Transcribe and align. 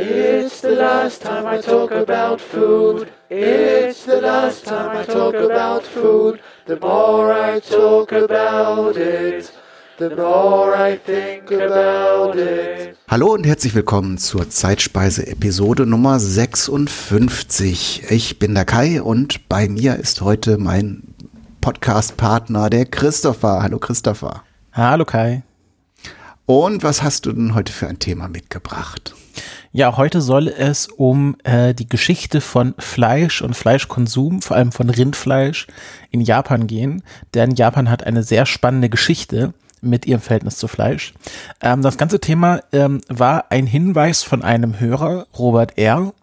It's 0.00 0.60
the 0.60 0.76
last 0.76 1.22
time 1.22 1.44
I 1.44 1.60
talk 1.60 1.90
about 1.90 2.40
food. 2.40 3.08
It's 3.28 4.04
the 4.04 4.20
last 4.20 4.64
time 4.64 4.96
I 4.96 5.04
talk 5.04 5.34
about 5.34 5.82
food. 5.82 6.38
The 6.66 6.78
more 6.78 7.32
I 7.32 7.58
talk 7.58 8.12
about 8.12 8.96
it, 8.96 9.52
the 9.98 10.10
more 10.10 10.76
I 10.76 10.96
think 10.96 11.50
about 11.50 12.36
it. 12.36 12.96
Hallo 13.08 13.32
und 13.34 13.44
herzlich 13.44 13.74
willkommen 13.74 14.18
zur 14.18 14.48
Zeitspeise 14.48 15.26
Episode 15.26 15.84
Nummer 15.84 16.20
56. 16.20 18.04
Ich 18.08 18.38
bin 18.38 18.54
der 18.54 18.66
Kai 18.66 19.02
und 19.02 19.48
bei 19.48 19.68
mir 19.68 19.96
ist 19.96 20.20
heute 20.20 20.58
mein 20.58 21.02
Podcast-Partner, 21.60 22.70
der 22.70 22.86
Christopher. 22.86 23.64
Hallo 23.64 23.80
Christopher. 23.80 24.44
Hallo 24.72 25.04
Kai. 25.04 25.42
Und 26.48 26.82
was 26.82 27.02
hast 27.02 27.26
du 27.26 27.32
denn 27.34 27.54
heute 27.54 27.74
für 27.74 27.88
ein 27.88 27.98
Thema 27.98 28.26
mitgebracht? 28.26 29.14
Ja, 29.70 29.98
heute 29.98 30.22
soll 30.22 30.48
es 30.48 30.86
um 30.86 31.36
äh, 31.44 31.74
die 31.74 31.90
Geschichte 31.90 32.40
von 32.40 32.74
Fleisch 32.78 33.42
und 33.42 33.54
Fleischkonsum, 33.54 34.40
vor 34.40 34.56
allem 34.56 34.72
von 34.72 34.88
Rindfleisch 34.88 35.66
in 36.10 36.22
Japan 36.22 36.66
gehen. 36.66 37.02
Denn 37.34 37.50
Japan 37.54 37.90
hat 37.90 38.04
eine 38.04 38.22
sehr 38.22 38.46
spannende 38.46 38.88
Geschichte 38.88 39.52
mit 39.82 40.06
ihrem 40.06 40.22
Verhältnis 40.22 40.56
zu 40.56 40.68
Fleisch. 40.68 41.12
Ähm, 41.60 41.82
das 41.82 41.98
ganze 41.98 42.18
Thema 42.18 42.60
ähm, 42.72 43.02
war 43.08 43.50
ein 43.50 43.66
Hinweis 43.66 44.22
von 44.22 44.40
einem 44.42 44.80
Hörer, 44.80 45.26
Robert 45.38 45.76
R., 45.76 46.14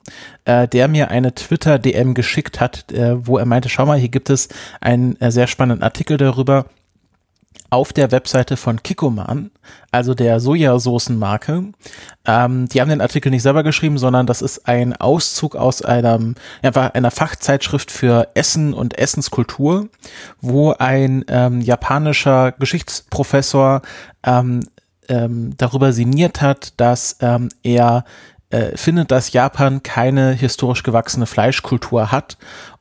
äh, 0.46 0.68
der 0.68 0.88
mir 0.88 1.12
eine 1.12 1.36
Twitter-DM 1.36 2.16
geschickt 2.16 2.60
hat, 2.60 2.92
äh, 2.92 3.28
wo 3.28 3.38
er 3.38 3.46
meinte, 3.46 3.70
schau 3.70 3.86
mal, 3.86 4.00
hier 4.00 4.10
gibt 4.10 4.32
es 4.32 4.50
einen 4.82 5.22
äh, 5.22 5.32
sehr 5.32 5.46
spannenden 5.46 5.84
Artikel 5.84 6.18
darüber, 6.18 6.66
auf 7.70 7.94
der 7.94 8.12
Webseite 8.12 8.58
von 8.58 8.84
Kikoman, 8.84 9.52
also 9.92 10.14
der 10.14 10.40
Sojasoßenmarke. 10.40 11.64
Ähm, 12.26 12.68
die 12.68 12.82
haben 12.82 12.90
den 12.90 13.02
Artikel 13.02 13.30
nicht 13.30 13.44
selber 13.44 13.64
geschrieben, 13.64 13.98
sondern 13.98 14.28
das 14.28 14.42
ist 14.42 14.68
ein 14.68 14.96
Auszug 14.96 15.56
aus 15.56 15.82
einem, 15.82 16.36
einfach 16.62 16.94
einer 16.94 17.12
Fachzeitschrift 17.12 17.92
für 17.92 18.30
Essen 18.34 18.74
und 18.74 18.98
Essenskultur, 18.98 19.90
wo 20.42 20.72
ein 20.72 21.26
ähm, 21.28 21.62
japanischer 21.62 22.52
Geschichtsprofessor 22.54 23.82
ähm, 24.24 24.62
ähm, 25.08 25.54
darüber 25.58 25.94
sinniert 25.94 26.42
hat, 26.42 26.74
dass 26.78 27.18
ähm, 27.22 27.50
er 27.64 28.06
äh, 28.50 28.78
findet, 28.78 29.12
dass 29.12 29.34
Japan 29.34 29.84
keine 29.84 30.32
historisch 30.32 30.84
gewachsene 30.84 31.26
Fleischkultur 31.26 32.12
hat 32.12 32.38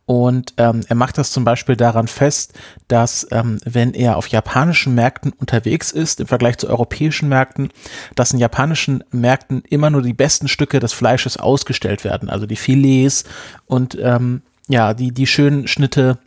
und 0.06 0.52
ähm, 0.58 0.82
er 0.86 0.96
macht 0.96 1.16
das 1.16 1.32
zum 1.32 1.44
Beispiel 1.44 1.76
daran 1.76 2.08
fest, 2.08 2.52
dass 2.88 3.26
ähm, 3.30 3.58
wenn 3.64 3.94
er 3.94 4.16
auf 4.16 4.26
japanischen 4.26 4.94
Märkten 4.94 5.32
unterwegs 5.32 5.92
ist, 5.92 6.20
im 6.20 6.26
Vergleich 6.26 6.58
zu 6.58 6.68
europäischen 6.68 7.28
Märkten, 7.28 7.70
dass 8.14 8.32
in 8.32 8.38
japanischen 8.38 9.02
Märkten 9.10 9.62
immer 9.68 9.88
nur 9.88 10.02
die 10.02 10.12
besten 10.12 10.48
Stücke 10.48 10.78
des 10.78 10.92
Fleisches 10.92 11.38
ausgestellt 11.38 12.04
werden, 12.04 12.28
also 12.28 12.44
die 12.46 12.56
Filets 12.56 13.24
und 13.66 13.96
ähm, 14.00 14.42
ja, 14.68 14.94
die, 14.94 15.12
die 15.12 15.26
schönen 15.26 15.68
Schnitte 15.68 16.18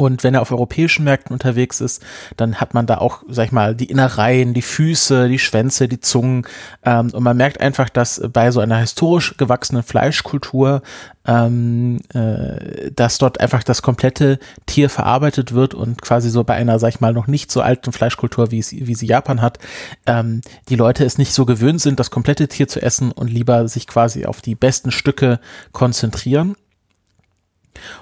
und 0.00 0.24
wenn 0.24 0.32
er 0.32 0.40
auf 0.40 0.50
europäischen 0.50 1.04
Märkten 1.04 1.34
unterwegs 1.34 1.82
ist, 1.82 2.02
dann 2.38 2.54
hat 2.54 2.72
man 2.72 2.86
da 2.86 2.96
auch, 2.96 3.22
sag 3.28 3.44
ich 3.44 3.52
mal, 3.52 3.74
die 3.74 3.84
Innereien, 3.90 4.54
die 4.54 4.62
Füße, 4.62 5.28
die 5.28 5.38
Schwänze, 5.38 5.88
die 5.88 6.00
Zungen. 6.00 6.46
Ähm, 6.86 7.10
und 7.12 7.22
man 7.22 7.36
merkt 7.36 7.60
einfach, 7.60 7.90
dass 7.90 8.22
bei 8.32 8.50
so 8.50 8.60
einer 8.60 8.78
historisch 8.78 9.36
gewachsenen 9.36 9.82
Fleischkultur, 9.82 10.80
ähm, 11.26 12.00
äh, 12.14 12.90
dass 12.92 13.18
dort 13.18 13.40
einfach 13.40 13.62
das 13.62 13.82
komplette 13.82 14.38
Tier 14.64 14.88
verarbeitet 14.88 15.52
wird 15.52 15.74
und 15.74 16.00
quasi 16.00 16.30
so 16.30 16.44
bei 16.44 16.54
einer, 16.54 16.78
sag 16.78 16.88
ich 16.88 17.00
mal, 17.00 17.12
noch 17.12 17.26
nicht 17.26 17.52
so 17.52 17.60
alten 17.60 17.92
Fleischkultur, 17.92 18.50
wie, 18.50 18.60
es, 18.60 18.72
wie 18.72 18.94
sie 18.94 19.06
Japan 19.06 19.42
hat, 19.42 19.58
ähm, 20.06 20.40
die 20.70 20.76
Leute 20.76 21.04
es 21.04 21.18
nicht 21.18 21.34
so 21.34 21.44
gewöhnt 21.44 21.82
sind, 21.82 22.00
das 22.00 22.10
komplette 22.10 22.48
Tier 22.48 22.68
zu 22.68 22.80
essen 22.80 23.12
und 23.12 23.28
lieber 23.28 23.68
sich 23.68 23.86
quasi 23.86 24.24
auf 24.24 24.40
die 24.40 24.54
besten 24.54 24.92
Stücke 24.92 25.40
konzentrieren. 25.72 26.56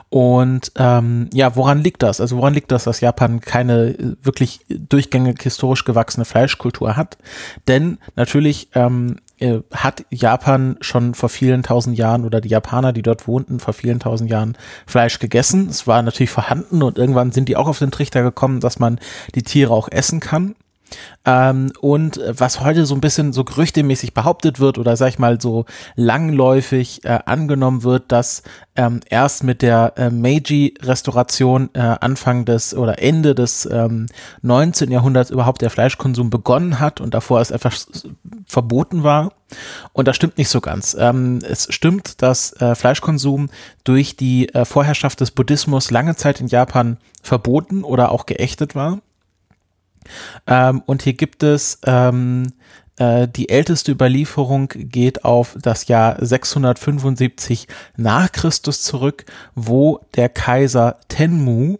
Und 0.08 0.72
ähm, 0.76 1.28
ja, 1.32 1.54
woran 1.56 1.82
liegt 1.82 2.02
das? 2.02 2.20
Also 2.20 2.36
woran 2.36 2.54
liegt 2.54 2.72
das, 2.72 2.84
dass 2.84 3.00
Japan 3.00 3.40
keine 3.40 3.90
äh, 3.90 4.16
wirklich 4.22 4.60
durchgängig 4.68 5.42
historisch 5.42 5.84
gewachsene 5.84 6.24
Fleischkultur 6.24 6.96
hat? 6.96 7.18
Denn 7.66 7.98
natürlich 8.16 8.68
ähm, 8.74 9.16
äh, 9.38 9.60
hat 9.72 10.04
Japan 10.10 10.76
schon 10.80 11.14
vor 11.14 11.28
vielen 11.28 11.62
tausend 11.62 11.96
Jahren 11.96 12.24
oder 12.24 12.40
die 12.40 12.48
Japaner, 12.48 12.92
die 12.92 13.02
dort 13.02 13.28
wohnten, 13.28 13.60
vor 13.60 13.74
vielen 13.74 14.00
tausend 14.00 14.30
Jahren 14.30 14.56
Fleisch 14.86 15.18
gegessen. 15.18 15.68
Es 15.68 15.86
war 15.86 16.02
natürlich 16.02 16.30
vorhanden 16.30 16.82
und 16.82 16.98
irgendwann 16.98 17.32
sind 17.32 17.48
die 17.48 17.56
auch 17.56 17.68
auf 17.68 17.78
den 17.78 17.90
Trichter 17.90 18.22
gekommen, 18.22 18.60
dass 18.60 18.78
man 18.78 18.98
die 19.34 19.42
Tiere 19.42 19.72
auch 19.72 19.88
essen 19.90 20.20
kann. 20.20 20.56
Ähm, 21.24 21.72
und 21.80 22.20
was 22.26 22.60
heute 22.60 22.86
so 22.86 22.94
ein 22.94 23.00
bisschen 23.00 23.32
so 23.32 23.44
gerüchtemäßig 23.44 24.14
behauptet 24.14 24.60
wird 24.60 24.78
oder 24.78 24.96
sag 24.96 25.08
ich 25.08 25.18
mal 25.18 25.40
so 25.40 25.64
langläufig 25.96 27.04
äh, 27.04 27.18
angenommen 27.26 27.82
wird, 27.82 28.10
dass 28.12 28.42
ähm, 28.76 29.00
erst 29.08 29.44
mit 29.44 29.60
der 29.62 29.94
äh, 29.96 30.10
Meiji-Restauration 30.10 31.70
äh, 31.74 31.80
Anfang 31.80 32.44
des 32.44 32.74
oder 32.74 33.02
Ende 33.02 33.34
des 33.34 33.68
ähm, 33.70 34.06
19. 34.42 34.90
Jahrhunderts 34.90 35.30
überhaupt 35.30 35.62
der 35.62 35.70
Fleischkonsum 35.70 36.30
begonnen 36.30 36.78
hat 36.78 37.00
und 37.00 37.12
davor 37.12 37.40
es 37.40 37.52
einfach 37.52 37.76
verboten 38.46 39.02
war. 39.02 39.32
Und 39.92 40.08
das 40.08 40.16
stimmt 40.16 40.38
nicht 40.38 40.48
so 40.48 40.60
ganz. 40.60 40.96
Ähm, 40.98 41.40
es 41.42 41.66
stimmt, 41.70 42.22
dass 42.22 42.52
äh, 42.60 42.74
Fleischkonsum 42.74 43.50
durch 43.84 44.16
die 44.16 44.54
äh, 44.54 44.64
Vorherrschaft 44.64 45.20
des 45.20 45.30
Buddhismus 45.30 45.90
lange 45.90 46.16
Zeit 46.16 46.40
in 46.40 46.46
Japan 46.46 46.98
verboten 47.22 47.82
oder 47.82 48.12
auch 48.12 48.26
geächtet 48.26 48.74
war. 48.74 49.00
Ähm, 50.46 50.82
und 50.86 51.02
hier 51.02 51.14
gibt 51.14 51.42
es 51.42 51.78
ähm, 51.84 52.52
äh, 52.98 53.28
die 53.28 53.48
älteste 53.48 53.92
Überlieferung 53.92 54.68
geht 54.74 55.24
auf 55.24 55.56
das 55.60 55.88
Jahr 55.88 56.16
675 56.24 57.68
nach 57.96 58.30
Christus 58.32 58.82
zurück, 58.82 59.24
wo 59.54 60.00
der 60.14 60.28
Kaiser 60.28 60.96
Tenmu 61.08 61.78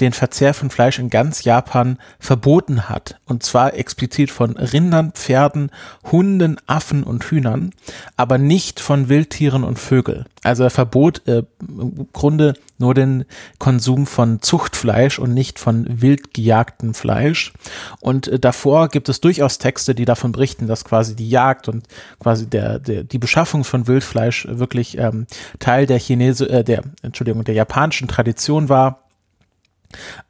den 0.00 0.12
Verzehr 0.12 0.54
von 0.54 0.70
Fleisch 0.70 0.98
in 0.98 1.10
ganz 1.10 1.44
Japan 1.44 1.98
verboten 2.18 2.88
hat. 2.88 3.20
Und 3.26 3.42
zwar 3.42 3.74
explizit 3.74 4.30
von 4.30 4.56
Rindern, 4.56 5.12
Pferden, 5.12 5.70
Hunden, 6.10 6.56
Affen 6.66 7.02
und 7.02 7.24
Hühnern, 7.24 7.72
aber 8.16 8.38
nicht 8.38 8.80
von 8.80 9.08
Wildtieren 9.08 9.64
und 9.64 9.78
Vögeln. 9.78 10.26
Also 10.42 10.64
er 10.64 10.70
verbot 10.70 11.26
äh, 11.26 11.42
im 11.60 12.08
Grunde 12.12 12.54
nur 12.78 12.94
den 12.94 13.26
Konsum 13.58 14.06
von 14.06 14.40
Zuchtfleisch 14.40 15.18
und 15.18 15.34
nicht 15.34 15.58
von 15.58 15.86
wild 16.00 16.32
gejagtem 16.32 16.94
Fleisch. 16.94 17.52
Und 18.00 18.26
äh, 18.26 18.38
davor 18.38 18.88
gibt 18.88 19.08
es 19.10 19.20
durchaus 19.20 19.58
Texte, 19.58 19.94
die 19.94 20.06
davon 20.06 20.32
berichten, 20.32 20.66
dass 20.66 20.84
quasi 20.84 21.14
die 21.14 21.28
Jagd 21.28 21.68
und 21.68 21.86
quasi 22.18 22.48
der, 22.48 22.78
der 22.78 23.04
die 23.04 23.18
Beschaffung 23.18 23.64
von 23.64 23.86
Wildfleisch 23.86 24.48
wirklich 24.48 24.96
ähm, 24.96 25.26
Teil 25.58 25.86
der 25.86 25.98
Chinese, 25.98 26.48
äh, 26.48 26.64
der 26.64 26.82
Entschuldigung, 27.02 27.44
der 27.44 27.54
japanischen 27.54 28.08
Tradition 28.08 28.70
war 28.70 29.00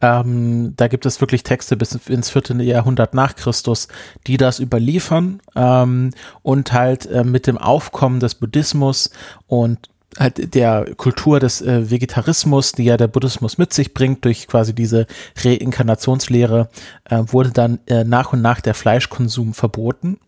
ähm, 0.01 0.75
da 0.77 0.89
gibt 0.89 1.07
es 1.07 1.21
wirklich 1.21 1.43
Texte 1.43 1.77
bis 1.77 1.93
ins 1.93 2.31
vierte 2.31 2.55
Jahrhundert 2.63 3.15
nach 3.15 3.37
Christus, 3.37 3.89
die 4.27 4.37
das 4.37 4.61
überliefern 4.61 5.41
ähm, 5.55 6.11
und 6.43 6.73
halt 6.73 7.07
äh, 7.07 7.25
mit 7.25 7.47
dem 7.47 7.59
Aufkommen 7.59 8.21
des 8.21 8.35
Buddhismus 8.35 9.11
und 9.47 9.89
halt 10.19 10.55
der 10.55 10.95
Kultur 10.97 11.41
des 11.41 11.63
äh, 11.63 11.91
Vegetarismus, 11.91 12.73
die 12.73 12.85
ja 12.85 12.97
der 12.97 13.07
Buddhismus 13.07 13.59
mit 13.59 13.73
sich 13.73 13.95
bringt, 13.95 14.25
durch 14.25 14.49
quasi 14.49 14.75
diese 14.75 15.07
Reinkarnationslehre, 15.43 16.69
äh, 17.05 17.23
wurde 17.27 17.51
dann 17.51 17.79
äh, 17.87 18.05
nach 18.05 18.33
und 18.33 18.43
nach 18.43 18.61
der 18.61 18.75
Fleischkonsum 18.75 19.55
verboten. 19.55 20.19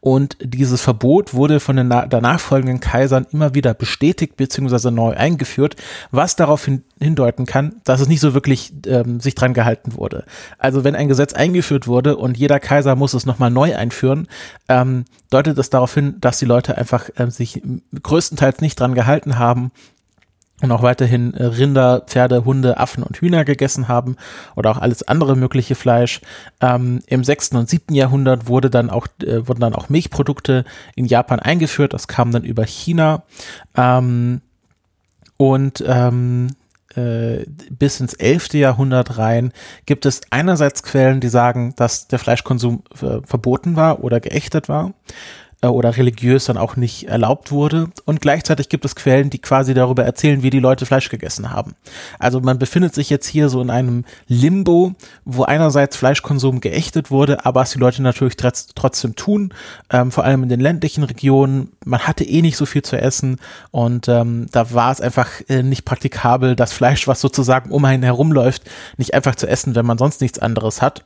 Und 0.00 0.36
dieses 0.40 0.80
Verbot 0.80 1.34
wurde 1.34 1.60
von 1.60 1.76
den 1.76 1.90
danach 1.90 2.40
folgenden 2.40 2.80
Kaisern 2.80 3.26
immer 3.32 3.54
wieder 3.54 3.74
bestätigt 3.74 4.36
bzw. 4.36 4.90
neu 4.90 5.14
eingeführt, 5.14 5.76
was 6.10 6.36
darauf 6.36 6.64
hin, 6.64 6.82
hindeuten 7.00 7.46
kann, 7.46 7.76
dass 7.84 8.00
es 8.00 8.08
nicht 8.08 8.20
so 8.20 8.34
wirklich 8.34 8.72
ähm, 8.86 9.20
sich 9.20 9.34
dran 9.34 9.54
gehalten 9.54 9.96
wurde. 9.96 10.24
Also 10.58 10.84
wenn 10.84 10.94
ein 10.94 11.08
Gesetz 11.08 11.32
eingeführt 11.32 11.86
wurde 11.86 12.16
und 12.16 12.36
jeder 12.36 12.60
Kaiser 12.60 12.96
muss 12.96 13.14
es 13.14 13.26
nochmal 13.26 13.50
neu 13.50 13.76
einführen, 13.76 14.28
ähm, 14.68 15.04
deutet 15.30 15.58
es 15.58 15.70
darauf 15.70 15.94
hin, 15.94 16.16
dass 16.20 16.38
die 16.38 16.46
Leute 16.46 16.76
einfach 16.78 17.08
äh, 17.16 17.30
sich 17.30 17.62
größtenteils 18.02 18.60
nicht 18.60 18.78
dran 18.78 18.94
gehalten 18.94 19.38
haben 19.38 19.72
und 20.60 20.72
auch 20.72 20.82
weiterhin 20.82 21.34
äh, 21.34 21.44
Rinder, 21.44 22.02
Pferde, 22.06 22.44
Hunde, 22.44 22.78
Affen 22.78 23.02
und 23.02 23.18
Hühner 23.18 23.44
gegessen 23.44 23.88
haben 23.88 24.16
oder 24.56 24.70
auch 24.70 24.78
alles 24.78 25.06
andere 25.06 25.36
mögliche 25.36 25.74
Fleisch. 25.74 26.20
Ähm, 26.60 27.00
Im 27.06 27.24
sechsten 27.24 27.56
und 27.56 27.68
siebten 27.68 27.94
Jahrhundert 27.94 28.48
wurde 28.48 28.70
dann 28.70 28.90
auch, 28.90 29.06
äh, 29.22 29.46
wurden 29.46 29.60
dann 29.60 29.74
auch 29.74 29.88
Milchprodukte 29.88 30.64
in 30.96 31.04
Japan 31.04 31.38
eingeführt. 31.38 31.92
Das 31.92 32.08
kam 32.08 32.32
dann 32.32 32.44
über 32.44 32.64
China. 32.64 33.22
Ähm, 33.76 34.40
und 35.36 35.84
ähm, 35.86 36.48
äh, 36.96 37.44
bis 37.70 38.00
ins 38.00 38.14
elfte 38.14 38.58
Jahrhundert 38.58 39.18
rein 39.18 39.52
gibt 39.86 40.06
es 40.06 40.22
einerseits 40.30 40.82
Quellen, 40.82 41.20
die 41.20 41.28
sagen, 41.28 41.74
dass 41.76 42.08
der 42.08 42.18
Fleischkonsum 42.18 42.82
äh, 43.00 43.20
verboten 43.24 43.76
war 43.76 44.02
oder 44.02 44.18
geächtet 44.20 44.68
war. 44.68 44.94
Äh, 45.62 45.66
oder 45.66 45.96
religiös 45.96 46.44
dann 46.44 46.56
auch 46.56 46.76
nicht 46.76 47.08
erlaubt 47.08 47.50
wurde. 47.50 47.88
Und 48.04 48.20
gleichzeitig 48.20 48.68
gibt 48.68 48.84
es 48.84 48.94
Quellen, 48.94 49.30
die 49.30 49.38
quasi 49.38 49.74
darüber 49.74 50.04
erzählen, 50.04 50.42
wie 50.42 50.50
die 50.50 50.60
Leute 50.60 50.86
Fleisch 50.86 51.08
gegessen 51.08 51.50
haben. 51.50 51.74
Also 52.18 52.40
man 52.40 52.58
befindet 52.58 52.94
sich 52.94 53.10
jetzt 53.10 53.26
hier 53.26 53.48
so 53.48 53.60
in 53.60 53.70
einem 53.70 54.04
Limbo, 54.26 54.94
wo 55.24 55.42
einerseits 55.42 55.96
Fleischkonsum 55.96 56.60
geächtet 56.60 57.10
wurde, 57.10 57.44
aber 57.44 57.62
es 57.62 57.70
die 57.70 57.78
Leute 57.78 58.02
natürlich 58.02 58.36
trotzdem 58.36 59.16
tun, 59.16 59.52
ähm, 59.90 60.12
vor 60.12 60.24
allem 60.24 60.44
in 60.44 60.48
den 60.48 60.60
ländlichen 60.60 61.04
Regionen. 61.04 61.72
Man 61.84 62.00
hatte 62.00 62.24
eh 62.24 62.42
nicht 62.42 62.56
so 62.56 62.66
viel 62.66 62.82
zu 62.82 62.96
essen 63.00 63.38
und 63.70 64.08
ähm, 64.08 64.46
da 64.52 64.72
war 64.72 64.92
es 64.92 65.00
einfach 65.00 65.28
äh, 65.48 65.62
nicht 65.62 65.84
praktikabel, 65.84 66.56
das 66.56 66.72
Fleisch, 66.72 67.08
was 67.08 67.20
sozusagen 67.20 67.70
um 67.70 67.84
einen 67.84 68.02
herumläuft, 68.02 68.62
nicht 68.96 69.14
einfach 69.14 69.34
zu 69.34 69.48
essen, 69.48 69.74
wenn 69.74 69.86
man 69.86 69.98
sonst 69.98 70.20
nichts 70.20 70.38
anderes 70.38 70.82
hat. 70.82 71.04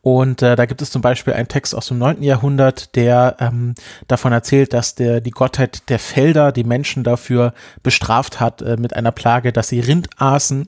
Und 0.00 0.42
äh, 0.42 0.56
da 0.56 0.66
gibt 0.66 0.82
es 0.82 0.90
zum 0.90 1.02
Beispiel 1.02 1.34
einen 1.34 1.48
Text 1.48 1.74
aus 1.74 1.88
dem 1.88 1.98
9. 1.98 2.22
Jahrhundert, 2.22 2.96
der 2.96 3.36
ähm, 3.40 3.74
davon 4.08 4.32
erzählt, 4.32 4.72
dass 4.72 4.94
der, 4.94 5.20
die 5.20 5.30
Gottheit 5.30 5.88
der 5.88 5.98
Felder 5.98 6.52
die 6.52 6.64
Menschen 6.64 7.04
dafür 7.04 7.54
bestraft 7.82 8.40
hat 8.40 8.62
äh, 8.62 8.76
mit 8.76 8.94
einer 8.94 9.12
Plage, 9.12 9.52
dass 9.52 9.68
sie 9.68 9.80
Rind 9.80 10.08
aßen. 10.18 10.66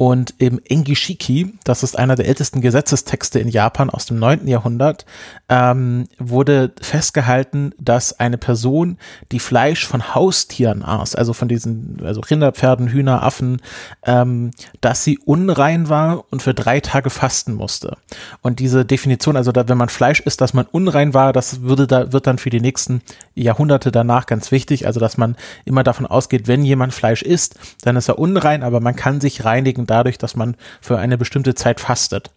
Und 0.00 0.32
im 0.38 0.62
Engishiki, 0.64 1.58
das 1.64 1.82
ist 1.82 1.98
einer 1.98 2.16
der 2.16 2.26
ältesten 2.26 2.62
Gesetzestexte 2.62 3.38
in 3.38 3.48
Japan 3.48 3.90
aus 3.90 4.06
dem 4.06 4.18
9. 4.18 4.48
Jahrhundert, 4.48 5.04
ähm, 5.50 6.08
wurde 6.18 6.72
festgehalten, 6.80 7.74
dass 7.78 8.18
eine 8.18 8.38
Person, 8.38 8.96
die 9.30 9.40
Fleisch 9.40 9.86
von 9.86 10.14
Haustieren 10.14 10.82
aß, 10.82 11.16
also 11.16 11.34
von 11.34 11.48
diesen 11.48 12.00
also 12.02 12.22
Rinder, 12.22 12.50
Hühner, 12.54 13.22
Affen, 13.22 13.60
ähm, 14.06 14.52
dass 14.80 15.04
sie 15.04 15.18
unrein 15.18 15.90
war 15.90 16.24
und 16.30 16.42
für 16.42 16.54
drei 16.54 16.80
Tage 16.80 17.10
fasten 17.10 17.52
musste. 17.52 17.98
Und 18.42 18.58
diese 18.58 18.84
Definition, 18.84 19.36
also 19.36 19.52
da, 19.52 19.68
wenn 19.68 19.78
man 19.78 19.88
Fleisch 19.88 20.20
isst, 20.20 20.40
dass 20.40 20.54
man 20.54 20.66
unrein 20.70 21.14
war, 21.14 21.32
das 21.32 21.62
würde 21.62 21.86
da, 21.86 22.12
wird 22.12 22.26
dann 22.26 22.38
für 22.38 22.50
die 22.50 22.60
nächsten 22.60 23.02
Jahrhunderte 23.34 23.92
danach 23.92 24.26
ganz 24.26 24.50
wichtig. 24.52 24.86
Also, 24.86 25.00
dass 25.00 25.16
man 25.16 25.36
immer 25.64 25.82
davon 25.82 26.06
ausgeht, 26.06 26.48
wenn 26.48 26.64
jemand 26.64 26.94
Fleisch 26.94 27.22
isst, 27.22 27.58
dann 27.82 27.96
ist 27.96 28.08
er 28.08 28.18
unrein, 28.18 28.62
aber 28.62 28.80
man 28.80 28.96
kann 28.96 29.20
sich 29.20 29.44
reinigen 29.44 29.86
dadurch, 29.86 30.18
dass 30.18 30.36
man 30.36 30.56
für 30.80 30.98
eine 30.98 31.18
bestimmte 31.18 31.54
Zeit 31.54 31.80
fastet. 31.80 32.30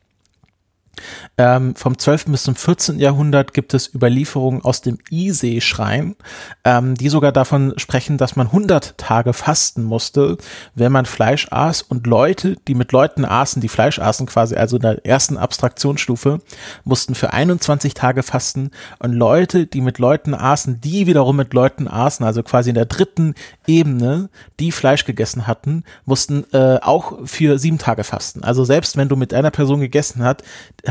Ähm, 1.38 1.76
vom 1.76 1.98
12. 1.98 2.26
bis 2.26 2.44
zum 2.44 2.56
14. 2.56 3.00
Jahrhundert 3.00 3.54
gibt 3.54 3.74
es 3.74 3.94
Überlieferungen 3.94 4.64
aus 4.64 4.82
dem 4.82 4.98
Isee-Schrein, 5.10 6.16
ähm, 6.64 6.96
die 6.96 7.10
sogar 7.10 7.32
davon 7.32 7.74
sprechen, 7.78 8.18
dass 8.18 8.36
man 8.36 8.48
100 8.48 8.98
Tage 8.98 9.34
fasten 9.34 9.84
musste, 9.84 10.38
wenn 10.76 10.92
man 10.92 11.06
Fleisch 11.06 11.48
aß 11.52 11.82
und 11.82 12.08
Leute, 12.08 12.56
die 12.68 12.76
mit 12.76 12.92
Leuten 12.92 13.26
aßen, 13.26 13.62
die 13.62 13.68
Fleisch 13.68 14.00
aßen 14.00 14.28
quasi, 14.28 14.56
also 14.56 14.76
in 14.78 14.82
der 14.82 15.06
ersten 15.06 15.38
Abstraktionsstufe, 15.38 16.40
mussten 16.84 17.16
für 17.16 17.34
21 17.34 17.94
Tage 17.94 18.24
fasten 18.24 18.72
und 19.00 19.14
Leute, 19.14 19.66
die 19.66 19.82
mit 19.82 20.00
Leuten 20.00 20.34
aßen, 20.34 20.82
die 20.82 21.08
wiederum 21.08 21.36
mit 21.36 21.54
Leuten 21.54 21.88
aßen, 21.88 22.26
also 22.26 22.44
quasi 22.44 22.70
in 22.70 22.76
der 22.76 22.86
dritten 22.86 23.36
Ebene, 23.68 24.30
die 24.60 24.72
Fleisch 24.72 25.06
gegessen 25.06 25.48
hatten, 25.48 25.84
mussten 26.06 26.46
äh, 26.54 26.80
auch 26.82 27.20
für 27.26 27.58
sieben 27.58 27.78
Tage 27.78 28.04
fasten. 28.04 28.44
Also 28.44 28.64
selbst 28.64 28.98
wenn 28.98 29.10
du 29.10 29.16
mit 29.16 29.34
einer 29.34 29.52
Person 29.52 29.80
gegessen 29.80 30.24
hast, 30.24 30.44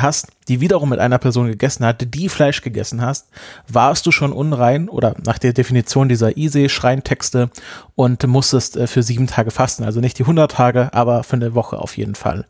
hast, 0.03 0.29
die 0.49 0.61
wiederum 0.61 0.91
mit 0.91 0.99
einer 0.99 1.19
Person 1.19 1.47
gegessen 1.47 1.85
hatte, 1.87 2.07
die 2.07 2.29
Fleisch 2.29 2.63
gegessen 2.63 3.01
hast, 3.01 3.29
warst 3.69 4.05
du 4.07 4.11
schon 4.11 4.33
unrein 4.33 4.89
oder 4.89 5.15
nach 5.25 5.39
der 5.39 5.53
Definition 5.53 6.09
dieser 6.09 6.37
Ise-Schreintexte 6.37 7.51
und 7.95 8.27
musstest 8.27 8.77
äh, 8.77 8.87
für 8.87 9.03
sieben 9.03 9.27
Tage 9.27 9.51
fasten. 9.51 9.85
Also 9.85 10.01
nicht 10.01 10.19
die 10.19 10.25
100 10.25 10.51
Tage, 10.51 10.93
aber 10.93 11.23
für 11.23 11.37
eine 11.37 11.55
Woche 11.55 11.79
auf 11.79 11.97
jeden 11.97 12.15
Fall. 12.15 12.47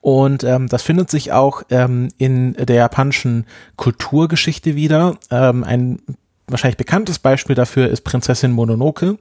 Und 0.00 0.44
ähm, 0.44 0.68
das 0.68 0.82
findet 0.82 1.10
sich 1.10 1.32
auch 1.32 1.62
ähm, 1.70 2.08
in 2.18 2.54
der 2.54 2.76
japanischen 2.76 3.46
Kulturgeschichte 3.76 4.76
wieder. 4.76 5.16
Ähm, 5.30 5.64
ein 5.64 6.00
wahrscheinlich 6.46 6.76
bekanntes 6.76 7.18
Beispiel 7.18 7.56
dafür 7.56 7.88
ist 7.88 8.02
Prinzessin 8.02 8.52
Mononoke 8.52 9.18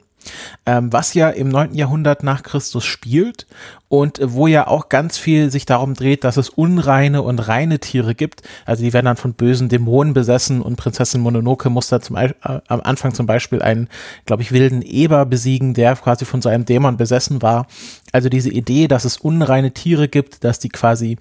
ähm, 0.65 0.91
was 0.91 1.13
ja 1.13 1.29
im 1.29 1.49
9. 1.49 1.73
Jahrhundert 1.75 2.23
nach 2.23 2.43
Christus 2.43 2.85
spielt 2.85 3.47
und 3.89 4.19
wo 4.23 4.47
ja 4.47 4.67
auch 4.67 4.89
ganz 4.89 5.17
viel 5.17 5.51
sich 5.51 5.65
darum 5.65 5.93
dreht, 5.93 6.23
dass 6.23 6.37
es 6.37 6.49
unreine 6.49 7.21
und 7.21 7.39
reine 7.39 7.79
Tiere 7.79 8.15
gibt. 8.15 8.41
Also 8.65 8.83
die 8.83 8.91
werden 8.91 9.05
dann 9.05 9.17
von 9.17 9.33
bösen 9.33 9.69
Dämonen 9.69 10.13
besessen 10.13 10.61
und 10.61 10.77
Prinzessin 10.77 11.21
Mononoke 11.21 11.69
muss 11.69 11.89
da 11.89 12.01
zum, 12.01 12.15
äh, 12.15 12.33
am 12.41 12.81
Anfang 12.81 13.13
zum 13.13 13.25
Beispiel 13.25 13.61
einen, 13.61 13.89
glaube 14.25 14.41
ich, 14.41 14.51
wilden 14.51 14.81
Eber 14.81 15.25
besiegen, 15.25 15.73
der 15.73 15.95
quasi 15.95 16.25
von 16.25 16.41
so 16.41 16.49
einem 16.49 16.65
Dämon 16.65 16.97
besessen 16.97 17.41
war. 17.41 17.67
Also 18.11 18.29
diese 18.29 18.49
Idee, 18.49 18.87
dass 18.87 19.05
es 19.05 19.17
unreine 19.17 19.71
Tiere 19.71 20.07
gibt, 20.07 20.43
dass 20.43 20.59
die 20.59 20.69
quasi 20.69 21.17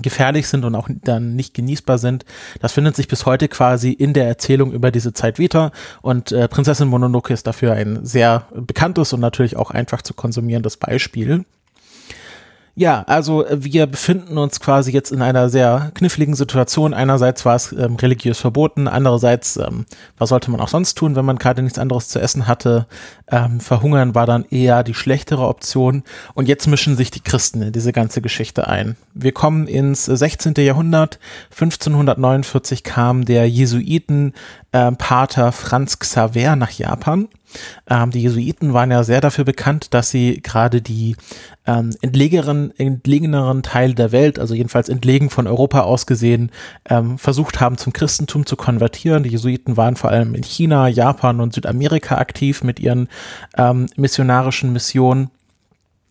gefährlich 0.00 0.48
sind 0.48 0.64
und 0.64 0.74
auch 0.74 0.88
dann 0.90 1.34
nicht 1.34 1.54
genießbar 1.54 1.98
sind. 1.98 2.24
Das 2.60 2.72
findet 2.72 2.96
sich 2.96 3.08
bis 3.08 3.26
heute 3.26 3.48
quasi 3.48 3.92
in 3.92 4.14
der 4.14 4.26
Erzählung 4.26 4.72
über 4.72 4.90
diese 4.90 5.12
Zeit 5.12 5.38
wieder 5.38 5.70
und 6.00 6.32
äh, 6.32 6.48
Prinzessin 6.48 6.88
Mononoke 6.88 7.32
ist 7.32 7.46
dafür 7.46 7.72
ein 7.72 8.04
sehr 8.04 8.46
bekanntes 8.54 9.12
und 9.12 9.20
natürlich 9.20 9.56
auch 9.56 9.70
einfach 9.70 10.02
zu 10.02 10.14
konsumierendes 10.14 10.78
Beispiel. 10.78 11.44
Ja, 12.74 13.02
also 13.06 13.44
äh, 13.44 13.62
wir 13.62 13.86
befinden 13.86 14.38
uns 14.38 14.58
quasi 14.58 14.92
jetzt 14.92 15.12
in 15.12 15.20
einer 15.20 15.50
sehr 15.50 15.90
kniffligen 15.94 16.34
Situation. 16.34 16.94
Einerseits 16.94 17.44
war 17.44 17.54
es 17.54 17.72
ähm, 17.72 17.96
religiös 17.96 18.38
verboten, 18.38 18.88
andererseits, 18.88 19.58
ähm, 19.58 19.84
was 20.16 20.30
sollte 20.30 20.50
man 20.50 20.60
auch 20.60 20.68
sonst 20.68 20.94
tun, 20.94 21.14
wenn 21.14 21.26
man 21.26 21.36
gerade 21.36 21.62
nichts 21.62 21.78
anderes 21.78 22.08
zu 22.08 22.18
essen 22.18 22.48
hatte? 22.48 22.86
Ähm, 23.30 23.60
verhungern 23.60 24.14
war 24.14 24.24
dann 24.24 24.46
eher 24.50 24.84
die 24.84 24.94
schlechtere 24.94 25.46
Option. 25.46 26.02
Und 26.32 26.48
jetzt 26.48 26.66
mischen 26.66 26.96
sich 26.96 27.10
die 27.10 27.20
Christen 27.20 27.60
in 27.60 27.72
diese 27.72 27.92
ganze 27.92 28.22
Geschichte 28.22 28.66
ein. 28.68 28.96
Wir 29.12 29.32
kommen 29.32 29.66
ins 29.66 30.06
16. 30.06 30.54
Jahrhundert. 30.56 31.18
1549 31.50 32.84
kam 32.84 33.26
der 33.26 33.48
Jesuiten 33.50 34.32
äh, 34.72 34.92
Pater 34.92 35.52
Franz 35.52 35.98
Xaver 35.98 36.56
nach 36.56 36.70
Japan. 36.70 37.28
Ähm, 37.88 38.10
die 38.10 38.22
Jesuiten 38.22 38.72
waren 38.72 38.90
ja 38.90 39.04
sehr 39.04 39.20
dafür 39.20 39.44
bekannt, 39.44 39.94
dass 39.94 40.10
sie 40.10 40.40
gerade 40.42 40.82
die 40.82 41.16
ähm, 41.66 41.90
entlegeneren, 42.00 42.72
entlegeneren 42.76 43.62
Teile 43.62 43.94
der 43.94 44.12
Welt, 44.12 44.38
also 44.38 44.54
jedenfalls 44.54 44.88
entlegen 44.88 45.30
von 45.30 45.46
Europa 45.46 45.80
aus 45.80 46.06
gesehen, 46.06 46.50
ähm, 46.88 47.18
versucht 47.18 47.60
haben, 47.60 47.78
zum 47.78 47.92
Christentum 47.92 48.46
zu 48.46 48.56
konvertieren. 48.56 49.22
Die 49.22 49.30
Jesuiten 49.30 49.76
waren 49.76 49.96
vor 49.96 50.10
allem 50.10 50.34
in 50.34 50.42
China, 50.42 50.88
Japan 50.88 51.40
und 51.40 51.54
Südamerika 51.54 52.18
aktiv 52.18 52.62
mit 52.62 52.80
ihren 52.80 53.08
ähm, 53.56 53.86
missionarischen 53.96 54.72
Missionen. 54.72 55.30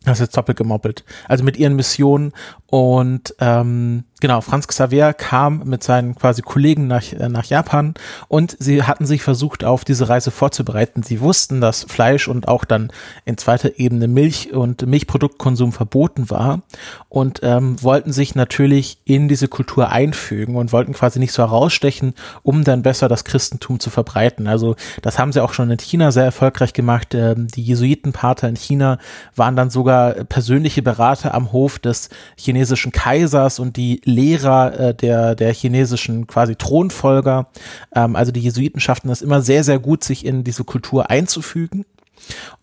Das 0.04 0.20
ist 0.20 0.28
jetzt 0.28 0.38
doppelt 0.38 0.58
gemoppelt. 0.58 1.04
Also 1.28 1.44
mit 1.44 1.58
ihren 1.58 1.76
Missionen 1.76 2.34
und 2.66 3.36
ähm, 3.40 4.06
genau, 4.21 4.39
Franz 4.39 4.68
Xavier 4.68 5.13
kam 5.13 5.63
mit 5.65 5.83
seinen 5.83 6.15
quasi 6.15 6.41
Kollegen 6.41 6.88
nach, 6.88 7.12
äh, 7.12 7.27
nach 7.27 7.45
Japan 7.45 7.95
und 8.29 8.56
sie 8.59 8.83
hatten 8.83 9.06
sich 9.06 9.21
versucht, 9.23 9.65
auf 9.65 9.83
diese 9.83 10.07
Reise 10.07 10.31
vorzubereiten. 10.31 11.03
Sie 11.03 11.19
wussten, 11.19 11.59
dass 11.59 11.83
Fleisch 11.83 12.29
und 12.29 12.47
auch 12.47 12.63
dann 12.63 12.91
in 13.25 13.38
zweiter 13.38 13.77
Ebene 13.77 14.07
Milch 14.07 14.53
und 14.53 14.85
Milchproduktkonsum 14.85 15.73
verboten 15.73 16.29
war 16.29 16.62
und 17.09 17.41
ähm, 17.44 17.81
wollten 17.83 18.13
sich 18.13 18.35
natürlich 18.35 19.00
in 19.03 19.27
diese 19.27 19.50
Kultur 19.50 19.89
einfügen 19.89 20.56
und 20.56 20.71
wollten 20.71 20.94
quasi 20.94 21.19
nicht 21.19 21.33
so 21.33 21.44
herausstechen, 21.44 22.13
um 22.44 22.63
dann 22.63 22.83
besser 22.83 23.09
das 23.09 23.25
Christentum 23.25 23.79
zu 23.79 23.89
verbreiten. 23.89 24.47
Also 24.47 24.75
das 25.01 25.19
haben 25.19 25.33
sie 25.33 25.41
auch 25.41 25.53
schon 25.53 25.71
in 25.71 25.79
China 25.79 26.12
sehr 26.12 26.25
erfolgreich 26.25 26.73
gemacht. 26.73 27.16
Ähm, 27.16 27.47
die 27.47 27.63
Jesuitenpater 27.63 28.47
in 28.47 28.56
China 28.56 28.99
waren 29.35 29.56
dann 29.56 29.69
sogar 29.69 30.13
persönliche 30.25 30.83
Berater 30.83 31.33
am 31.33 31.51
Hof 31.51 31.80
des 31.80 32.09
chinesischen 32.37 32.92
Kaisers 32.92 33.59
und 33.59 33.78
die 33.78 33.99
Lehrer 34.11 34.80
äh, 34.80 34.94
der, 34.94 35.35
der 35.35 35.53
chinesischen 35.53 36.27
quasi 36.27 36.56
Thronfolger. 36.56 37.47
Ähm, 37.95 38.15
also 38.15 38.31
die 38.31 38.41
Jesuiten 38.41 38.80
schafften 38.80 39.09
es 39.09 39.21
immer 39.21 39.41
sehr, 39.41 39.63
sehr 39.63 39.80
gut, 39.80 40.03
sich 40.03 40.25
in 40.25 40.44
diese 40.44 40.63
Kultur 40.63 41.09
einzufügen. 41.09 41.85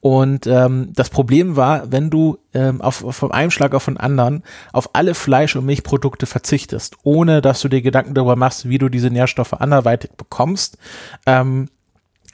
Und 0.01 0.47
ähm, 0.47 0.93
das 0.95 1.11
Problem 1.11 1.57
war, 1.57 1.91
wenn 1.91 2.11
du 2.11 2.39
ähm, 2.55 2.81
auf, 2.81 3.05
vom 3.11 3.33
einen 3.33 3.51
Schlag 3.51 3.75
auf 3.75 3.87
den 3.87 3.97
anderen 3.97 4.45
auf 4.73 4.95
alle 4.95 5.15
Fleisch- 5.15 5.57
und 5.57 5.67
Milchprodukte 5.67 6.27
verzichtest, 6.27 6.97
ohne 7.03 7.43
dass 7.43 7.61
du 7.61 7.69
dir 7.69 7.83
Gedanken 7.83 8.15
darüber 8.15 8.37
machst, 8.37 8.69
wie 8.69 8.79
du 8.79 8.89
diese 8.89 9.11
Nährstoffe 9.11 9.55
anderweitig 9.55 10.13
bekommst, 10.17 10.79
ähm, 11.27 11.69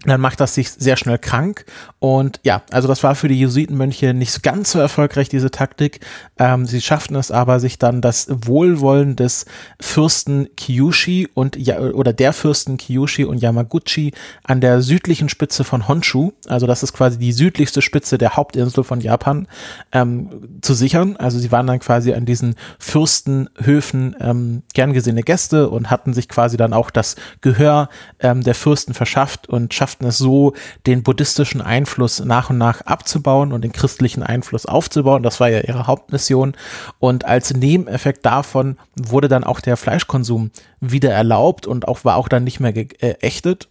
dann 0.05 0.21
macht 0.21 0.41
das 0.41 0.55
sich 0.55 0.71
sehr 0.71 0.97
schnell 0.97 1.19
krank. 1.19 1.65
Und 1.99 2.41
ja, 2.43 2.63
also 2.71 2.89
das 2.89 3.03
war 3.03 3.15
für 3.15 3.29
die 3.29 3.39
Jesuitenmönche 3.39 4.15
nicht 4.15 4.43
ganz 4.43 4.73
so 4.73 4.79
erfolgreich, 4.79 5.29
diese 5.29 5.51
Taktik. 5.51 6.01
Ähm, 6.39 6.67
sie 6.67 6.81
schafften 6.81 7.17
es 7.17 7.31
aber, 7.31 7.61
sich 7.61 7.79
dann 7.79 8.01
das 8.01 8.29
Wohlwollen 8.31 9.17
des 9.17 9.47
Fürsten 9.81 10.49
Kyushi 10.57 11.29
und 11.35 11.57
ja, 11.57 11.79
oder 11.79 12.13
der 12.13 12.33
Fürsten 12.33 12.77
Kyushi 12.77 13.25
und 13.25 13.39
Yamaguchi 13.39 14.13
an 14.43 14.61
der 14.61 14.83
südlichen 14.83 15.29
Spitze 15.29 15.65
von 15.65 15.89
Honshu, 15.89 16.33
also 16.47 16.67
das 16.67 16.83
ist 16.83 16.93
quasi 16.93 17.19
die 17.19 17.33
südlichste 17.33 17.83
Spitze 17.83 18.19
der 18.19 18.37
Hauptinsel 18.37 18.85
von 18.85 19.01
Japan, 19.01 19.49
ähm, 19.93 20.59
zu 20.63 20.75
sichern. 20.75 21.17
Also 21.17 21.39
sie 21.39 21.53
waren 21.53 21.67
dann 21.67 21.79
quasi 21.79 22.13
an 22.13 22.27
diesen 22.27 22.55
Fürstenhöfen 22.79 24.17
ähm, 24.21 24.63
gern 24.75 24.93
gesehene 24.93 25.23
Gäste 25.23 25.69
und 25.71 25.91
hatten 25.91 26.13
sich 26.13 26.29
quasi 26.29 26.57
dann 26.57 26.73
auch 26.73 26.91
das 26.91 27.17
Gehör 27.41 27.89
ähm, 28.21 28.43
der 28.43 28.55
Fürsten 28.55 28.95
verschafft 28.95 29.49
und 29.49 29.73
schafften 29.75 29.94
schafften 29.95 30.07
es 30.07 30.19
so, 30.19 30.55
den 30.87 31.03
buddhistischen 31.03 31.61
Einfluss 31.61 32.21
nach 32.21 32.51
und 32.51 32.59
nach 32.59 32.81
abzubauen 32.83 33.53
und 33.53 33.63
den 33.63 33.73
christlichen 33.73 34.23
Einfluss 34.23 34.67
aufzubauen. 34.67 35.23
Das 35.23 35.39
war 35.39 35.49
ja 35.49 35.61
ihre 35.61 35.87
Hauptmission. 35.87 36.55
Und 36.99 37.25
als 37.25 37.55
Nebeneffekt 37.55 38.27
davon 38.27 38.77
wurde 38.97 39.29
dann 39.29 39.45
auch 39.45 39.61
der 39.61 39.77
Fleischkonsum 39.77 40.51
wieder 40.81 41.13
erlaubt 41.13 41.67
und 41.67 41.87
auch 41.87 42.05
war 42.05 42.17
auch 42.17 42.29
dann 42.29 42.45
nicht 42.45 42.59
mehr 42.61 42.73
geächtet. 42.73 43.69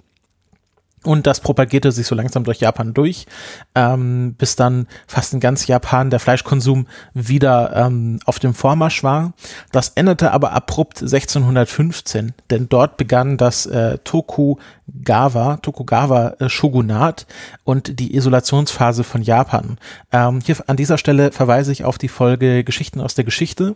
Und 1.03 1.27
das 1.27 1.41
propagierte 1.41 1.91
sich 1.91 2.07
so 2.07 2.15
langsam 2.15 2.43
durch 2.43 2.59
Japan 2.59 2.93
durch, 2.93 3.25
ähm, 3.75 4.35
bis 4.37 4.55
dann 4.55 4.87
fast 5.05 5.33
in 5.33 5.39
ganz 5.39 5.67
Japan 5.67 6.09
der 6.09 6.19
Fleischkonsum 6.19 6.87
wieder 7.13 7.75
ähm, 7.75 8.19
auf 8.25 8.39
dem 8.39 8.53
Vormarsch 8.53 9.03
war. 9.03 9.33
Das 9.71 9.89
endete 9.89 10.31
aber 10.31 10.53
abrupt 10.53 11.01
1615, 11.01 12.33
denn 12.49 12.69
dort 12.69 12.97
begann 12.97 13.37
das 13.37 13.65
äh, 13.65 13.97
Tokugawa, 14.03 15.57
Tokugawa 15.57 16.35
äh, 16.39 16.49
Shogunat 16.49 17.27
und 17.63 17.99
die 17.99 18.15
Isolationsphase 18.15 19.03
von 19.03 19.21
Japan. 19.21 19.77
Ähm, 20.11 20.39
hier 20.43 20.57
an 20.67 20.77
dieser 20.77 20.97
Stelle 20.97 21.31
verweise 21.31 21.71
ich 21.71 21.83
auf 21.83 21.97
die 21.97 22.07
Folge 22.07 22.63
Geschichten 22.63 23.01
aus 23.01 23.15
der 23.15 23.25
Geschichte, 23.25 23.75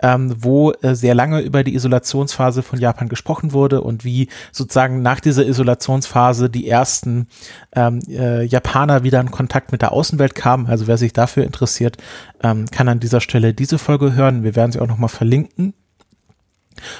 ähm, 0.00 0.34
wo 0.38 0.72
äh, 0.72 0.94
sehr 0.94 1.14
lange 1.14 1.40
über 1.40 1.64
die 1.64 1.74
Isolationsphase 1.74 2.62
von 2.62 2.78
Japan 2.78 3.08
gesprochen 3.08 3.52
wurde 3.52 3.82
und 3.82 4.04
wie 4.04 4.28
sozusagen 4.52 5.02
nach 5.02 5.20
dieser 5.20 5.46
Isolationsphase 5.46 6.48
die 6.48 6.61
die 6.62 6.68
ersten 6.68 7.26
ähm, 7.74 8.00
äh, 8.08 8.44
Japaner 8.44 9.02
wieder 9.02 9.20
in 9.20 9.30
Kontakt 9.30 9.72
mit 9.72 9.82
der 9.82 9.92
Außenwelt 9.92 10.34
kamen. 10.34 10.66
Also 10.66 10.86
wer 10.86 10.96
sich 10.96 11.12
dafür 11.12 11.44
interessiert, 11.44 11.96
ähm, 12.42 12.66
kann 12.70 12.88
an 12.88 13.00
dieser 13.00 13.20
Stelle 13.20 13.52
diese 13.52 13.78
Folge 13.78 14.14
hören. 14.14 14.44
Wir 14.44 14.54
werden 14.54 14.70
sie 14.72 14.80
auch 14.80 14.86
nochmal 14.86 15.08
verlinken. 15.08 15.74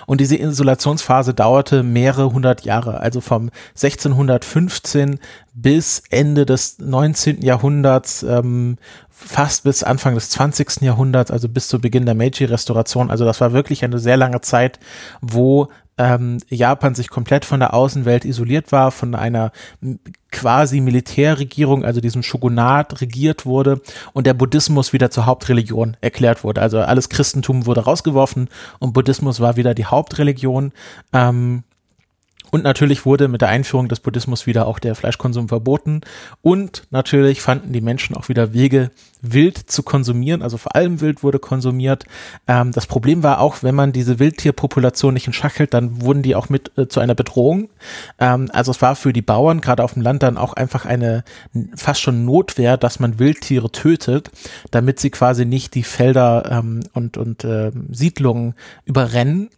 Und 0.07 0.21
diese 0.21 0.37
Isolationsphase 0.37 1.35
dauerte 1.35 1.83
mehrere 1.83 2.33
hundert 2.33 2.65
Jahre, 2.65 3.01
also 3.01 3.21
vom 3.21 3.51
1615 3.71 5.19
bis 5.55 6.03
Ende 6.11 6.47
des 6.47 6.79
19. 6.79 7.43
Jahrhunderts, 7.43 8.23
ähm, 8.23 8.79
fast 9.11 9.65
bis 9.65 9.83
Anfang 9.83 10.15
des 10.15 10.31
20. 10.31 10.83
Jahrhunderts, 10.83 11.31
also 11.31 11.49
bis 11.49 11.69
zu 11.69 11.81
Beginn 11.81 12.07
der 12.07 12.15
Meiji-Restauration. 12.15 13.11
Also 13.11 13.25
das 13.25 13.41
war 13.41 13.53
wirklich 13.53 13.85
eine 13.85 13.99
sehr 13.99 14.17
lange 14.17 14.41
Zeit, 14.41 14.79
wo 15.21 15.69
ähm, 15.99 16.39
Japan 16.49 16.95
sich 16.95 17.11
komplett 17.11 17.45
von 17.45 17.61
der 17.61 17.75
Außenwelt 17.75 18.25
isoliert 18.25 18.73
war, 18.73 18.91
von 18.91 19.15
einer 19.15 19.53
quasi 20.33 20.81
Militärregierung, 20.81 21.85
also 21.85 22.01
diesem 22.01 22.23
Shogunat 22.23 23.01
regiert 23.01 23.47
wurde 23.47 23.81
und 24.13 24.27
der 24.27 24.35
Buddhismus 24.35 24.93
wieder 24.93 25.11
zur 25.11 25.27
Hauptreligion 25.27 25.97
erklärt 26.01 26.43
wurde. 26.43 26.61
Also 26.61 26.81
alles 26.81 27.09
Christentum 27.09 27.67
wurde 27.67 27.83
rausgeworfen 27.83 28.49
und 28.81 28.93
Buddhismus 28.93 29.41
war 29.41 29.57
wieder 29.57 29.75
die 29.75 29.85
Hauptreligion. 29.85 30.73
Ähm, 31.13 31.63
und 32.53 32.65
natürlich 32.65 33.07
wurde 33.07 33.29
mit 33.29 33.41
der 33.41 33.49
Einführung 33.49 33.89
des 33.89 34.01
Buddhismus 34.01 34.47
wieder 34.47 34.67
auch 34.67 34.79
der 34.79 34.95
Fleischkonsum 34.95 35.49
verboten. 35.49 36.03
Und 36.43 36.83
natürlich 36.91 37.41
fanden 37.41 37.73
die 37.73 37.81
Menschen 37.81 38.15
auch 38.15 38.29
wieder 38.29 38.53
Wege, 38.53 38.91
wild 39.23 39.57
zu 39.57 39.83
konsumieren. 39.83 40.43
Also 40.43 40.59
vor 40.59 40.77
allem 40.77 41.01
Wild 41.01 41.23
wurde 41.23 41.39
konsumiert. 41.39 42.05
Ähm, 42.47 42.71
das 42.73 42.87
Problem 42.87 43.23
war 43.23 43.41
auch, 43.41 43.63
wenn 43.63 43.75
man 43.75 43.93
diese 43.93 44.19
Wildtierpopulation 44.19 45.15
nicht 45.15 45.27
in 45.27 45.33
Schach 45.33 45.59
hält, 45.59 45.73
dann 45.73 46.03
wurden 46.03 46.23
die 46.23 46.35
auch 46.35 46.51
mit 46.51 46.77
äh, 46.77 46.89
zu 46.89 47.01
einer 47.01 47.15
Bedrohung. 47.15 47.71
Ähm, 48.19 48.51
also 48.53 48.71
es 48.71 48.83
war 48.83 48.97
für 48.97 49.15
die 49.15 49.23
Bauern, 49.23 49.63
gerade 49.63 49.83
auf 49.83 49.95
dem 49.95 50.03
Land, 50.03 50.23
dann 50.23 50.37
auch 50.37 50.53
einfach 50.53 50.85
eine 50.85 51.25
fast 51.75 52.03
schon 52.03 52.27
Notwehr, 52.27 52.77
dass 52.77 53.01
man 53.01 53.19
Wildtiere 53.19 53.73
tötet, 53.73 54.31
damit 54.71 55.01
sie 55.01 55.09
quasi 55.09 55.47
nicht 55.47 55.75
die 55.75 55.85
Felder 55.85 56.51
ähm, 56.51 56.81
und, 56.93 57.17
und 57.17 57.45
äh, 57.45 57.73
Siedlungen 57.91 58.55
überrennen. 58.85 59.49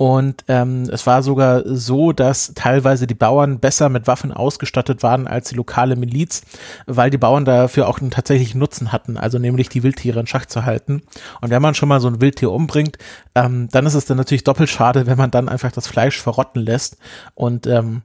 Und 0.00 0.44
ähm, 0.48 0.88
es 0.90 1.06
war 1.06 1.22
sogar 1.22 1.62
so, 1.66 2.12
dass 2.12 2.54
teilweise 2.54 3.06
die 3.06 3.12
Bauern 3.12 3.60
besser 3.60 3.90
mit 3.90 4.06
Waffen 4.06 4.32
ausgestattet 4.32 5.02
waren 5.02 5.26
als 5.26 5.50
die 5.50 5.56
lokale 5.56 5.94
Miliz, 5.94 6.40
weil 6.86 7.10
die 7.10 7.18
Bauern 7.18 7.44
dafür 7.44 7.86
auch 7.86 8.00
einen 8.00 8.10
tatsächlichen 8.10 8.58
Nutzen 8.58 8.92
hatten, 8.92 9.18
also 9.18 9.38
nämlich 9.38 9.68
die 9.68 9.82
Wildtiere 9.82 10.18
in 10.18 10.26
Schach 10.26 10.46
zu 10.46 10.64
halten. 10.64 11.02
Und 11.42 11.50
wenn 11.50 11.60
man 11.60 11.74
schon 11.74 11.90
mal 11.90 12.00
so 12.00 12.08
ein 12.08 12.22
Wildtier 12.22 12.50
umbringt, 12.50 12.96
ähm, 13.34 13.68
dann 13.72 13.84
ist 13.84 13.92
es 13.92 14.06
dann 14.06 14.16
natürlich 14.16 14.42
doppelt 14.42 14.70
schade, 14.70 15.06
wenn 15.06 15.18
man 15.18 15.30
dann 15.30 15.50
einfach 15.50 15.70
das 15.70 15.86
Fleisch 15.86 16.18
verrotten 16.18 16.62
lässt. 16.62 16.96
Und 17.34 17.66
ähm, 17.66 18.00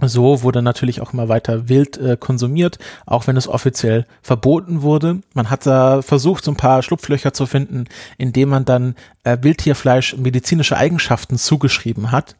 so 0.00 0.42
wurde 0.42 0.62
natürlich 0.62 1.00
auch 1.00 1.12
immer 1.12 1.28
weiter 1.28 1.68
wild 1.68 1.96
äh, 1.96 2.16
konsumiert, 2.18 2.78
auch 3.06 3.26
wenn 3.26 3.36
es 3.36 3.48
offiziell 3.48 4.06
verboten 4.22 4.82
wurde. 4.82 5.20
Man 5.32 5.48
hat 5.48 5.66
da 5.66 6.02
versucht, 6.02 6.44
so 6.44 6.50
ein 6.50 6.56
paar 6.56 6.82
Schlupflöcher 6.82 7.32
zu 7.32 7.46
finden, 7.46 7.84
indem 8.18 8.50
man 8.50 8.64
dann 8.64 8.94
äh, 9.24 9.38
Wildtierfleisch 9.40 10.16
medizinische 10.16 10.76
Eigenschaften 10.76 11.38
zugeschrieben 11.38 12.12
hat. 12.12 12.36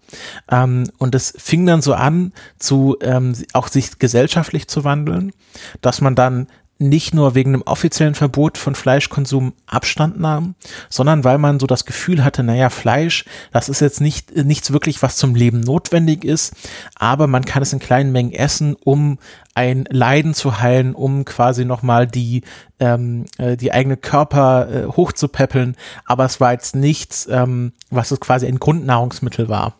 Ähm, 0.50 0.84
und 0.98 1.14
es 1.14 1.34
fing 1.38 1.64
dann 1.66 1.82
so 1.82 1.94
an, 1.94 2.32
zu 2.58 2.96
ähm, 3.00 3.34
auch 3.52 3.68
sich 3.68 3.98
gesellschaftlich 3.98 4.68
zu 4.68 4.84
wandeln, 4.84 5.32
dass 5.80 6.00
man 6.00 6.14
dann 6.14 6.48
nicht 6.78 7.14
nur 7.14 7.34
wegen 7.34 7.54
einem 7.54 7.62
offiziellen 7.62 8.14
Verbot 8.14 8.58
von 8.58 8.74
Fleischkonsum 8.74 9.54
Abstand 9.66 10.20
nahm, 10.20 10.54
sondern 10.90 11.24
weil 11.24 11.38
man 11.38 11.58
so 11.58 11.66
das 11.66 11.86
Gefühl 11.86 12.22
hatte, 12.22 12.42
naja, 12.42 12.68
Fleisch, 12.70 13.24
das 13.52 13.68
ist 13.68 13.80
jetzt 13.80 14.00
nicht, 14.00 14.36
nichts 14.36 14.72
wirklich, 14.72 15.02
was 15.02 15.16
zum 15.16 15.34
Leben 15.34 15.60
notwendig 15.60 16.24
ist, 16.24 16.54
aber 16.94 17.26
man 17.26 17.44
kann 17.44 17.62
es 17.62 17.72
in 17.72 17.78
kleinen 17.78 18.12
Mengen 18.12 18.32
essen, 18.32 18.76
um 18.84 19.18
ein 19.54 19.84
Leiden 19.88 20.34
zu 20.34 20.60
heilen, 20.60 20.94
um 20.94 21.24
quasi 21.24 21.64
nochmal 21.64 22.06
die, 22.06 22.42
ähm, 22.78 23.24
äh, 23.38 23.56
die 23.56 23.72
eigene 23.72 23.96
Körper 23.96 24.68
äh, 24.68 24.86
hochzupäppeln, 24.86 25.76
aber 26.04 26.26
es 26.26 26.40
war 26.40 26.52
jetzt 26.52 26.76
nichts, 26.76 27.26
ähm, 27.30 27.72
was 27.90 28.10
es 28.10 28.20
quasi 28.20 28.46
ein 28.46 28.58
Grundnahrungsmittel 28.58 29.48
war. 29.48 29.74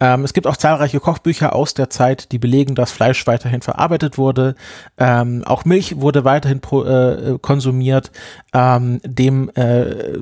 Ähm, 0.00 0.24
es 0.24 0.32
gibt 0.32 0.46
auch 0.46 0.56
zahlreiche 0.56 1.00
Kochbücher 1.00 1.54
aus 1.54 1.74
der 1.74 1.90
Zeit, 1.90 2.32
die 2.32 2.38
belegen, 2.38 2.74
dass 2.74 2.90
Fleisch 2.92 3.26
weiterhin 3.26 3.62
verarbeitet 3.62 4.18
wurde. 4.18 4.54
Ähm, 4.98 5.42
auch 5.44 5.64
Milch 5.64 6.00
wurde 6.00 6.24
weiterhin 6.24 6.60
pro, 6.60 6.84
äh, 6.84 7.38
konsumiert. 7.40 8.10
Ähm, 8.52 9.00
dem 9.04 9.50
äh, 9.50 10.18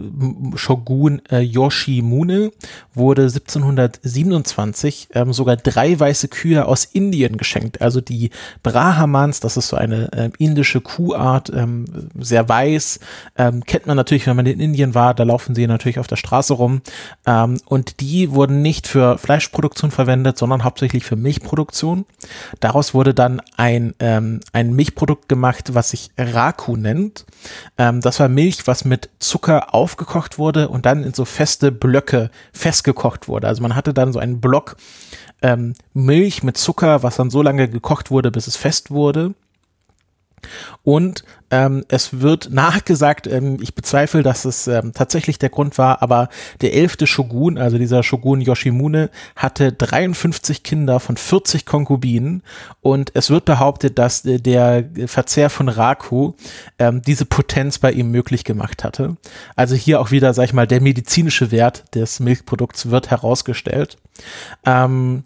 Shogun 0.56 1.22
äh, 1.30 1.40
Yoshimune 1.40 2.50
wurde 2.94 3.22
1727 3.22 5.08
ähm, 5.14 5.32
sogar 5.32 5.56
drei 5.56 5.98
weiße 5.98 6.28
Kühe 6.28 6.66
aus 6.66 6.84
Indien 6.84 7.36
geschenkt. 7.36 7.80
Also 7.80 8.00
die 8.00 8.30
Brahmans, 8.62 9.40
das 9.40 9.56
ist 9.56 9.68
so 9.68 9.76
eine 9.76 10.12
äh, 10.12 10.30
indische 10.38 10.80
Kuhart, 10.80 11.50
ähm, 11.54 11.84
sehr 12.18 12.48
weiß. 12.48 13.00
Ähm, 13.36 13.64
kennt 13.64 13.86
man 13.86 13.96
natürlich, 13.96 14.26
wenn 14.26 14.36
man 14.36 14.46
in 14.46 14.60
Indien 14.60 14.94
war, 14.94 15.14
da 15.14 15.22
laufen 15.24 15.54
sie 15.54 15.66
natürlich 15.66 15.98
auf 15.98 16.06
der 16.06 16.16
Straße 16.16 16.54
rum. 16.54 16.80
und 17.66 18.00
die 18.00 18.30
wurden 18.32 18.62
nicht 18.62 18.86
für 18.86 19.18
Fleischproduktion 19.26 19.90
verwendet, 19.90 20.38
sondern 20.38 20.62
hauptsächlich 20.62 21.04
für 21.04 21.16
Milchproduktion. 21.16 22.06
Daraus 22.60 22.94
wurde 22.94 23.12
dann 23.12 23.42
ein, 23.56 23.92
ähm, 23.98 24.38
ein 24.52 24.72
Milchprodukt 24.72 25.28
gemacht, 25.28 25.74
was 25.74 25.90
sich 25.90 26.10
Raku 26.16 26.76
nennt. 26.76 27.26
Ähm, 27.76 28.00
das 28.00 28.20
war 28.20 28.28
Milch, 28.28 28.68
was 28.68 28.84
mit 28.84 29.10
Zucker 29.18 29.74
aufgekocht 29.74 30.38
wurde 30.38 30.68
und 30.68 30.86
dann 30.86 31.02
in 31.02 31.12
so 31.12 31.24
feste 31.24 31.72
Blöcke 31.72 32.30
festgekocht 32.52 33.26
wurde. 33.26 33.48
Also 33.48 33.62
man 33.62 33.74
hatte 33.74 33.92
dann 33.92 34.12
so 34.12 34.20
einen 34.20 34.40
Block 34.40 34.76
ähm, 35.42 35.74
Milch 35.92 36.44
mit 36.44 36.56
Zucker, 36.56 37.02
was 37.02 37.16
dann 37.16 37.28
so 37.28 37.42
lange 37.42 37.68
gekocht 37.68 38.12
wurde, 38.12 38.30
bis 38.30 38.46
es 38.46 38.56
fest 38.56 38.92
wurde. 38.92 39.34
Und 40.82 41.24
ähm, 41.50 41.84
es 41.88 42.20
wird 42.20 42.50
nachgesagt, 42.50 43.26
ähm, 43.26 43.58
ich 43.60 43.74
bezweifle, 43.74 44.22
dass 44.22 44.44
es 44.44 44.66
ähm, 44.66 44.92
tatsächlich 44.94 45.38
der 45.38 45.48
Grund 45.48 45.78
war, 45.78 46.02
aber 46.02 46.28
der 46.60 46.74
elfte 46.74 47.06
Shogun, 47.06 47.58
also 47.58 47.78
dieser 47.78 48.02
Shogun 48.02 48.40
Yoshimune, 48.40 49.10
hatte 49.36 49.72
53 49.72 50.62
Kinder 50.62 50.98
von 51.00 51.16
40 51.16 51.64
Konkubinen 51.66 52.42
und 52.80 53.12
es 53.14 53.30
wird 53.30 53.44
behauptet, 53.44 53.98
dass 53.98 54.24
äh, 54.24 54.38
der 54.38 54.84
Verzehr 55.06 55.50
von 55.50 55.68
Raku 55.68 56.32
ähm, 56.78 57.02
diese 57.02 57.26
Potenz 57.26 57.78
bei 57.78 57.92
ihm 57.92 58.10
möglich 58.10 58.44
gemacht 58.44 58.82
hatte. 58.82 59.16
Also 59.54 59.74
hier 59.74 60.00
auch 60.00 60.10
wieder, 60.10 60.34
sag 60.34 60.44
ich 60.44 60.52
mal, 60.52 60.66
der 60.66 60.80
medizinische 60.80 61.50
Wert 61.50 61.84
des 61.94 62.20
Milchprodukts 62.20 62.90
wird 62.90 63.10
herausgestellt. 63.10 63.98
Ähm, 64.64 65.24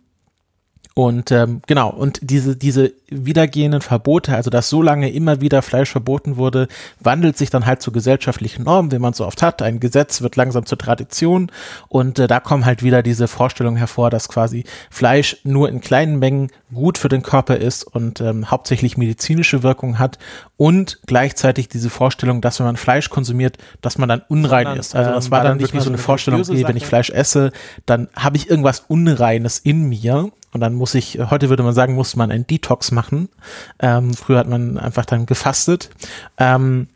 und 0.94 1.30
ähm, 1.30 1.62
genau, 1.66 1.90
und 1.90 2.18
diese, 2.22 2.56
diese 2.56 2.92
wiedergehenden 3.08 3.80
Verbote, 3.80 4.34
also 4.34 4.50
dass 4.50 4.68
so 4.68 4.82
lange 4.82 5.10
immer 5.10 5.40
wieder 5.40 5.62
Fleisch 5.62 5.90
verboten 5.90 6.36
wurde, 6.36 6.66
wandelt 6.98 7.38
sich 7.38 7.48
dann 7.48 7.64
halt 7.64 7.80
zu 7.80 7.92
gesellschaftlichen 7.92 8.64
Normen, 8.64 8.90
wie 8.90 8.98
man 8.98 9.12
so 9.12 9.24
oft 9.24 9.40
hat. 9.40 9.62
Ein 9.62 9.78
Gesetz 9.78 10.20
wird 10.20 10.34
langsam 10.34 10.66
zur 10.66 10.78
Tradition 10.78 11.52
und 11.88 12.18
äh, 12.18 12.26
da 12.26 12.40
kommen 12.40 12.64
halt 12.64 12.82
wieder 12.82 13.02
diese 13.02 13.28
Vorstellungen 13.28 13.76
hervor, 13.76 14.10
dass 14.10 14.28
quasi 14.28 14.64
Fleisch 14.90 15.36
nur 15.44 15.68
in 15.68 15.80
kleinen 15.80 16.18
Mengen 16.18 16.50
gut 16.74 16.98
für 16.98 17.08
den 17.08 17.22
Körper 17.22 17.56
ist 17.56 17.84
und 17.84 18.20
ähm, 18.20 18.50
hauptsächlich 18.50 18.96
medizinische 18.96 19.62
Wirkung 19.62 19.98
hat 19.98 20.18
und 20.60 20.98
gleichzeitig 21.06 21.70
diese 21.70 21.88
Vorstellung, 21.88 22.42
dass 22.42 22.58
wenn 22.58 22.66
man 22.66 22.76
Fleisch 22.76 23.08
konsumiert, 23.08 23.56
dass 23.80 23.96
man 23.96 24.10
dann 24.10 24.20
unrein 24.28 24.64
Sondern, 24.66 24.78
ist. 24.78 24.94
Also 24.94 25.10
das 25.10 25.24
ähm, 25.24 25.30
war 25.30 25.42
dann 25.42 25.58
wirklich 25.58 25.82
so 25.82 25.88
eine 25.88 25.96
Vorstellung, 25.96 26.42
okay, 26.42 26.68
wenn 26.68 26.76
ich 26.76 26.84
Fleisch 26.84 27.08
esse, 27.08 27.50
dann 27.86 28.08
habe 28.14 28.36
ich 28.36 28.50
irgendwas 28.50 28.80
Unreines 28.86 29.58
in 29.58 29.88
mir 29.88 30.30
und 30.52 30.60
dann 30.60 30.74
muss 30.74 30.94
ich, 30.94 31.18
heute 31.18 31.48
würde 31.48 31.62
man 31.62 31.72
sagen, 31.72 31.94
muss 31.94 32.14
man 32.14 32.30
einen 32.30 32.46
Detox 32.46 32.92
machen. 32.92 33.30
Ähm, 33.78 34.12
früher 34.12 34.36
hat 34.38 34.50
man 34.50 34.76
einfach 34.76 35.06
dann 35.06 35.24
gefastet. 35.24 35.88
Ähm, 36.36 36.88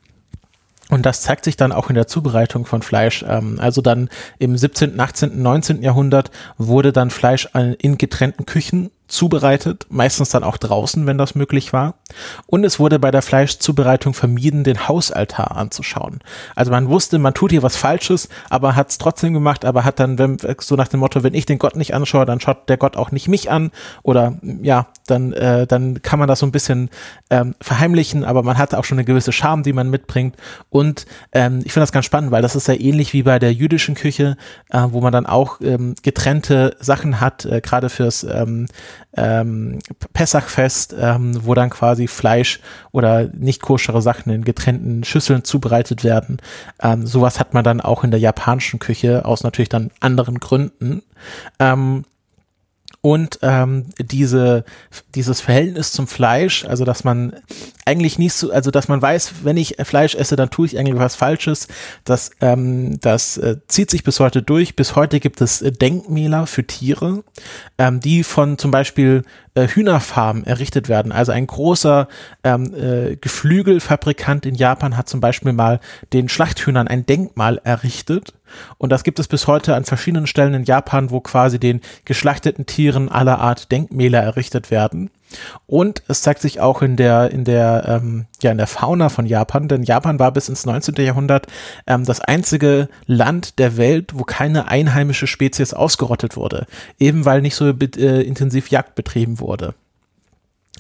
und 0.91 1.07
das 1.07 1.23
zeigt 1.23 1.47
sich 1.47 1.57
dann 1.57 1.73
auch 1.73 1.89
in 1.89 1.95
der 1.95 2.07
Zubereitung 2.07 2.67
von 2.67 2.83
Fleisch. 2.83 3.25
Ähm, 3.27 3.59
also 3.61 3.81
dann 3.81 4.11
im 4.39 4.59
17., 4.59 5.01
18., 5.01 5.41
19. 5.41 5.83
Jahrhundert 5.83 6.31
wurde 6.59 6.93
dann 6.93 7.09
Fleisch 7.09 7.49
in 7.79 7.97
getrennten 7.97 8.45
Küchen 8.45 8.91
zubereitet, 9.15 9.87
meistens 9.89 10.31
dann 10.31 10.45
auch 10.45 10.57
draußen, 10.57 11.07
wenn 11.07 11.17
das 11.17 11.35
möglich 11.35 11.73
war. 11.73 11.95
Und 12.47 12.65
es 12.65 12.79
wurde 12.79 12.99
bei 12.99 13.11
der 13.11 13.23
Fleischzubereitung 13.23 14.13
vermieden, 14.13 14.65
den 14.65 14.89
Hausaltar 14.89 15.57
anzuschauen. 15.57 16.21
Also 16.55 16.71
man 16.71 16.89
wusste, 16.89 17.19
man 17.19 17.35
tut 17.35 17.53
hier 17.53 17.63
was 17.63 17.77
Falsches, 17.77 18.29
aber 18.51 18.77
hat 18.77 18.91
es 18.91 18.99
trotzdem 18.99 19.33
gemacht, 19.33 19.65
aber 19.65 19.85
hat 19.85 20.01
dann, 20.01 20.19
wenn, 20.19 20.37
so 20.61 20.77
nach 20.77 20.89
dem 20.89 21.01
Motto, 21.01 21.23
wenn 21.23 21.35
ich 21.35 21.47
den 21.47 21.59
Gott 21.59 21.77
nicht 21.77 21.95
anschaue, 21.95 22.27
dann 22.27 22.41
schaut 22.41 22.69
der 22.69 22.77
Gott 22.77 22.97
auch 22.97 23.13
nicht 23.13 23.29
mich 23.29 23.51
an. 23.51 23.71
Oder 24.03 24.35
ja, 24.43 24.89
dann, 25.07 25.33
äh, 25.33 25.67
dann 25.67 26.03
kann 26.03 26.19
man 26.19 26.29
das 26.29 26.41
so 26.41 26.47
ein 26.47 26.53
bisschen 26.53 26.91
ähm, 27.31 27.55
verheimlichen, 27.61 28.25
aber 28.25 28.43
man 28.43 28.59
hat 28.59 28.75
auch 28.75 28.85
schon 28.85 28.99
eine 28.99 29.05
gewisse 29.05 29.33
Scham, 29.33 29.63
die 29.63 29.73
man 29.73 29.91
mitbringt. 29.91 30.37
Und 30.71 31.07
ähm, 31.33 31.61
ich 31.65 31.73
finde 31.73 31.85
das 31.85 31.93
ganz 31.93 32.07
spannend, 32.07 32.31
weil 32.31 32.43
das 32.43 32.57
ist 32.57 32.69
ja 32.69 32.75
ähnlich 32.75 33.13
wie 33.13 33.23
bei 33.23 33.39
der 33.39 33.53
jüdischen 33.53 33.95
Küche, 33.95 34.37
äh, 34.71 34.83
wo 34.89 35.01
man 35.01 35.13
dann 35.13 35.27
auch 35.27 35.61
ähm, 35.61 35.95
getrennte 36.03 36.77
Sachen 36.81 37.21
hat, 37.21 37.45
äh, 37.45 37.61
gerade 37.61 37.89
fürs 37.89 38.25
ähm, 38.25 38.67
ähm, 39.17 39.79
Pessachfest, 40.13 40.95
ähm, 40.99 41.39
wo 41.45 41.55
dann 41.55 41.71
quasi 41.71 42.07
Fleisch 42.07 42.61
oder 42.93 43.29
nicht 43.33 43.63
koschere 43.63 44.03
Sachen 44.03 44.33
in 44.33 44.45
getrennten 44.45 45.05
Schüsseln 45.05 45.45
zubereitet 45.45 46.05
werden. 46.05 46.39
Ähm, 46.83 47.07
sowas 47.07 47.41
hat 47.41 47.55
man 47.55 47.65
dann 47.65 47.81
auch 47.81 48.05
in 48.05 48.11
der 48.11 48.21
japanischen 48.21 48.79
Küche 48.79 49.25
aus 49.25 49.43
natürlich 49.43 49.69
dann 49.69 49.91
anderen 50.01 50.41
Gründen. 50.41 51.03
Ähm, 51.59 52.05
und 53.05 53.41
ähm, 53.43 53.91
diese 53.99 54.65
dieses 55.15 55.43
Verhältnis 55.43 55.93
zum 55.93 56.07
Fleisch, 56.07 56.65
also 56.65 56.87
dass 56.87 57.05
man 57.05 57.37
eigentlich 57.85 58.19
nicht 58.19 58.33
so, 58.33 58.51
also 58.51 58.71
dass 58.71 58.89
man 58.89 59.03
weiß, 59.03 59.45
wenn 59.45 59.59
ich 59.59 59.77
Fleisch 59.85 60.15
esse, 60.15 60.37
dann 60.37 60.49
tue 60.49 60.65
ich 60.69 60.79
eigentlich 60.79 60.99
was 60.99 61.15
Falsches. 61.15 61.69
Das 62.05 62.31
ähm, 62.41 62.99
das 63.03 63.37
äh, 63.37 63.59
zieht 63.69 63.91
sich 63.91 64.05
bis 64.05 64.21
heute 64.21 64.41
durch. 64.41 64.75
Bis 64.75 64.97
heute 64.97 65.21
gibt 65.21 65.43
es 65.43 65.61
äh, 65.61 65.71
Denkmäler 65.71 66.47
für 66.47 66.67
Tiere, 66.67 67.25
ähm, 67.77 68.01
die 68.01 68.25
von 68.25 68.57
zum 68.57 68.71
Beispiel 68.71 69.25
äh, 69.55 69.69
Hühnerfarmen 69.69 70.47
errichtet 70.47 70.89
werden. 70.89 71.13
Also 71.13 71.33
ein 71.33 71.47
großer 71.47 72.09
ähm, 72.43 72.75
äh, 72.75 73.17
Geflügelfabrikant 73.17 74.47
in 74.47 74.55
Japan 74.55 74.97
hat 74.97 75.11
zum 75.11 75.21
Beispiel 75.21 75.53
mal 75.53 75.79
den 76.15 76.31
Schlachthühnern 76.31 76.89
ein 76.89 77.05
Denkmal 77.05 77.61
errichtet 77.65 78.33
und 78.79 78.91
das 78.91 79.05
gibt 79.05 79.19
es 79.19 79.29
bis 79.29 79.47
heute 79.47 79.75
an 79.75 79.85
verschiedenen 79.85 80.27
Stellen 80.27 80.55
in 80.55 80.65
Japan, 80.65 81.11
wo 81.11 81.21
quasi 81.21 81.59
den 81.59 81.81
geschlachteten 82.05 82.67
Tieren 82.67 83.09
aller 83.09 83.39
Art 83.39 83.71
Denkmäler 83.73 84.23
errichtet 84.23 84.71
werden. 84.71 85.11
Und 85.67 86.03
es 86.09 86.23
zeigt 86.23 86.41
sich 86.41 86.61
auch 86.61 86.83
in 86.83 86.97
der, 86.97 87.31
in 87.31 87.45
der, 87.45 87.85
ähm, 87.89 88.27
ja, 88.43 88.53
in 88.53 88.59
der 88.59 88.67
Fauna 88.67 89.09
von 89.09 89.27
Japan, 89.27 89.69
denn 89.69 89.83
Japan 89.83 90.19
war 90.19 90.33
bis 90.33 90.49
ins 90.49 90.67
19. 90.67 90.95
Jahrhundert 90.97 91.47
ähm, 91.87 92.05
das 92.05 92.21
einzige 92.21 92.89
Land 93.07 93.59
der 93.59 93.77
Welt, 93.77 94.13
wo 94.15 94.25
keine 94.25 94.69
einheimische 94.69 95.27
Spezies 95.27 95.75
ausgerottet 95.75 96.37
wurde, 96.37 96.67
eben 96.99 97.25
weil 97.25 97.43
nicht 97.43 97.57
so 97.57 97.69
äh, 97.69 98.23
intensiv 98.23 98.71
Jagd 98.71 98.95
betrieben 98.95 99.41
wurde. 99.41 99.75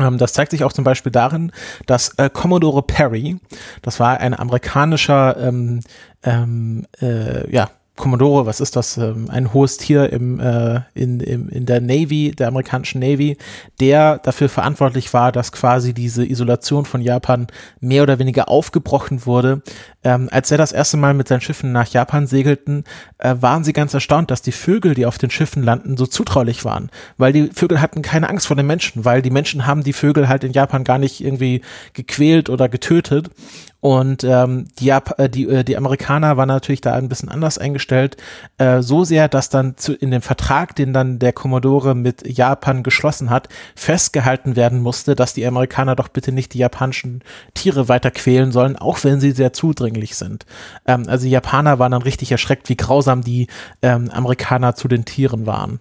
Ähm, 0.00 0.18
das 0.18 0.32
zeigt 0.32 0.50
sich 0.50 0.64
auch 0.64 0.72
zum 0.72 0.84
Beispiel 0.84 1.12
darin, 1.12 1.52
dass 1.86 2.10
äh, 2.18 2.28
Commodore 2.30 2.82
Perry, 2.82 3.38
das 3.82 4.00
war 4.00 4.18
ein 4.18 4.34
amerikanischer 4.34 5.36
ähm, 5.36 5.80
ähm, 6.22 6.86
äh, 7.00 7.50
ja, 7.50 7.70
Commodore, 7.96 8.44
was 8.44 8.60
ist 8.60 8.74
das? 8.74 8.96
Ähm, 8.96 9.30
ein 9.30 9.52
hohes 9.52 9.76
Tier 9.76 10.12
im, 10.12 10.40
äh, 10.40 10.80
in, 10.94 11.20
im, 11.20 11.48
in 11.48 11.64
der 11.64 11.80
Navy, 11.80 12.32
der 12.32 12.48
amerikanischen 12.48 13.00
Navy, 13.00 13.36
der 13.78 14.18
dafür 14.18 14.48
verantwortlich 14.48 15.14
war, 15.14 15.30
dass 15.30 15.52
quasi 15.52 15.94
diese 15.94 16.26
Isolation 16.26 16.86
von 16.86 17.00
Japan 17.00 17.46
mehr 17.80 18.02
oder 18.02 18.18
weniger 18.18 18.48
aufgebrochen 18.48 19.26
wurde. 19.26 19.62
Ähm, 20.02 20.28
als 20.32 20.50
er 20.50 20.58
das 20.58 20.72
erste 20.72 20.96
Mal 20.96 21.14
mit 21.14 21.28
seinen 21.28 21.40
Schiffen 21.40 21.70
nach 21.70 21.86
Japan 21.86 22.26
segelten, 22.26 22.82
äh, 23.18 23.36
waren 23.38 23.62
sie 23.62 23.72
ganz 23.72 23.94
erstaunt, 23.94 24.28
dass 24.30 24.42
die 24.42 24.52
Vögel, 24.52 24.94
die 24.94 25.06
auf 25.06 25.18
den 25.18 25.30
Schiffen 25.30 25.62
landen, 25.62 25.96
so 25.96 26.06
zutraulich 26.06 26.64
waren. 26.64 26.90
Weil 27.16 27.32
die 27.32 27.50
Vögel 27.54 27.80
hatten 27.80 28.02
keine 28.02 28.28
Angst 28.28 28.48
vor 28.48 28.56
den 28.56 28.66
Menschen, 28.66 29.04
weil 29.04 29.22
die 29.22 29.30
Menschen 29.30 29.66
haben 29.66 29.84
die 29.84 29.92
Vögel 29.92 30.28
halt 30.28 30.42
in 30.42 30.52
Japan 30.52 30.82
gar 30.82 30.98
nicht 30.98 31.22
irgendwie 31.22 31.62
gequält 31.92 32.50
oder 32.50 32.68
getötet. 32.68 33.30
Und 33.84 34.24
ähm, 34.24 34.66
die, 34.78 34.88
äh, 34.88 35.28
die, 35.28 35.46
äh, 35.46 35.62
die 35.62 35.76
Amerikaner 35.76 36.38
waren 36.38 36.48
natürlich 36.48 36.80
da 36.80 36.94
ein 36.94 37.10
bisschen 37.10 37.28
anders 37.28 37.58
eingestellt, 37.58 37.83
äh, 37.90 38.82
so 38.82 39.04
sehr, 39.04 39.28
dass 39.28 39.48
dann 39.48 39.76
zu, 39.76 39.94
in 39.94 40.10
dem 40.10 40.22
Vertrag, 40.22 40.74
den 40.76 40.92
dann 40.92 41.18
der 41.18 41.32
Commodore 41.32 41.94
mit 41.94 42.26
Japan 42.26 42.82
geschlossen 42.82 43.30
hat, 43.30 43.48
festgehalten 43.74 44.56
werden 44.56 44.80
musste, 44.80 45.14
dass 45.14 45.34
die 45.34 45.46
Amerikaner 45.46 45.96
doch 45.96 46.08
bitte 46.08 46.32
nicht 46.32 46.54
die 46.54 46.58
japanischen 46.58 47.22
Tiere 47.54 47.88
weiter 47.88 48.10
quälen 48.10 48.52
sollen, 48.52 48.76
auch 48.76 49.02
wenn 49.04 49.20
sie 49.20 49.32
sehr 49.32 49.52
zudringlich 49.52 50.16
sind. 50.16 50.46
Ähm, 50.86 51.04
also 51.08 51.24
die 51.24 51.30
Japaner 51.30 51.78
waren 51.78 51.92
dann 51.92 52.02
richtig 52.02 52.32
erschreckt, 52.32 52.68
wie 52.68 52.76
grausam 52.76 53.22
die 53.22 53.48
ähm, 53.82 54.10
Amerikaner 54.10 54.74
zu 54.74 54.88
den 54.88 55.04
Tieren 55.04 55.46
waren. 55.46 55.80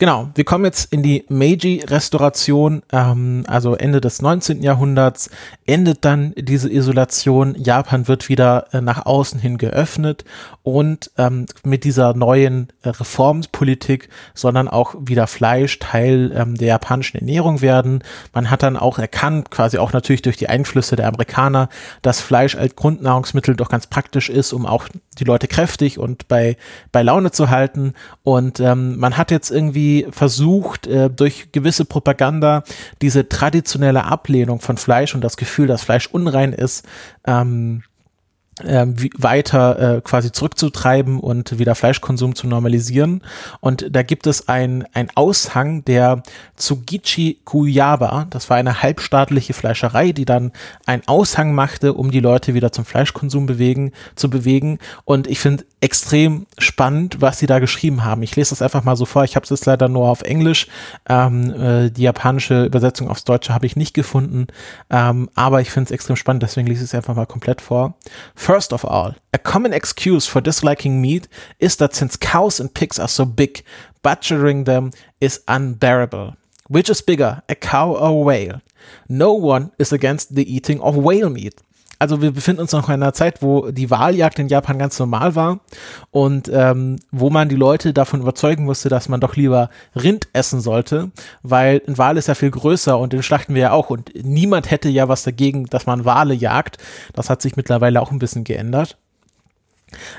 Genau, 0.00 0.30
wir 0.36 0.44
kommen 0.44 0.64
jetzt 0.64 0.92
in 0.92 1.02
die 1.02 1.24
Meiji-Restauration, 1.28 2.82
ähm, 2.92 3.42
also 3.48 3.74
Ende 3.74 4.00
des 4.00 4.22
19. 4.22 4.62
Jahrhunderts, 4.62 5.28
endet 5.66 6.04
dann 6.04 6.32
diese 6.36 6.70
Isolation. 6.70 7.56
Japan 7.56 8.06
wird 8.06 8.28
wieder 8.28 8.68
äh, 8.72 8.80
nach 8.80 9.06
außen 9.06 9.40
hin 9.40 9.58
geöffnet 9.58 10.24
und 10.62 11.10
ähm, 11.18 11.46
mit 11.64 11.82
dieser 11.82 12.14
neuen 12.14 12.68
äh, 12.82 12.90
Reformpolitik 12.90 14.08
soll 14.34 14.52
dann 14.52 14.68
auch 14.68 14.94
wieder 15.00 15.26
Fleisch 15.26 15.80
Teil 15.80 16.30
ähm, 16.32 16.54
der 16.54 16.68
japanischen 16.68 17.16
Ernährung 17.16 17.60
werden. 17.60 18.04
Man 18.32 18.50
hat 18.50 18.62
dann 18.62 18.76
auch 18.76 19.00
erkannt, 19.00 19.50
quasi 19.50 19.78
auch 19.78 19.92
natürlich 19.92 20.22
durch 20.22 20.36
die 20.36 20.48
Einflüsse 20.48 20.94
der 20.94 21.08
Amerikaner, 21.08 21.70
dass 22.02 22.20
Fleisch 22.20 22.54
als 22.54 22.76
Grundnahrungsmittel 22.76 23.56
doch 23.56 23.68
ganz 23.68 23.88
praktisch 23.88 24.30
ist, 24.30 24.52
um 24.52 24.64
auch 24.64 24.88
die 25.18 25.24
Leute 25.24 25.48
kräftig 25.48 25.98
und 25.98 26.28
bei, 26.28 26.56
bei 26.92 27.02
Laune 27.02 27.32
zu 27.32 27.50
halten. 27.50 27.94
Und 28.22 28.60
ähm, 28.60 28.96
man 28.98 29.16
hat 29.16 29.32
jetzt 29.32 29.50
irgendwie 29.50 29.87
versucht, 30.10 30.86
äh, 30.86 31.10
durch 31.10 31.52
gewisse 31.52 31.84
Propaganda 31.84 32.62
diese 33.02 33.28
traditionelle 33.28 34.04
Ablehnung 34.04 34.60
von 34.60 34.76
Fleisch 34.76 35.14
und 35.14 35.22
das 35.22 35.36
Gefühl, 35.36 35.66
dass 35.66 35.82
Fleisch 35.84 36.06
unrein 36.06 36.52
ist, 36.52 36.86
ähm, 37.26 37.82
äh, 38.64 38.86
weiter 39.16 39.96
äh, 39.96 40.00
quasi 40.00 40.32
zurückzutreiben 40.32 41.20
und 41.20 41.58
wieder 41.58 41.74
Fleischkonsum 41.74 42.34
zu 42.34 42.46
normalisieren. 42.46 43.22
Und 43.60 43.86
da 43.90 44.02
gibt 44.02 44.26
es 44.26 44.48
ein, 44.48 44.84
ein 44.92 45.08
Aushang 45.14 45.84
der 45.84 46.22
Tsugichi 46.56 47.38
Kuyaba, 47.44 48.26
das 48.30 48.50
war 48.50 48.56
eine 48.56 48.82
halbstaatliche 48.82 49.52
Fleischerei, 49.52 50.12
die 50.12 50.24
dann 50.24 50.52
einen 50.86 51.02
Aushang 51.06 51.54
machte, 51.54 51.94
um 51.94 52.10
die 52.10 52.20
Leute 52.20 52.54
wieder 52.54 52.72
zum 52.72 52.84
Fleischkonsum 52.84 53.46
bewegen, 53.46 53.92
zu 54.14 54.30
bewegen. 54.30 54.78
Und 55.04 55.26
ich 55.26 55.40
finde 55.40 55.64
extrem 55.80 56.46
spannend, 56.58 57.20
was 57.20 57.38
sie 57.38 57.46
da 57.46 57.58
geschrieben 57.58 58.04
haben. 58.04 58.22
Ich 58.22 58.34
lese 58.34 58.50
das 58.50 58.62
einfach 58.62 58.84
mal 58.84 58.96
so 58.96 59.04
vor. 59.04 59.24
Ich 59.24 59.36
habe 59.36 59.44
es 59.44 59.50
jetzt 59.50 59.66
leider 59.66 59.88
nur 59.88 60.08
auf 60.08 60.22
Englisch. 60.22 60.66
Ähm, 61.08 61.54
äh, 61.54 61.90
die 61.90 62.02
japanische 62.02 62.64
Übersetzung 62.64 63.08
aufs 63.08 63.24
Deutsche 63.24 63.54
habe 63.54 63.66
ich 63.66 63.76
nicht 63.76 63.94
gefunden. 63.94 64.48
Ähm, 64.90 65.28
aber 65.34 65.60
ich 65.60 65.70
finde 65.70 65.88
es 65.88 65.90
extrem 65.92 66.16
spannend, 66.16 66.42
deswegen 66.42 66.66
lese 66.66 66.84
ich 66.84 66.90
es 66.90 66.94
einfach 66.94 67.14
mal 67.14 67.26
komplett 67.26 67.60
vor. 67.60 67.94
First 68.48 68.72
of 68.72 68.82
all, 68.82 69.14
a 69.34 69.36
common 69.36 69.74
excuse 69.74 70.26
for 70.26 70.40
disliking 70.40 71.02
meat 71.02 71.28
is 71.60 71.76
that 71.76 71.94
since 71.94 72.16
cows 72.16 72.58
and 72.58 72.72
pigs 72.72 72.98
are 72.98 73.06
so 73.06 73.26
big, 73.26 73.62
butchering 74.02 74.64
them 74.64 74.92
is 75.20 75.42
unbearable. 75.48 76.34
Which 76.66 76.88
is 76.88 77.02
bigger, 77.02 77.42
a 77.50 77.54
cow 77.54 77.92
or 77.92 78.08
a 78.08 78.12
whale? 78.14 78.62
No 79.06 79.34
one 79.34 79.72
is 79.78 79.92
against 79.92 80.34
the 80.34 80.50
eating 80.50 80.80
of 80.80 80.96
whale 80.96 81.28
meat 81.28 81.60
also 81.98 82.22
wir 82.22 82.30
befinden 82.30 82.62
uns 82.62 82.72
noch 82.72 82.88
in 82.88 82.94
einer 82.94 83.12
Zeit, 83.12 83.42
wo 83.42 83.70
die 83.70 83.90
Wahljagd 83.90 84.38
in 84.38 84.48
Japan 84.48 84.78
ganz 84.78 84.98
normal 84.98 85.34
war 85.34 85.60
und 86.10 86.50
ähm, 86.52 86.96
wo 87.10 87.30
man 87.30 87.48
die 87.48 87.56
Leute 87.56 87.92
davon 87.92 88.20
überzeugen 88.20 88.64
musste, 88.64 88.88
dass 88.88 89.08
man 89.08 89.20
doch 89.20 89.36
lieber 89.36 89.70
Rind 89.96 90.28
essen 90.32 90.60
sollte, 90.60 91.10
weil 91.42 91.82
ein 91.88 91.98
Wal 91.98 92.16
ist 92.16 92.28
ja 92.28 92.34
viel 92.34 92.50
größer 92.50 92.98
und 92.98 93.12
den 93.12 93.22
schlachten 93.22 93.54
wir 93.54 93.62
ja 93.62 93.72
auch 93.72 93.90
und 93.90 94.12
niemand 94.14 94.70
hätte 94.70 94.88
ja 94.88 95.08
was 95.08 95.24
dagegen, 95.24 95.66
dass 95.66 95.86
man 95.86 96.04
Wale 96.04 96.34
jagt. 96.34 96.78
Das 97.14 97.30
hat 97.30 97.42
sich 97.42 97.56
mittlerweile 97.56 98.00
auch 98.00 98.12
ein 98.12 98.18
bisschen 98.18 98.44
geändert. 98.44 98.96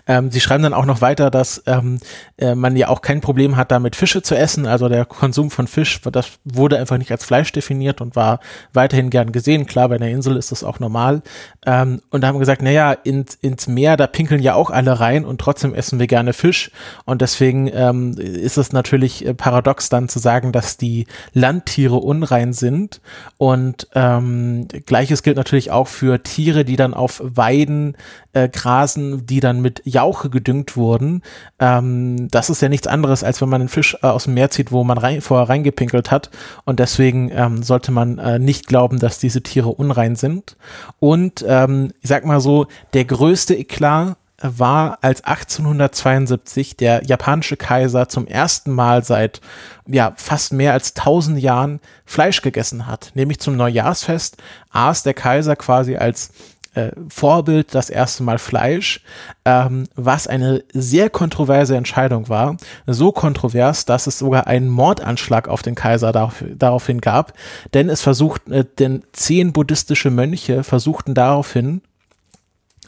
Ähm, 0.08 0.32
sie 0.32 0.40
schreiben 0.40 0.64
dann 0.64 0.74
auch 0.74 0.86
noch 0.86 1.02
weiter, 1.02 1.30
dass 1.32 1.64
ähm, 1.66 2.00
äh, 2.38 2.56
man 2.56 2.76
ja 2.76 2.88
auch 2.90 3.02
kein 3.02 3.22
Problem 3.22 3.56
hat, 3.56 3.72
damit 3.72 3.96
Fische 3.96 4.22
zu 4.22 4.36
essen. 4.36 4.66
Also 4.66 4.90
der 4.90 5.06
Konsum 5.06 5.52
von 5.52 5.68
Fisch, 5.68 6.02
das 6.12 6.40
wurde 6.44 6.78
einfach 6.78 6.98
nicht 6.98 7.12
als 7.12 7.26
Fleisch 7.26 7.52
definiert 7.52 8.02
und 8.02 8.16
war 8.16 8.40
weiterhin 8.74 9.10
gern 9.10 9.32
gesehen. 9.32 9.66
Klar, 9.66 9.90
bei 9.90 9.96
einer 9.96 10.10
Insel 10.10 10.38
ist 10.38 10.52
das 10.52 10.64
auch 10.64 10.80
normal. 10.80 11.22
Ähm, 11.66 12.02
und 12.10 12.22
da 12.22 12.28
haben 12.28 12.40
gesagt, 12.40 12.62
naja, 12.62 12.92
ins, 12.92 13.36
ins 13.36 13.68
Meer, 13.68 13.98
da 13.98 14.08
pinkeln 14.08 14.42
ja 14.42 14.56
auch 14.56 14.70
alle 14.70 15.00
rein 15.00 15.26
und 15.26 15.40
trotzdem 15.40 15.74
essen 15.74 16.00
wir 16.00 16.08
gerne 16.08 16.34
Fisch. 16.34 16.72
Und 17.06 17.22
deswegen 17.22 17.70
ähm, 17.74 18.14
ist 18.18 18.58
es 18.58 18.72
natürlich 18.72 19.26
äh, 19.26 19.34
paradox 19.34 19.90
dann 19.90 20.10
zu 20.10 20.20
sagen, 20.20 20.52
dass 20.52 20.78
die 20.78 21.08
Landtiere 21.34 21.96
unrein 21.96 22.54
sind. 22.54 23.02
Und 23.38 23.88
ähm, 23.94 24.68
gleiches 24.86 25.24
gilt 25.24 25.38
natürlich 25.38 25.72
auch 25.72 25.88
für 25.88 26.24
Tiere, 26.24 26.66
die 26.66 26.76
dann 26.76 26.94
auf 26.94 27.22
Weiden 27.24 27.96
äh, 28.34 28.50
grasen, 28.50 29.26
die 29.26 29.40
dann 29.40 29.59
mit 29.62 29.82
Jauche 29.86 30.30
gedüngt 30.30 30.78
wurden. 30.78 31.22
Ähm, 31.60 32.30
das 32.30 32.50
ist 32.50 32.62
ja 32.62 32.70
nichts 32.70 32.88
anderes, 32.88 33.24
als 33.24 33.42
wenn 33.42 33.50
man 33.50 33.62
einen 33.62 33.70
Fisch 33.70 33.98
äh, 34.02 34.08
aus 34.08 34.26
dem 34.26 34.34
Meer 34.34 34.50
zieht, 34.50 34.72
wo 34.72 34.84
man 34.84 34.98
rein, 34.98 35.22
vorher 35.22 35.50
reingepinkelt 35.50 36.12
hat. 36.12 36.30
Und 36.66 36.80
deswegen 36.80 37.32
ähm, 37.34 37.64
sollte 37.64 37.92
man 37.92 38.18
äh, 38.18 38.40
nicht 38.40 38.68
glauben, 38.68 39.00
dass 39.00 39.20
diese 39.20 39.42
Tiere 39.42 39.70
unrein 39.70 40.16
sind. 40.16 40.56
Und 41.00 41.44
ähm, 41.48 41.92
ich 42.02 42.10
sag 42.10 42.26
mal 42.26 42.42
so, 42.42 42.68
der 42.94 43.06
größte 43.06 43.56
Eklat 43.56 44.18
war, 44.42 45.00
als 45.02 45.24
1872 45.24 46.78
der 46.78 47.04
japanische 47.06 47.58
Kaiser 47.58 48.08
zum 48.08 48.28
ersten 48.28 48.72
Mal 48.72 49.04
seit 49.04 49.42
ja 49.88 50.14
fast 50.16 50.54
mehr 50.54 50.74
als 50.74 50.96
1000 50.96 51.40
Jahren 51.40 51.80
Fleisch 52.06 52.42
gegessen 52.42 52.88
hat. 52.88 53.12
Nämlich 53.16 53.40
zum 53.40 53.58
Neujahrsfest 53.58 54.38
aß 54.72 55.04
der 55.04 55.14
Kaiser 55.14 55.56
quasi 55.56 55.98
als 55.98 56.32
äh, 56.74 56.92
Vorbild 57.10 57.74
das 57.74 57.90
erste 57.90 58.24
Mal 58.24 58.38
Fleisch, 58.38 59.02
ähm, 59.46 59.86
was 59.96 60.28
eine 60.28 60.64
sehr 60.74 61.10
kontroverse 61.10 61.76
Entscheidung 61.76 62.30
war. 62.30 62.58
So 62.88 63.12
kontrovers, 63.12 63.86
dass 63.86 64.08
es 64.08 64.20
sogar 64.20 64.48
einen 64.48 64.70
Mordanschlag 64.70 65.48
auf 65.48 65.62
den 65.62 65.76
Kaiser 65.76 66.12
darauf, 66.12 66.44
daraufhin 66.56 67.02
gab, 67.02 67.34
denn 67.74 67.90
es 67.90 68.02
versuchten, 68.02 68.52
äh, 68.52 68.66
denn 68.78 69.04
zehn 69.14 69.54
buddhistische 69.54 70.10
Mönche 70.10 70.64
versuchten 70.64 71.14
daraufhin, 71.14 71.82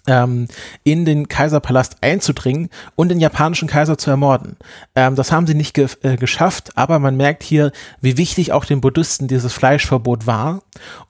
ähm, 0.08 0.48
in 0.84 1.06
den 1.06 1.28
Kaiserpalast 1.28 1.98
einzudringen 2.02 2.70
und 2.96 3.10
den 3.10 3.20
japanischen 3.20 3.68
Kaiser 3.68 3.98
zu 3.98 4.10
ermorden. 4.10 4.58
Ähm, 4.96 5.16
das 5.16 5.32
haben 5.32 5.48
sie 5.48 5.54
nicht 5.54 5.74
ge 5.74 5.88
äh, 6.04 6.18
geschafft, 6.18 6.72
aber 6.76 7.00
man 7.00 7.18
merkt 7.18 7.44
hier, 7.44 7.72
wie 8.02 8.18
wichtig 8.18 8.52
auch 8.52 8.66
den 8.66 8.82
Buddhisten 8.82 9.28
dieses 9.28 9.54
Fleischverbot 9.54 10.28
war 10.28 10.62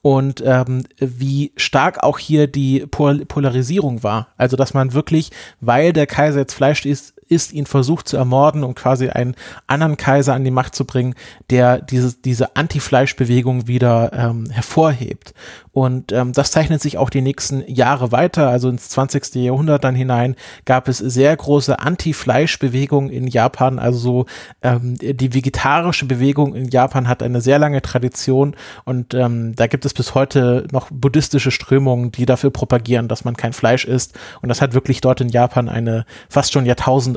und 0.02 0.44
ähm, 0.46 0.86
wie 0.98 1.52
stark 1.56 2.04
auch 2.04 2.20
hier 2.20 2.48
die 2.48 2.86
Pol 2.88 3.26
Polarisierung 3.26 4.04
war. 4.04 4.28
Also, 4.38 4.58
dass 4.58 4.74
man 4.74 4.94
wirklich, 4.94 5.32
weil 5.60 5.94
der 5.94 6.08
Kaiser 6.08 6.40
jetzt 6.40 6.54
Fleisch 6.54 6.86
isst, 6.86 7.14
ist, 7.32 7.54
ihn 7.54 7.66
versucht 7.66 8.08
zu 8.08 8.18
ermorden 8.18 8.64
und 8.64 8.76
quasi 8.76 9.10
einen 9.10 9.36
anderen 9.66 9.98
Kaiser 9.98 10.34
an 10.34 10.44
die 10.44 10.52
Macht 10.52 10.76
zu 10.76 10.86
bringen, 10.86 11.16
der 11.50 11.82
diese, 11.82 12.14
diese 12.14 12.56
Anti-Fleisch-Bewegung 12.56 13.68
wieder 13.68 14.12
ähm, 14.14 14.50
hervorhebt. 14.50 15.34
Und 15.74 16.12
ähm, 16.12 16.34
das 16.34 16.52
zeichnet 16.52 16.82
sich 16.82 16.98
auch 16.98 17.10
die 17.10 17.22
nächsten 17.22 17.64
Jahre 17.72 18.12
weiter. 18.12 18.50
Also 18.50 18.70
ins 18.70 18.90
20. 18.90 19.36
Jahrhundert 19.36 19.84
dann 19.86 19.96
hinein 19.96 20.36
gab 20.66 20.90
es 20.90 20.98
sehr 20.98 21.36
große 21.36 21.80
Anti-Fleisch-Bewegungen 21.80 23.10
in 23.10 23.28
Japan. 23.28 23.80
Also 23.80 23.98
so 23.98 24.26
ähm, 24.62 24.98
die 25.00 25.34
vegetarische 25.34 26.06
Bewegung 26.06 26.54
in 26.56 26.66
Japan 26.66 27.08
hat 27.08 27.24
eine 27.24 27.40
sehr 27.40 27.58
lange 27.58 27.82
Tradition 27.82 28.56
und 28.84 29.14
ähm, 29.14 29.56
da 29.56 29.68
gibt 29.68 29.86
es 29.86 29.94
bis 29.94 30.14
heute 30.14 30.68
noch 30.72 30.90
buddhistische 30.92 31.52
Strömungen, 31.52 32.12
die 32.12 32.26
dafür 32.26 32.50
propagieren, 32.50 33.08
dass 33.08 33.24
man 33.24 33.38
kein 33.38 33.54
Fleisch 33.54 33.86
isst. 33.86 34.20
Und 34.42 34.50
das 34.50 34.62
hat 34.62 34.74
wirklich 34.74 35.00
dort 35.00 35.22
in 35.22 35.30
Japan 35.30 35.70
eine 35.70 36.06
fast 36.30 36.52
schon 36.52 36.66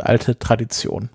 jahrtausendalte 0.05 0.39
Tradition. 0.39 1.09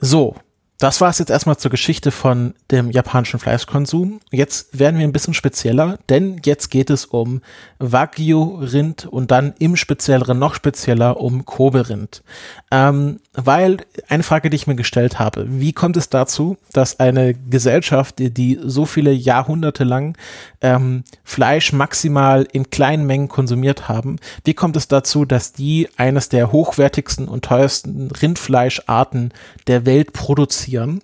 So, 0.00 0.36
das 0.78 1.00
war 1.00 1.10
es 1.10 1.18
jetzt 1.18 1.30
erstmal 1.30 1.56
zur 1.56 1.72
Geschichte 1.72 2.12
von 2.12 2.54
dem 2.70 2.92
japanischen 2.92 3.40
Fleischkonsum. 3.40 4.20
Jetzt 4.30 4.78
werden 4.78 4.98
wir 4.98 5.08
ein 5.08 5.12
bisschen 5.12 5.34
spezieller, 5.34 5.98
denn 6.08 6.40
jetzt 6.44 6.68
geht 6.68 6.88
es 6.90 7.04
um 7.04 7.42
Wagyu-Rind 7.80 9.06
und 9.06 9.32
dann 9.32 9.54
im 9.58 9.74
Spezielleren 9.74 10.38
noch 10.38 10.54
spezieller 10.54 11.20
um 11.20 11.44
Kobe-Rind. 11.44 12.22
Ähm, 12.70 13.18
weil 13.44 13.78
eine 14.08 14.22
Frage, 14.22 14.50
die 14.50 14.56
ich 14.56 14.66
mir 14.66 14.74
gestellt 14.74 15.18
habe, 15.18 15.46
wie 15.48 15.72
kommt 15.72 15.96
es 15.96 16.08
dazu, 16.08 16.56
dass 16.72 16.98
eine 16.98 17.34
Gesellschaft, 17.34 18.18
die, 18.18 18.30
die 18.30 18.58
so 18.62 18.84
viele 18.84 19.12
Jahrhunderte 19.12 19.84
lang 19.84 20.16
ähm, 20.60 21.04
Fleisch 21.24 21.72
maximal 21.72 22.46
in 22.52 22.70
kleinen 22.70 23.06
Mengen 23.06 23.28
konsumiert 23.28 23.88
haben, 23.88 24.16
wie 24.44 24.54
kommt 24.54 24.76
es 24.76 24.88
dazu, 24.88 25.24
dass 25.24 25.52
die 25.52 25.88
eines 25.96 26.28
der 26.28 26.52
hochwertigsten 26.52 27.28
und 27.28 27.44
teuersten 27.44 28.10
Rindfleischarten 28.10 29.32
der 29.66 29.86
Welt 29.86 30.12
produzieren? 30.12 31.00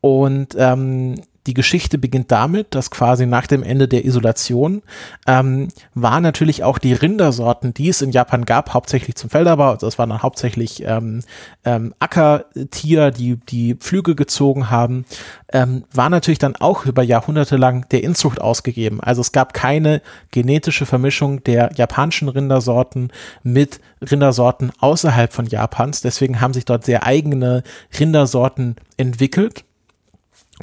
Und 0.00 0.54
ähm, 0.58 1.22
die 1.46 1.54
Geschichte 1.54 1.98
beginnt 1.98 2.32
damit, 2.32 2.74
dass 2.74 2.90
quasi 2.90 3.26
nach 3.26 3.46
dem 3.46 3.62
Ende 3.62 3.86
der 3.86 4.04
Isolation 4.04 4.82
ähm, 5.26 5.68
waren 5.94 6.22
natürlich 6.22 6.64
auch 6.64 6.78
die 6.78 6.94
Rindersorten, 6.94 7.74
die 7.74 7.88
es 7.88 8.02
in 8.02 8.12
Japan 8.12 8.44
gab, 8.44 8.72
hauptsächlich 8.72 9.16
zum 9.16 9.30
Felderbau, 9.30 9.70
also 9.70 9.86
das 9.86 9.98
waren 9.98 10.08
dann 10.08 10.22
hauptsächlich 10.22 10.82
ähm, 10.86 11.20
ähm, 11.64 11.94
Ackertier, 11.98 13.10
die 13.10 13.36
die 13.36 13.74
Pflüge 13.74 14.14
gezogen 14.14 14.70
haben, 14.70 15.04
ähm, 15.52 15.84
war 15.92 16.08
natürlich 16.08 16.38
dann 16.38 16.56
auch 16.56 16.86
über 16.86 17.02
Jahrhunderte 17.02 17.56
lang 17.56 17.88
der 17.90 18.02
Inzucht 18.02 18.40
ausgegeben. 18.40 19.00
Also 19.00 19.20
es 19.20 19.32
gab 19.32 19.52
keine 19.52 20.00
genetische 20.30 20.86
Vermischung 20.86 21.44
der 21.44 21.72
japanischen 21.74 22.28
Rindersorten 22.28 23.12
mit 23.42 23.80
Rindersorten 24.00 24.72
außerhalb 24.80 25.32
von 25.32 25.46
Japans. 25.46 26.00
Deswegen 26.00 26.40
haben 26.40 26.54
sich 26.54 26.64
dort 26.64 26.84
sehr 26.84 27.04
eigene 27.04 27.62
Rindersorten 27.98 28.76
entwickelt 28.96 29.64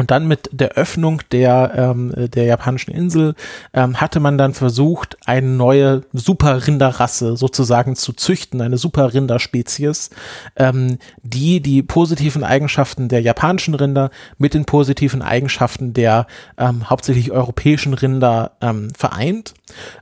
und 0.02 0.10
dann 0.10 0.28
mit 0.28 0.50
der 0.52 0.72
Öffnung 0.72 1.22
der, 1.32 1.74
ähm, 1.76 2.12
der 2.16 2.46
japanischen 2.46 2.90
Insel 2.90 3.36
ähm, 3.72 4.02
hatte 4.02 4.20
man 4.20 4.36
dann 4.36 4.56
versucht, 4.56 5.16
eine 5.28 5.46
neue 5.46 6.02
Superrinderrasse 6.12 7.38
sozusagen 7.38 7.96
zu 7.96 8.12
züchten, 8.12 8.62
eine 8.62 8.80
Superrinderspezies, 8.80 10.10
ähm, 10.56 10.98
die 11.22 11.62
die 11.62 11.84
positiven 11.84 12.44
Eigenschaften 12.44 13.10
der 13.10 13.22
japanischen 13.22 13.76
Rinder 13.76 14.10
mit 14.40 14.56
den 14.56 14.66
positiven 14.66 15.22
Eigenschaften 15.22 15.94
der 15.94 16.26
ähm, 16.58 16.90
hauptsächlich 16.90 17.32
europäischen 17.32 17.94
Rinder 17.94 18.54
ähm, 18.60 18.88
vereint. 18.98 19.54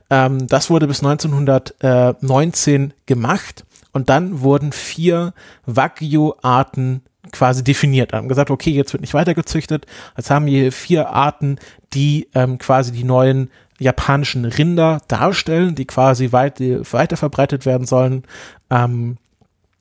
Ähm, 0.08 0.46
das 0.46 0.70
wurde 0.70 0.86
bis 0.86 1.04
1919 1.04 2.94
gemacht. 3.04 3.66
Und 3.92 4.08
dann 4.08 4.40
wurden 4.40 4.72
vier 4.72 5.34
Wagyu-Arten 5.66 7.02
quasi 7.32 7.64
definiert. 7.64 8.12
Haben 8.12 8.28
gesagt, 8.28 8.50
okay, 8.50 8.70
jetzt 8.70 8.92
wird 8.92 9.00
nicht 9.00 9.14
weiter 9.14 9.34
gezüchtet. 9.34 9.86
Jetzt 10.16 10.30
haben 10.30 10.46
wir 10.46 10.72
vier 10.72 11.10
Arten, 11.10 11.58
die 11.92 12.28
ähm, 12.34 12.58
quasi 12.58 12.92
die 12.92 13.04
neuen 13.04 13.50
japanischen 13.78 14.44
Rinder 14.44 15.00
darstellen, 15.08 15.74
die 15.74 15.86
quasi 15.86 16.32
weit, 16.32 16.60
weiter 16.60 17.16
verbreitet 17.16 17.66
werden 17.66 17.86
sollen. 17.86 18.24
Ähm, 18.70 19.16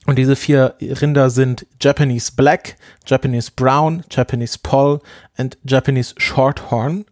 und 0.06 0.18
diese 0.18 0.36
vier 0.36 0.76
Rinder 0.82 1.30
sind 1.30 1.68
Japanese 1.82 2.32
Black, 2.36 2.78
Japanese 3.10 3.52
Brown, 3.56 4.04
Japanese 4.10 4.60
Poll 4.62 5.00
und 5.38 5.58
Japanese 5.64 6.14
Shorthorn. 6.18 7.06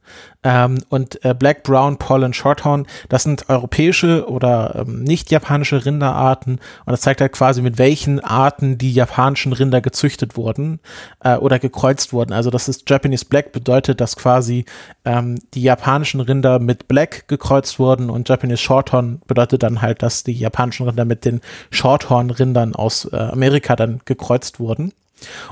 Ähm, 0.44 0.78
und 0.90 1.24
äh, 1.26 1.34
Black, 1.34 1.64
Brown, 1.64 1.98
Poll 1.98 2.24
und 2.24 2.36
Shorthorn, 2.36 2.86
das 3.10 3.24
sind 3.24 3.50
europäische 3.50 4.30
oder 4.30 4.86
ähm, 4.88 5.04
nicht 5.04 5.32
japanische 5.32 5.86
Rinderarten. 5.86 6.54
Und 6.86 6.92
das 6.92 7.02
zeigt 7.02 7.22
halt 7.22 7.32
quasi, 7.32 7.62
mit 7.62 7.78
welchen 7.78 8.20
Arten 8.20 8.78
die 8.78 8.94
japanischen 8.94 9.52
Rinder 9.52 9.82
gezüchtet 9.82 10.38
wurden 10.38 10.80
äh, 11.24 11.36
oder 11.36 11.58
gekreuzt 11.60 12.14
wurden. 12.14 12.34
Also 12.34 12.50
das 12.50 12.70
ist 12.70 12.90
Japanese 12.90 13.26
Black 13.26 13.52
bedeutet, 13.52 14.00
dass 14.00 14.16
quasi 14.16 14.66
ähm, 15.06 15.40
die 15.54 15.64
japanischen 15.64 16.22
Rinder 16.22 16.60
mit 16.60 16.88
Black 16.88 17.28
gekreuzt 17.28 17.80
wurden 17.80 18.10
und 18.10 18.30
Japanese 18.30 18.62
Shorthorn 18.62 19.22
bedeutet 19.26 19.64
dann 19.64 19.82
halt, 19.82 20.04
dass 20.04 20.24
die 20.24 20.34
japanischen 20.34 20.88
Rinder 20.88 21.06
mit 21.06 21.26
den 21.26 21.42
Shorthorn-Rindern 21.72 22.76
aus 22.76 23.06
äh, 23.12 23.16
Amerika 23.18 23.76
dann 23.76 24.02
gekreuzt 24.06 24.60
wurden. 24.60 24.94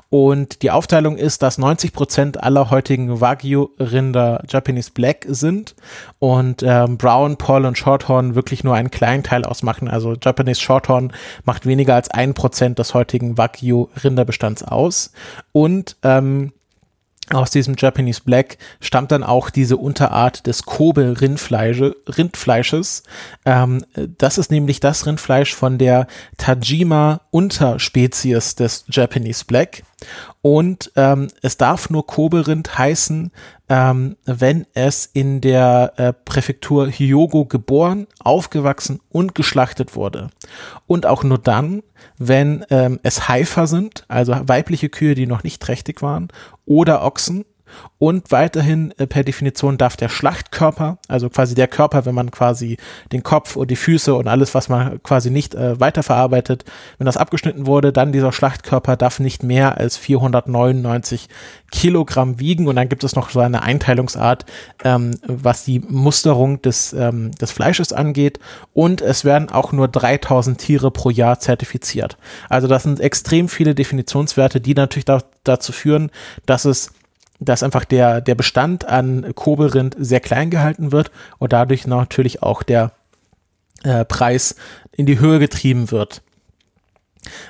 Und 0.09 0.61
die 0.61 0.71
Aufteilung 0.71 1.17
ist, 1.17 1.41
dass 1.41 1.57
90 1.57 1.93
Prozent 1.93 2.43
aller 2.43 2.69
heutigen 2.69 3.19
Wagyu-Rinder 3.19 4.43
Japanese 4.47 4.91
Black 4.91 5.25
sind 5.27 5.75
und 6.19 6.63
ähm, 6.63 6.97
Brown, 6.97 7.37
Paul 7.37 7.65
und 7.65 7.77
Shorthorn 7.77 8.35
wirklich 8.35 8.63
nur 8.63 8.75
einen 8.75 8.91
kleinen 8.91 9.23
Teil 9.23 9.43
ausmachen. 9.45 9.87
Also 9.87 10.15
Japanese 10.21 10.61
Shorthorn 10.61 11.11
macht 11.43 11.65
weniger 11.65 11.95
als 11.95 12.09
ein 12.09 12.33
Prozent 12.33 12.79
des 12.79 12.93
heutigen 12.93 13.37
Wagyu-Rinderbestands 13.37 14.63
aus. 14.63 15.11
Und 15.51 15.97
ähm, 16.03 16.53
aus 17.31 17.49
diesem 17.49 17.75
Japanese 17.77 18.21
Black 18.23 18.57
stammt 18.79 19.11
dann 19.11 19.23
auch 19.23 19.49
diese 19.49 19.77
Unterart 19.77 20.45
des 20.45 20.63
Kobe 20.63 21.19
Rindfleische, 21.21 21.95
Rindfleisches. 22.07 23.03
Ähm, 23.45 23.83
das 24.17 24.37
ist 24.37 24.51
nämlich 24.51 24.79
das 24.79 25.05
Rindfleisch 25.05 25.53
von 25.53 25.77
der 25.77 26.07
Tajima 26.37 27.21
Unterspezies 27.31 28.55
des 28.55 28.85
Japanese 28.89 29.45
Black. 29.45 29.83
Und 30.41 30.91
ähm, 30.95 31.29
es 31.41 31.57
darf 31.57 31.89
nur 31.89 32.05
Kobe-Rind 32.05 32.77
heißen, 32.77 33.31
ähm, 33.69 34.15
wenn 34.25 34.67
es 34.73 35.05
in 35.11 35.41
der 35.41 35.93
äh, 35.97 36.13
Präfektur 36.13 36.87
Hyogo 36.87 37.45
geboren, 37.45 38.07
aufgewachsen 38.19 38.99
und 39.09 39.35
geschlachtet 39.35 39.95
wurde. 39.95 40.29
Und 40.87 41.05
auch 41.05 41.23
nur 41.23 41.39
dann, 41.39 41.81
wenn 42.17 42.65
ähm, 42.69 42.99
es 43.03 43.27
Haifer 43.27 43.67
sind, 43.67 44.05
also 44.07 44.35
weibliche 44.45 44.89
Kühe, 44.89 45.15
die 45.15 45.27
noch 45.27 45.43
nicht 45.43 45.61
trächtig 45.61 46.01
waren, 46.01 46.27
oder 46.65 47.03
Ochsen, 47.03 47.45
und 47.97 48.31
weiterhin 48.31 48.93
äh, 48.97 49.07
per 49.07 49.23
Definition 49.23 49.77
darf 49.77 49.97
der 49.97 50.09
Schlachtkörper, 50.09 50.97
also 51.07 51.29
quasi 51.29 51.55
der 51.55 51.67
Körper, 51.67 52.05
wenn 52.05 52.15
man 52.15 52.31
quasi 52.31 52.77
den 53.11 53.23
Kopf 53.23 53.55
und 53.55 53.71
die 53.71 53.75
Füße 53.75 54.13
und 54.13 54.27
alles, 54.27 54.53
was 54.53 54.69
man 54.69 55.01
quasi 55.03 55.29
nicht 55.31 55.55
äh, 55.55 55.79
weiterverarbeitet, 55.79 56.65
wenn 56.97 57.05
das 57.05 57.17
abgeschnitten 57.17 57.65
wurde, 57.65 57.91
dann 57.93 58.11
dieser 58.11 58.31
Schlachtkörper 58.31 58.97
darf 58.97 59.19
nicht 59.19 59.43
mehr 59.43 59.77
als 59.77 59.97
499 59.97 61.29
Kilogramm 61.71 62.39
wiegen. 62.39 62.67
Und 62.67 62.75
dann 62.75 62.89
gibt 62.89 63.03
es 63.03 63.15
noch 63.15 63.29
so 63.29 63.39
eine 63.39 63.61
Einteilungsart, 63.61 64.45
ähm, 64.83 65.11
was 65.25 65.63
die 65.65 65.79
Musterung 65.79 66.61
des, 66.61 66.93
ähm, 66.93 67.31
des 67.31 67.51
Fleisches 67.51 67.93
angeht. 67.93 68.39
Und 68.73 69.01
es 69.01 69.25
werden 69.25 69.49
auch 69.49 69.71
nur 69.71 69.87
3000 69.87 70.57
Tiere 70.57 70.91
pro 70.91 71.09
Jahr 71.09 71.39
zertifiziert. 71.39 72.17
Also 72.49 72.67
das 72.67 72.83
sind 72.83 72.99
extrem 72.99 73.49
viele 73.49 73.75
Definitionswerte, 73.75 74.61
die 74.61 74.73
natürlich 74.73 75.05
da, 75.05 75.21
dazu 75.43 75.71
führen, 75.71 76.11
dass 76.45 76.65
es 76.65 76.91
dass 77.39 77.63
einfach 77.63 77.85
der, 77.85 78.21
der 78.21 78.35
Bestand 78.35 78.85
an 78.85 79.33
Kobelrind 79.35 79.95
sehr 79.99 80.19
klein 80.19 80.49
gehalten 80.49 80.91
wird 80.91 81.11
und 81.37 81.53
dadurch 81.53 81.85
natürlich 81.87 82.41
auch 82.41 82.63
der 82.63 82.91
äh, 83.83 84.05
Preis 84.05 84.55
in 84.91 85.05
die 85.05 85.19
Höhe 85.19 85.39
getrieben 85.39 85.91
wird. 85.91 86.21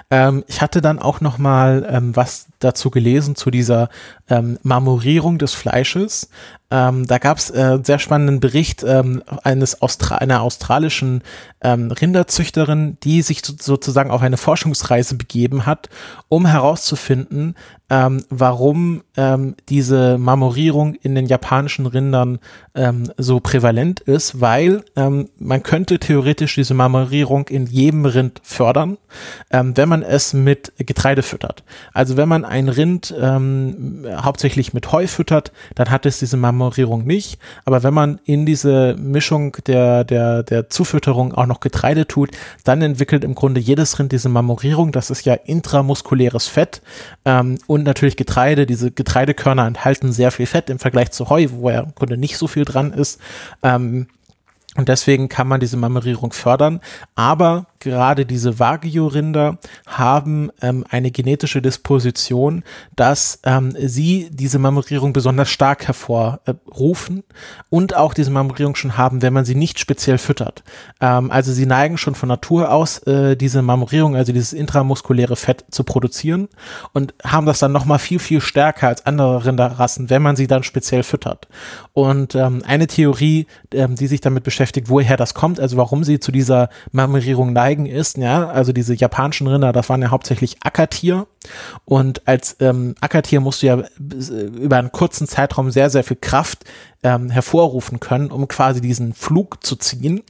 Ähm, 0.10 0.44
ich 0.48 0.62
hatte 0.62 0.82
dann 0.82 1.00
auch 1.00 1.22
noch 1.22 1.38
mal 1.38 1.88
ähm, 1.90 2.16
was 2.16 2.48
dazu 2.60 2.92
gelesen 2.92 3.36
zu 3.36 3.52
dieser 3.52 3.90
ähm, 4.30 4.58
Marmorierung 4.64 5.38
des 5.38 5.54
Fleisches. 5.54 6.30
Ähm, 6.72 7.06
da 7.06 7.20
gab 7.20 7.38
es 7.38 7.52
äh, 7.52 7.60
einen 7.60 7.84
sehr 7.84 8.00
spannenden 8.00 8.40
Bericht 8.40 8.84
ähm, 8.84 9.22
eines 9.44 9.82
Austra 9.82 10.16
einer 10.16 10.42
australischen 10.42 11.22
ähm, 11.62 11.92
Rinderzüchterin, 11.92 12.98
die 13.04 13.22
sich 13.22 13.46
so, 13.46 13.54
sozusagen 13.60 14.10
auf 14.10 14.22
eine 14.22 14.38
Forschungsreise 14.38 15.16
begeben 15.16 15.66
hat, 15.66 15.90
um 16.28 16.46
herauszufinden, 16.46 17.56
ähm, 17.90 18.24
warum 18.30 19.04
ähm, 19.16 19.56
diese 19.70 20.18
Marmorierung 20.18 20.96
in 20.96 21.14
den 21.14 21.28
japanischen 21.28 21.86
Rindern 21.86 22.40
ähm, 22.74 23.12
so 23.18 23.40
prävalent 23.40 24.00
ist, 24.00 24.42
weil 24.42 24.84
ähm, 24.96 25.30
man 25.38 25.62
könnte 25.62 26.00
theoretisch 26.00 26.56
diese 26.56 26.74
Marmorierung 26.74 27.48
in 27.48 27.68
jedem 27.68 28.06
Rind 28.06 28.42
fördern, 28.44 28.98
ähm, 29.52 29.78
wenn 29.78 29.90
man 29.90 30.02
es 30.02 30.34
mit 30.34 30.74
Getreide 30.78 31.22
füttert. 31.22 31.64
Also 31.94 32.18
wenn 32.18 32.30
man 32.30 32.44
ein 32.48 32.70
Rind 32.70 33.14
ähm, 33.20 34.06
hauptsächlich 34.08 34.74
mit 34.74 34.92
Heu 34.92 35.08
füttert, 35.08 35.52
dann 35.76 35.90
hat 35.90 36.06
es 36.06 36.20
diese 36.20 36.38
Marmorierung 36.38 37.06
nicht. 37.06 37.40
Aber 37.66 37.84
wenn 37.84 37.94
man 37.94 38.20
in 38.26 38.46
diese 38.46 38.96
Mischung 38.98 39.58
der, 39.68 40.04
der, 40.04 40.44
der 40.44 40.70
Zufütterung 40.70 41.34
auch 41.34 41.46
noch 41.46 41.60
Getreide 41.60 42.08
tut, 42.08 42.32
dann 42.64 42.82
entwickelt 42.82 43.24
im 43.24 43.36
Grunde 43.36 43.60
jedes 43.60 44.00
Rind 44.00 44.12
diese 44.12 44.30
Marmorierung. 44.30 44.92
Das 44.92 45.10
ist 45.10 45.26
ja 45.26 45.34
intramuskuläres 45.34 46.48
Fett. 46.48 46.82
Ähm, 47.26 47.58
und 47.68 47.84
natürlich 47.84 48.18
Getreide. 48.18 48.66
Diese 48.66 48.92
Getreidekörner 48.92 49.68
enthalten 49.68 50.12
sehr 50.12 50.32
viel 50.32 50.46
Fett 50.46 50.70
im 50.70 50.80
Vergleich 50.80 51.12
zu 51.12 51.30
Heu, 51.30 51.48
wo 51.52 51.70
ja 51.70 51.82
im 51.82 51.96
Grunde 51.96 52.18
nicht 52.18 52.38
so 52.38 52.48
viel 52.48 52.66
dran 52.66 52.94
ist. 52.94 53.20
Ähm, 53.64 54.08
und 54.76 54.90
deswegen 54.90 55.30
kann 55.30 55.48
man 55.48 55.60
diese 55.60 55.78
Marmorierung 55.78 56.34
fördern. 56.34 56.82
Aber 57.16 57.66
gerade 57.80 58.26
diese 58.26 58.60
Wagyu-Rinder 58.60 59.58
haben 59.86 60.52
ähm, 60.62 60.86
eine 60.90 61.12
genetische 61.12 61.62
Disposition, 61.62 62.64
dass 62.96 63.40
ähm, 63.44 63.74
sie 63.78 64.30
diese 64.32 64.60
Marmorierung 64.60 65.14
besonders 65.14 65.50
stark 65.50 65.88
hervorrufen 65.88 67.24
und 67.70 67.96
auch 67.96 68.14
diese 68.14 68.32
Marmorierung 68.32 68.76
schon 68.76 68.98
haben, 68.98 69.22
wenn 69.22 69.34
man 69.34 69.46
sie 69.46 69.56
nicht 69.56 69.80
speziell 69.80 70.18
füttert. 70.18 70.64
Ähm, 71.02 71.32
also 71.32 71.54
sie 71.54 71.66
neigen 71.66 71.98
schon 71.98 72.16
von 72.16 72.30
Natur 72.30 72.72
aus, 72.72 73.00
äh, 73.00 73.36
diese 73.36 73.62
Marmorierung, 73.62 74.16
also 74.16 74.32
dieses 74.32 74.54
intramuskuläre 74.54 75.36
Fett 75.36 75.66
zu 75.70 75.84
produzieren 75.84 76.50
und 76.94 77.14
haben 77.24 77.46
das 77.46 77.60
dann 77.60 77.72
nochmal 77.72 78.00
viel, 78.00 78.20
viel 78.20 78.42
stärker 78.42 78.88
als 78.88 79.06
andere 79.06 79.46
Rinderrassen, 79.46 80.10
wenn 80.10 80.22
man 80.22 80.36
sie 80.36 80.48
dann 80.48 80.64
speziell 80.64 81.04
füttert. 81.04 81.48
Und 81.94 82.36
ähm, 82.36 82.64
eine 82.66 82.88
Theorie, 82.88 83.48
ähm, 83.72 83.96
die 83.96 84.08
sich 84.08 84.22
damit 84.22 84.44
beschäftigt, 84.44 84.90
woher 84.90 85.18
das 85.18 85.34
kommt, 85.34 85.60
also 85.60 85.78
warum 85.78 86.04
sie 86.04 86.20
zu 86.20 86.32
dieser 86.32 86.70
Marmorierung 86.92 87.54
neigen, 87.54 87.65
zeigen 87.66 87.88
ist, 87.88 88.18
ja, 88.18 88.48
also 88.48 88.74
diese 88.74 88.94
japanischen 88.94 89.48
Rinder, 89.48 89.74
das 89.74 89.90
waren 89.90 90.02
ja 90.02 90.12
hauptsächlich 90.12 90.58
Ackertier. 90.64 91.26
Und 91.86 92.28
als 92.28 92.58
ähm, 92.60 92.96
Ackertier 93.02 93.42
musst 93.42 93.62
du 93.62 93.68
ja 93.68 93.80
äh, 93.80 94.44
über 94.60 94.78
einen 94.78 94.92
kurzen 94.92 95.28
Zeitraum 95.28 95.72
sehr, 95.72 95.90
sehr 95.90 96.04
viel 96.04 96.18
Kraft 96.20 96.66
ähm, 97.06 97.30
hervorrufen 97.30 98.00
können, 98.00 98.32
um 98.32 98.48
quasi 98.48 98.82
diesen 98.82 99.14
Flug 99.14 99.64
zu 99.64 99.76
ziehen. 99.76 100.24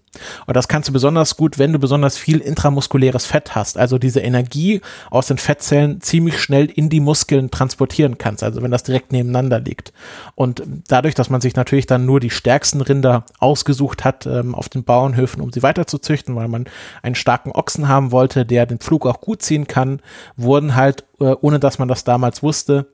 Und 0.46 0.56
das 0.58 0.68
kannst 0.68 0.90
du 0.90 0.94
besonders 0.94 1.38
gut, 1.38 1.58
wenn 1.58 1.72
du 1.72 1.80
besonders 1.80 2.18
viel 2.18 2.40
intramuskuläres 2.40 3.26
Fett 3.26 3.56
hast, 3.56 3.78
also 3.78 3.98
diese 3.98 4.20
Energie 4.20 4.82
aus 5.10 5.28
den 5.28 5.38
Fettzellen 5.38 6.02
ziemlich 6.02 6.40
schnell 6.40 6.66
in 6.66 6.90
die 6.90 7.00
Muskeln 7.00 7.50
transportieren 7.50 8.18
kannst, 8.18 8.44
also 8.44 8.62
wenn 8.62 8.72
das 8.72 8.84
direkt 8.84 9.14
nebeneinander 9.14 9.60
liegt. 9.62 9.94
Und 10.36 10.64
dadurch, 10.88 11.16
dass 11.16 11.30
man 11.30 11.42
sich 11.42 11.56
natürlich 11.56 11.86
dann 11.86 12.06
nur 12.06 12.20
die 12.20 12.30
stärksten 12.30 12.82
Rinder 12.82 13.26
ausgesucht 13.40 14.04
hat 14.04 14.26
ähm, 14.26 14.54
auf 14.54 14.68
den 14.68 14.84
Bauernhöfen, 14.84 15.42
um 15.42 15.52
sie 15.52 15.64
weiterzuzüchten, 15.64 16.36
weil 16.36 16.50
man 16.50 16.66
einen 17.02 17.16
starken 17.16 17.52
Ochsen 17.52 17.88
haben 17.88 18.12
wollte, 18.12 18.46
der 18.46 18.66
den 18.66 18.80
Flug 18.80 19.06
auch 19.06 19.22
gut 19.22 19.42
ziehen 19.42 19.68
kann, 19.68 20.02
wurden 20.36 20.76
halt, 20.76 21.05
ohne 21.18 21.60
dass 21.60 21.80
man 21.80 21.88
das 21.88 22.04
damals 22.04 22.44
wusste, 22.44 22.88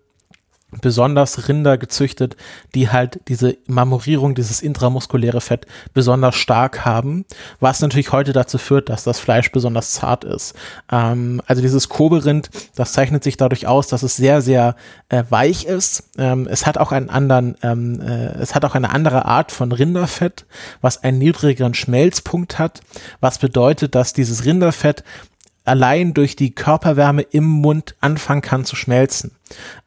besonders 0.79 1.49
Rinder 1.49 1.77
gezüchtet, 1.77 2.37
die 2.75 2.89
halt 2.89 3.19
diese 3.27 3.57
Marmorierung, 3.67 4.35
dieses 4.35 4.61
intramuskuläre 4.61 5.41
Fett 5.41 5.65
besonders 5.93 6.35
stark 6.35 6.85
haben, 6.85 7.25
was 7.59 7.81
natürlich 7.81 8.11
heute 8.11 8.31
dazu 8.31 8.57
führt, 8.57 8.87
dass 8.87 9.03
das 9.03 9.19
Fleisch 9.19 9.51
besonders 9.51 9.91
zart 9.91 10.23
ist. 10.23 10.55
Ähm, 10.89 11.41
also 11.45 11.61
dieses 11.61 11.89
Kobe-Rind, 11.89 12.49
das 12.75 12.93
zeichnet 12.93 13.23
sich 13.23 13.35
dadurch 13.35 13.67
aus, 13.67 13.87
dass 13.87 14.03
es 14.03 14.15
sehr, 14.15 14.41
sehr 14.41 14.75
äh, 15.09 15.23
weich 15.29 15.65
ist. 15.65 16.09
Ähm, 16.17 16.47
es 16.49 16.65
hat 16.65 16.77
auch 16.77 16.93
einen 16.93 17.09
anderen, 17.09 17.57
ähm, 17.63 17.99
äh, 17.99 18.37
es 18.39 18.55
hat 18.55 18.63
auch 18.63 18.75
eine 18.75 18.91
andere 18.91 19.25
Art 19.25 19.51
von 19.51 19.73
Rinderfett, 19.73 20.45
was 20.79 21.03
einen 21.03 21.17
niedrigeren 21.17 21.73
Schmelzpunkt 21.73 22.59
hat, 22.59 22.79
was 23.19 23.39
bedeutet, 23.39 23.95
dass 23.95 24.13
dieses 24.13 24.45
Rinderfett 24.45 25.03
allein 25.63 26.13
durch 26.13 26.35
die 26.35 26.55
Körperwärme 26.55 27.21
im 27.21 27.45
Mund 27.45 27.95
anfangen 28.01 28.41
kann 28.41 28.65
zu 28.65 28.75
schmelzen. 28.75 29.31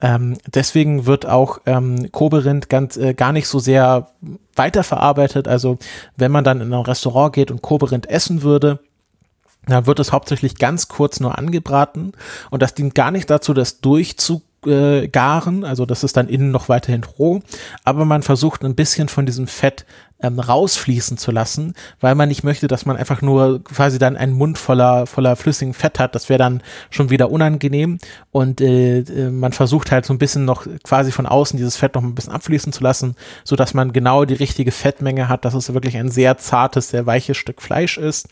Ähm, 0.00 0.36
deswegen 0.46 1.06
wird 1.06 1.26
auch 1.26 1.58
ähm, 1.66 2.10
Koberind 2.12 2.68
ganz 2.68 2.96
äh, 2.96 3.14
gar 3.14 3.32
nicht 3.32 3.48
so 3.48 3.58
sehr 3.58 4.08
weiterverarbeitet. 4.54 5.48
Also 5.48 5.78
wenn 6.16 6.30
man 6.30 6.44
dann 6.44 6.60
in 6.60 6.72
ein 6.72 6.80
Restaurant 6.80 7.34
geht 7.34 7.50
und 7.50 7.62
Koberind 7.62 8.08
essen 8.08 8.42
würde, 8.42 8.80
dann 9.66 9.86
wird 9.86 9.98
es 9.98 10.12
hauptsächlich 10.12 10.56
ganz 10.58 10.88
kurz 10.88 11.20
nur 11.20 11.38
angebraten 11.38 12.12
und 12.50 12.62
das 12.62 12.74
dient 12.74 12.94
gar 12.94 13.10
nicht 13.10 13.30
dazu, 13.30 13.54
das 13.54 13.80
durchzugaren, 14.64 15.64
also 15.64 15.86
das 15.86 16.04
ist 16.04 16.16
dann 16.16 16.28
innen 16.28 16.50
noch 16.50 16.68
weiterhin 16.68 17.04
roh, 17.04 17.40
aber 17.84 18.04
man 18.04 18.22
versucht 18.22 18.64
ein 18.64 18.74
bisschen 18.74 19.08
von 19.08 19.26
diesem 19.26 19.46
Fett 19.46 19.84
ähm, 20.24 20.38
rausfließen 20.38 21.18
zu 21.18 21.30
lassen, 21.30 21.74
weil 22.00 22.14
man 22.14 22.28
nicht 22.28 22.44
möchte, 22.44 22.66
dass 22.66 22.86
man 22.86 22.96
einfach 22.96 23.20
nur 23.20 23.62
quasi 23.62 23.98
dann 23.98 24.16
einen 24.16 24.32
Mund 24.32 24.58
voller, 24.58 25.06
voller 25.06 25.36
flüssigen 25.36 25.74
Fett 25.74 25.98
hat. 25.98 26.14
Das 26.14 26.28
wäre 26.28 26.38
dann 26.38 26.62
schon 26.90 27.10
wieder 27.10 27.30
unangenehm. 27.30 27.98
Und 28.30 28.60
äh, 28.60 29.00
äh, 29.00 29.30
man 29.30 29.52
versucht 29.52 29.90
halt 29.90 30.06
so 30.06 30.14
ein 30.14 30.18
bisschen 30.18 30.44
noch 30.44 30.66
quasi 30.82 31.12
von 31.12 31.26
außen 31.26 31.56
dieses 31.56 31.76
Fett 31.76 31.94
noch 31.94 32.02
ein 32.02 32.14
bisschen 32.14 32.32
abfließen 32.32 32.72
zu 32.72 32.82
lassen, 32.82 33.16
so 33.44 33.56
dass 33.56 33.74
man 33.74 33.92
genau 33.92 34.24
die 34.24 34.34
richtige 34.34 34.72
Fettmenge 34.72 35.28
hat, 35.28 35.44
dass 35.44 35.54
es 35.54 35.74
wirklich 35.74 35.96
ein 35.96 36.10
sehr 36.10 36.38
zartes, 36.38 36.88
sehr 36.88 37.06
weiches 37.06 37.36
Stück 37.36 37.60
Fleisch 37.60 37.98
ist. 37.98 38.28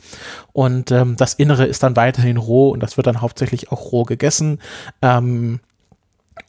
Und 0.53 0.91
ähm, 0.93 1.17
das 1.17 1.35
Innere 1.35 1.67
ist 1.67 1.83
dann 1.83 1.97
weiterhin 1.97 2.37
roh 2.37 2.71
und 2.71 2.81
das 2.81 2.97
wird 2.97 3.07
dann 3.07 3.21
hauptsächlich 3.21 3.71
auch 3.71 3.93
roh 3.93 4.05
gegessen. 4.05 4.61
Ähm, 5.03 5.61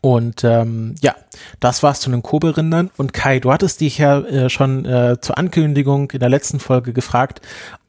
und 0.04 0.44
ähm, 0.44 0.96
ja, 1.02 1.16
das 1.62 1.82
war's 1.82 2.02
zu 2.02 2.12
den 2.12 2.22
Kobe-Rindern. 2.22 2.92
Und 2.98 3.14
Kai, 3.14 3.40
du 3.40 3.54
hattest 3.54 3.80
dich 3.80 4.00
ja 4.00 4.20
äh, 4.20 4.50
schon 4.50 4.84
äh, 4.84 5.16
zur 5.22 5.38
Ankündigung 5.38 6.12
in 6.12 6.20
der 6.20 6.28
letzten 6.28 6.60
Folge 6.60 6.92
gefragt, 6.92 7.40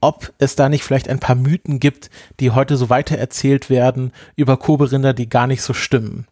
ob 0.01 0.33
es 0.39 0.55
da 0.55 0.69
nicht 0.69 0.85
vielleicht 0.85 1.09
ein 1.09 1.19
paar 1.19 1.35
Mythen 1.35 1.81
gibt, 1.81 2.11
die 2.39 2.53
heute 2.53 2.77
so 2.77 2.89
weitererzählt 2.89 3.69
werden 3.69 4.13
über 4.37 4.57
Kobe-Rinder, 4.57 5.13
die 5.13 5.29
gar 5.29 5.49
nicht 5.49 5.63
so 5.63 5.73
stimmen. 5.75 6.29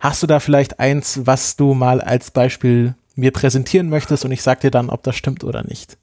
Hast 0.00 0.22
du 0.22 0.26
da 0.26 0.40
vielleicht 0.40 0.80
eins, 0.80 1.20
was 1.26 1.56
du 1.56 1.74
mal 1.74 2.00
als 2.00 2.30
Beispiel 2.30 2.94
mir 3.14 3.30
präsentieren 3.30 3.90
möchtest 3.90 4.24
und 4.24 4.32
ich 4.32 4.40
sag 4.40 4.60
dir 4.60 4.70
dann, 4.70 4.88
ob 4.88 5.02
das 5.02 5.14
stimmt 5.14 5.44
oder 5.44 5.62
nicht? 5.62 5.98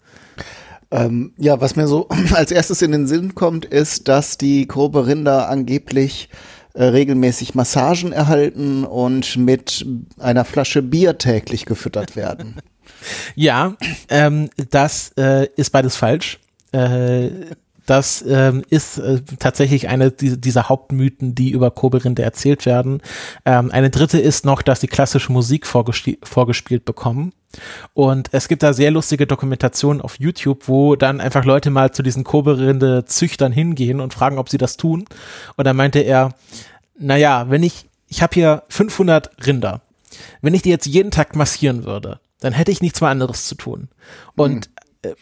Ähm, 0.92 1.34
ja, 1.40 1.60
was 1.60 1.76
mir 1.76 1.88
so 1.88 2.10
als 2.36 2.52
erstes 2.52 2.84
in 2.84 2.92
den 2.92 3.08
Sinn 3.08 3.34
kommt, 3.34 3.66
ist, 3.66 4.08
dass 4.08 4.38
die 4.38 4.68
Kobe-Rinder 4.68 5.50
angeblich 5.50 6.30
äh, 6.76 6.84
regelmäßig 6.84 7.56
Massagen 7.56 8.12
erhalten 8.12 8.84
und 8.84 9.38
mit 9.38 9.86
einer 10.20 10.46
Flasche 10.46 10.82
Bier 10.82 11.18
täglich 11.18 11.66
gefüttert 11.66 12.16
werden. 12.16 12.56
Ja, 13.36 13.76
ähm, 14.10 14.50
das 14.72 15.12
äh, 15.18 15.48
ist 15.58 15.70
beides 15.72 15.96
falsch. 15.96 16.40
Äh, 16.72 17.30
das 17.86 18.24
ähm, 18.28 18.64
ist 18.70 18.98
äh, 18.98 19.22
tatsächlich 19.40 19.88
eine 19.88 20.12
dieser 20.12 20.70
Hauptmythen, 20.70 21.36
die 21.36 21.52
über 21.52 21.72
Koberinde 21.72 22.24
erzählt 22.24 22.66
werden. 22.66 23.02
Ähm, 23.46 23.72
eine 23.72 23.90
dritte 23.90 24.20
ist 24.20 24.46
noch, 24.46 24.62
dass 24.62 24.82
sie 24.82 24.88
klassische 24.88 25.32
Musik 25.32 25.68
vorgespielt 25.68 26.86
bekommen. 26.86 27.34
Und 27.94 28.30
es 28.34 28.48
gibt 28.48 28.64
da 28.64 28.74
sehr 28.74 28.92
lustige 28.92 29.28
Dokumentationen 29.28 30.02
auf 30.02 30.20
YouTube, 30.20 30.68
wo 30.68 30.96
dann 30.96 31.22
einfach 31.22 31.46
Leute 31.46 31.70
mal 31.70 31.92
zu 31.92 32.04
diesen 32.04 32.24
Koberinde-Züchtern 32.24 33.52
hingehen 33.52 34.02
und 34.02 34.14
fragen, 34.14 34.40
ob 34.40 34.50
sie 34.50 34.58
das 34.58 34.78
tun. 34.78 35.06
Und 35.56 35.66
dann 35.66 35.76
meinte 35.76 36.00
er, 36.00 36.34
naja, 36.98 37.50
wenn 37.50 37.64
ich, 37.64 37.86
ich 38.08 38.22
habe 38.22 38.34
hier 38.34 38.64
500 38.70 39.46
Rinder. 39.46 39.82
Wenn 40.42 40.54
ich 40.54 40.64
die 40.64 40.70
jetzt 40.70 40.86
jeden 40.86 41.12
Tag 41.12 41.36
massieren 41.36 41.86
würde, 41.86 42.20
dann 42.40 42.54
hätte 42.54 42.72
ich 42.72 42.82
nichts 42.82 43.02
mehr 43.02 43.10
anderes 43.10 43.48
zu 43.48 43.56
tun. 43.56 43.90
Und 44.36 44.66
hm 44.66 44.75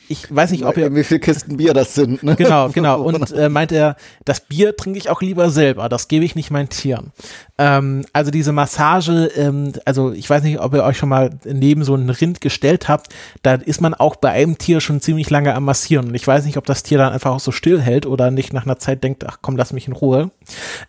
ich 0.08 0.34
weiß 0.34 0.52
nicht, 0.52 0.66
ob 0.66 0.78
er. 0.78 0.94
Wie 0.96 1.04
viele 1.04 1.20
Kisten 1.20 1.58
Bier 1.58 1.74
das 1.74 1.96
sind, 1.96 2.24
ne? 2.24 2.36
Genau, 2.36 2.70
genau. 2.70 3.02
Und 3.02 3.32
äh, 3.34 3.50
meint 3.50 3.72
er, 3.72 3.96
das 4.26 4.42
Bier 4.42 4.76
trinke 4.76 4.98
ich 4.98 5.10
auch 5.10 5.22
lieber 5.22 5.50
selber, 5.50 5.90
das 5.90 6.08
gebe 6.08 6.26
ich 6.26 6.36
nicht 6.36 6.52
meinen 6.52 6.70
Tieren. 6.70 7.12
Ähm, 7.60 8.04
also 8.14 8.32
diese 8.32 8.52
Massage, 8.52 9.30
ähm, 9.36 9.74
also 9.86 10.12
ich 10.12 10.28
weiß 10.28 10.42
nicht, 10.44 10.60
ob 10.60 10.74
ihr 10.74 10.84
euch 10.84 10.98
schon 10.98 11.10
mal 11.10 11.30
neben 11.46 11.84
so 11.84 11.94
einen 11.94 12.10
Rind 12.10 12.42
gestellt 12.42 12.90
habt, 12.90 13.10
da 13.44 13.54
ist 13.54 13.80
man 13.80 13.94
auch 13.94 14.16
bei 14.16 14.32
einem 14.32 14.58
Tier 14.58 14.82
schon 14.82 15.02
ziemlich 15.02 15.30
lange 15.30 15.54
am 15.54 15.66
Massieren. 15.66 16.08
Und 16.08 16.16
ich 16.16 16.26
weiß 16.26 16.46
nicht, 16.46 16.58
ob 16.58 16.66
das 16.66 16.82
Tier 16.82 16.98
dann 16.98 17.14
einfach 17.14 17.32
auch 17.32 17.40
so 17.40 17.52
still 17.52 17.80
hält 17.80 18.06
oder 18.08 18.32
nicht 18.32 18.54
nach 18.54 18.66
einer 18.66 18.80
Zeit 18.80 19.04
denkt, 19.04 19.24
ach 19.28 19.38
komm, 19.42 19.56
lass 19.56 19.72
mich 19.72 19.88
in 19.88 19.94
Ruhe. 19.94 20.32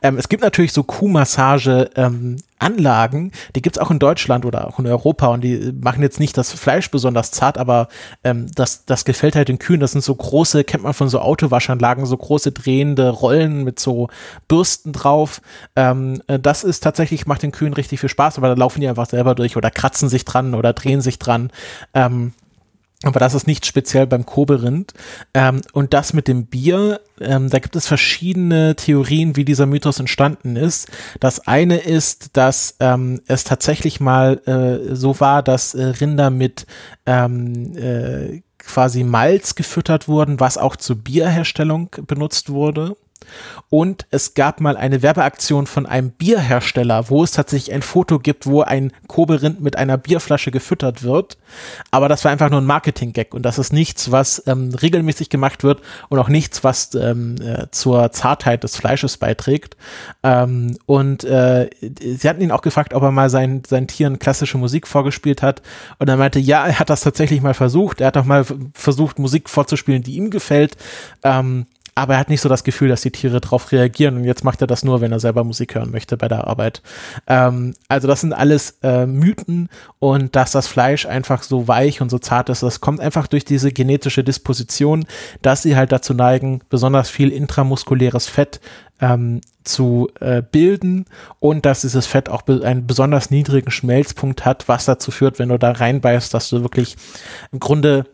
Ähm, 0.03 0.17
es 0.17 0.29
gibt 0.29 0.43
natürlich 0.43 0.73
so 0.73 0.85
Kuhmassage 0.85 1.91
ähm, 1.97 2.37
Anlagen, 2.65 3.33
die 3.55 3.63
gibt's 3.63 3.79
auch 3.79 3.91
in 3.91 3.99
Deutschland 3.99 4.47
oder 4.47 4.67
auch 4.67 4.79
in 4.79 4.87
Europa 4.87 5.27
und 5.27 5.43
die 5.43 5.73
machen 5.79 6.03
jetzt 6.03 6.19
nicht 6.19 6.37
das 6.39 6.53
Fleisch 6.53 6.91
besonders 6.91 7.31
zart, 7.31 7.59
aber 7.59 7.89
ähm, 8.23 8.47
das, 8.55 8.87
das 8.87 9.05
gefällt 9.05 9.37
halt 9.37 9.49
den 9.49 9.59
Kühen. 9.59 9.81
Das 9.81 9.93
sind 9.93 10.03
so 10.03 10.15
große, 10.15 10.65
kennt 10.65 10.83
man 10.83 10.95
von 10.95 11.09
so 11.09 11.21
Autowaschanlagen, 11.21 12.07
so 12.07 12.17
große 12.17 12.53
drehende 12.53 13.11
Rollen 13.11 13.65
mit 13.65 13.79
so 13.81 14.09
Bürsten 14.49 14.93
drauf. 14.93 15.43
Ähm, 15.77 16.23
äh, 16.27 16.39
das 16.55 16.63
ist 16.63 16.85
tatsächlich, 16.85 17.27
macht 17.27 17.43
den 17.43 17.51
Kühen 17.51 17.73
richtig 17.73 17.99
viel 17.99 18.09
Spaß, 18.09 18.39
aber 18.39 18.47
da 18.47 18.55
laufen 18.55 18.81
die 18.81 18.87
einfach 18.87 19.09
selber 19.09 19.35
durch 19.35 19.57
oder 19.57 19.73
kratzen 19.73 20.09
sich 20.09 20.25
dran 20.25 20.55
oder 20.55 20.73
drehen 20.73 21.01
sich 21.01 21.19
dran. 21.19 21.51
Ähm, 21.95 22.33
aber 23.03 23.19
das 23.19 23.35
ist 23.35 23.49
nicht 23.49 23.67
speziell 23.67 24.07
beim 24.07 24.25
Koberind. 24.25 24.93
Ähm, 25.35 25.63
und 25.73 25.93
das 25.93 26.13
mit 26.13 26.29
dem 26.29 26.47
Bier, 26.47 27.01
ähm, 27.21 27.51
da 27.51 27.59
gibt 27.59 27.75
es 27.75 27.89
verschiedene 27.89 28.77
Theorien, 28.77 29.35
wie 29.35 29.45
dieser 29.45 29.67
Mythos 29.67 29.99
entstanden 29.99 30.55
ist. 30.55 30.89
Das 31.19 31.41
eine 31.41 31.79
ist, 31.79 32.37
dass 32.37 32.77
ähm, 32.79 33.21
es 33.27 33.43
tatsächlich 33.43 33.99
mal 33.99 34.41
äh, 34.47 34.95
so 34.95 35.19
war, 35.19 35.43
dass 35.43 35.75
äh, 35.75 35.83
Rinder 35.83 36.31
mit 36.31 36.67
ähm, 37.05 37.77
äh, 37.77 38.43
quasi 38.59 39.03
Malz 39.03 39.57
gefüttert 39.57 40.07
wurden, 40.07 40.39
was 40.39 40.57
auch 40.57 40.77
zur 40.77 40.97
Bierherstellung 40.97 41.91
benutzt 42.07 42.51
wurde. 42.51 42.97
Und 43.71 44.07
es 44.11 44.35
gab 44.35 44.61
mal 44.61 44.77
eine 44.77 45.03
Werbeaktion 45.03 45.67
von 45.67 45.87
einem 45.87 46.11
Bierhersteller, 46.11 47.11
wo 47.11 47.25
es 47.25 47.33
tatsächlich 47.33 47.75
ein 47.75 47.83
Foto 47.83 48.19
gibt, 48.19 48.47
wo 48.47 48.63
ein 48.63 48.93
Koberind 49.07 49.61
mit 49.61 49.77
einer 49.77 49.97
Bierflasche 49.97 50.51
gefüttert 50.51 51.03
wird. 51.03 51.39
Aber 51.91 52.09
das 52.09 52.25
war 52.25 52.33
einfach 52.33 52.51
nur 52.51 52.61
ein 52.61 52.67
Marketing-Gag 52.67 53.35
und 53.35 53.43
das 53.43 53.59
ist 53.59 53.73
nichts, 53.73 54.11
was 54.11 54.43
ähm, 54.47 54.75
regelmäßig 54.75 55.29
gemacht 55.29 55.65
wird 55.65 55.81
und 56.09 56.19
auch 56.19 56.29
nichts, 56.29 56.65
was 56.65 56.95
ähm, 56.95 57.37
äh, 57.41 57.67
zur 57.71 58.13
Zartheit 58.13 58.65
des 58.65 58.77
Fleisches 58.77 59.17
beiträgt. 59.17 59.77
Ähm, 60.23 60.77
und 60.87 61.25
äh, 61.25 61.71
sie 61.81 62.29
hatten 62.29 62.43
ihn 62.43 62.53
auch 62.53 62.63
gefragt, 62.63 62.95
ob 62.95 63.03
er 63.03 63.11
mal 63.11 63.31
seinen, 63.31 63.65
seinen 63.65 63.89
Tieren 63.89 64.19
klassische 64.19 64.59
Musik 64.59 64.87
vorgespielt 64.87 65.43
hat. 65.43 65.63
Und 65.99 66.09
er 66.09 66.17
meinte, 66.17 66.39
ja, 66.39 66.67
er 66.67 66.79
hat 66.79 66.91
das 66.91 67.01
tatsächlich 67.01 67.41
mal 67.41 67.55
versucht. 67.55 68.01
Er 68.01 68.09
hat 68.09 68.17
auch 68.17 68.25
mal 68.25 68.45
versucht, 68.75 69.19
Musik 69.19 69.49
vorzuspielen, 69.51 70.03
die 70.03 70.17
ihm 70.17 70.31
gefällt. 70.31 70.77
Ähm, 71.23 71.67
aber 71.95 72.15
er 72.15 72.21
hat 72.21 72.29
nicht 72.29 72.41
so 72.41 72.49
das 72.49 72.65
Gefühl, 72.65 72.89
dass 72.89 73.03
die 73.03 73.13
Tiere 73.13 73.41
darauf 73.41 73.71
reagieren. 73.71 74.17
Und 74.17 74.25
jetzt 74.25 74.43
macht 74.43 74.61
er 74.61 74.67
das 74.67 74.85
nur, 74.85 75.01
wenn 75.01 75.13
er 75.13 75.21
selber 75.21 75.45
Musik 75.45 75.77
hören 75.77 75.93
möchte 75.93 76.17
bei 76.17 76.27
der 76.27 76.47
Arbeit. 76.47 76.83
Ähm, 77.29 77.75
also 77.89 78.09
das 78.09 78.21
sind 78.21 78.33
alles 78.33 78.79
äh, 78.83 79.07
Mythen. 79.07 79.69
Und 80.01 80.35
dass 80.35 80.51
das 80.51 80.67
Fleisch 80.67 81.07
einfach 81.07 81.45
so 81.45 81.69
weich 81.69 82.01
und 82.01 82.11
so 82.11 82.19
zart 82.19 82.49
ist, 82.49 82.63
das 82.63 82.81
kommt 82.81 83.01
einfach 83.01 83.29
durch 83.29 83.45
diese 83.45 83.71
genetische 83.71 84.25
Disposition, 84.25 85.07
dass 85.41 85.63
sie 85.63 85.77
halt 85.77 85.93
dazu 85.93 86.15
neigen, 86.15 86.61
besonders 86.69 87.11
viel 87.11 87.31
intramuskuläres 87.31 88.27
Fett 88.27 88.61
ähm, 89.01 89.41
zu 89.63 90.09
äh, 90.19 90.43
bilden. 90.43 91.05
Und 91.39 91.65
dass 91.65 91.83
dieses 91.83 92.07
Fett 92.07 92.29
auch 92.29 92.43
be 92.43 92.63
einen 92.65 92.89
besonders 92.89 93.31
niedrigen 93.31 93.71
Schmelzpunkt 93.71 94.45
hat, 94.45 94.67
was 94.67 94.85
dazu 94.85 95.13
führt, 95.13 95.39
wenn 95.39 95.49
du 95.49 95.59
da 95.59 95.71
reinbeißt, 95.71 96.35
dass 96.35 96.49
du 96.49 96.63
wirklich 96.63 96.97
im 97.53 97.61
Grunde 97.61 98.07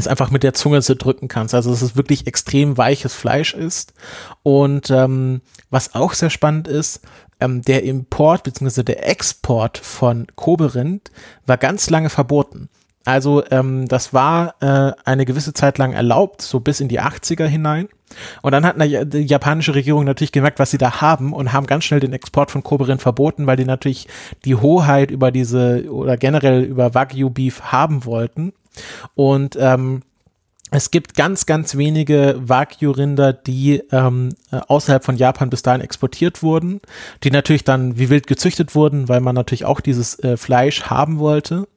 es 0.00 0.08
einfach 0.08 0.30
mit 0.30 0.42
der 0.42 0.54
Zunge 0.54 0.82
zerdrücken 0.82 1.28
kannst. 1.28 1.54
Also 1.54 1.70
dass 1.70 1.82
es 1.82 1.96
wirklich 1.96 2.26
extrem 2.26 2.76
weiches 2.76 3.14
Fleisch 3.14 3.54
ist. 3.54 3.94
Und 4.42 4.90
ähm, 4.90 5.40
was 5.70 5.94
auch 5.94 6.14
sehr 6.14 6.30
spannend 6.30 6.68
ist, 6.68 7.00
ähm, 7.40 7.62
der 7.62 7.84
Import 7.84 8.42
bzw. 8.42 8.82
der 8.82 9.08
Export 9.08 9.78
von 9.78 10.26
Koberind 10.34 11.10
war 11.46 11.56
ganz 11.56 11.90
lange 11.90 12.10
verboten. 12.10 12.68
Also 13.04 13.44
ähm, 13.50 13.86
das 13.86 14.14
war 14.14 14.54
äh, 14.60 14.92
eine 15.04 15.26
gewisse 15.26 15.52
Zeit 15.52 15.76
lang 15.76 15.92
erlaubt, 15.92 16.40
so 16.40 16.60
bis 16.60 16.80
in 16.80 16.88
die 16.88 17.00
80er 17.00 17.44
hinein. 17.44 17.88
Und 18.42 18.52
dann 18.52 18.64
hat 18.64 18.80
die 18.80 19.18
japanische 19.18 19.74
Regierung 19.74 20.04
natürlich 20.04 20.32
gemerkt, 20.32 20.58
was 20.58 20.70
sie 20.70 20.78
da 20.78 21.00
haben 21.00 21.32
und 21.32 21.52
haben 21.52 21.66
ganz 21.66 21.84
schnell 21.84 22.00
den 22.00 22.12
Export 22.12 22.50
von 22.50 22.62
Koberin 22.62 22.98
verboten, 22.98 23.46
weil 23.46 23.56
die 23.56 23.64
natürlich 23.64 24.08
die 24.44 24.54
Hoheit 24.54 25.10
über 25.10 25.30
diese 25.30 25.90
oder 25.90 26.16
generell 26.16 26.62
über 26.62 26.94
Wagyu 26.94 27.28
Beef 27.28 27.60
haben 27.60 28.04
wollten. 28.04 28.52
Und 29.14 29.56
ähm, 29.58 30.02
es 30.70 30.90
gibt 30.90 31.14
ganz, 31.14 31.46
ganz 31.46 31.76
wenige 31.76 32.34
Wagyu-Rinder, 32.36 33.32
die 33.32 33.82
ähm, 33.92 34.30
äh, 34.50 34.56
außerhalb 34.66 35.04
von 35.04 35.16
Japan 35.16 35.48
bis 35.48 35.62
dahin 35.62 35.80
exportiert 35.80 36.42
wurden, 36.42 36.80
die 37.22 37.30
natürlich 37.30 37.62
dann 37.62 37.96
wie 37.96 38.10
wild 38.10 38.26
gezüchtet 38.26 38.74
wurden, 38.74 39.08
weil 39.08 39.20
man 39.20 39.36
natürlich 39.36 39.64
auch 39.64 39.80
dieses 39.80 40.18
äh, 40.18 40.36
Fleisch 40.36 40.82
haben 40.84 41.20
wollte. 41.20 41.68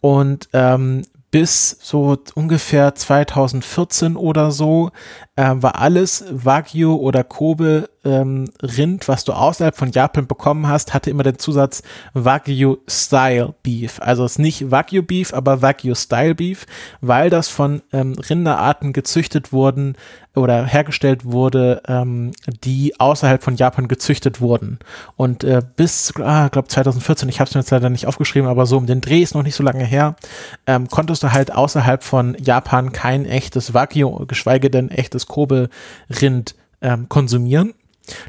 Und 0.00 0.48
ähm, 0.54 1.02
bis 1.30 1.76
so 1.82 2.16
ungefähr 2.34 2.94
2014 2.94 4.16
oder 4.16 4.50
so 4.50 4.92
äh, 5.38 5.54
war 5.62 5.76
alles 5.80 6.24
Wagyu 6.32 6.96
oder 6.96 7.22
Kobe 7.22 7.88
ähm, 8.04 8.50
Rind, 8.60 9.06
was 9.06 9.24
du 9.24 9.32
außerhalb 9.32 9.76
von 9.76 9.92
Japan 9.92 10.26
bekommen 10.26 10.66
hast, 10.66 10.94
hatte 10.94 11.10
immer 11.10 11.22
den 11.22 11.38
Zusatz 11.38 11.82
Wagyu 12.12 12.78
Style 12.88 13.54
Beef. 13.62 14.00
Also 14.00 14.24
es 14.24 14.32
ist 14.32 14.38
nicht 14.38 14.70
Wagyu 14.72 15.02
Beef, 15.02 15.32
aber 15.32 15.62
Wagyu 15.62 15.94
Style 15.94 16.34
Beef, 16.34 16.66
weil 17.00 17.30
das 17.30 17.48
von 17.48 17.82
ähm, 17.92 18.14
Rinderarten 18.14 18.92
gezüchtet 18.92 19.52
wurden 19.52 19.96
oder 20.34 20.64
hergestellt 20.64 21.24
wurde, 21.24 21.82
ähm, 21.86 22.32
die 22.64 22.98
außerhalb 22.98 23.42
von 23.42 23.56
Japan 23.56 23.88
gezüchtet 23.88 24.40
wurden. 24.40 24.78
Und 25.16 25.44
äh, 25.44 25.62
bis, 25.76 26.14
ah, 26.18 26.48
glaube 26.48 26.68
2014, 26.68 27.28
ich 27.28 27.40
habe 27.40 27.48
es 27.48 27.54
mir 27.54 27.60
jetzt 27.60 27.70
leider 27.70 27.90
nicht 27.90 28.06
aufgeschrieben, 28.06 28.48
aber 28.48 28.66
so 28.66 28.76
um 28.76 28.86
den 28.86 29.00
Dreh 29.00 29.20
ist 29.20 29.34
noch 29.34 29.42
nicht 29.42 29.56
so 29.56 29.64
lange 29.64 29.84
her, 29.84 30.16
ähm, 30.66 30.88
konntest 30.88 31.22
du 31.22 31.32
halt 31.32 31.52
außerhalb 31.52 32.02
von 32.02 32.36
Japan 32.40 32.92
kein 32.92 33.26
echtes 33.26 33.74
Wagyu, 33.74 34.26
geschweige 34.26 34.70
denn 34.70 34.90
echtes 34.90 35.26
Kobe-Rind 35.28 36.54
ähm, 36.80 37.08
konsumieren. 37.08 37.74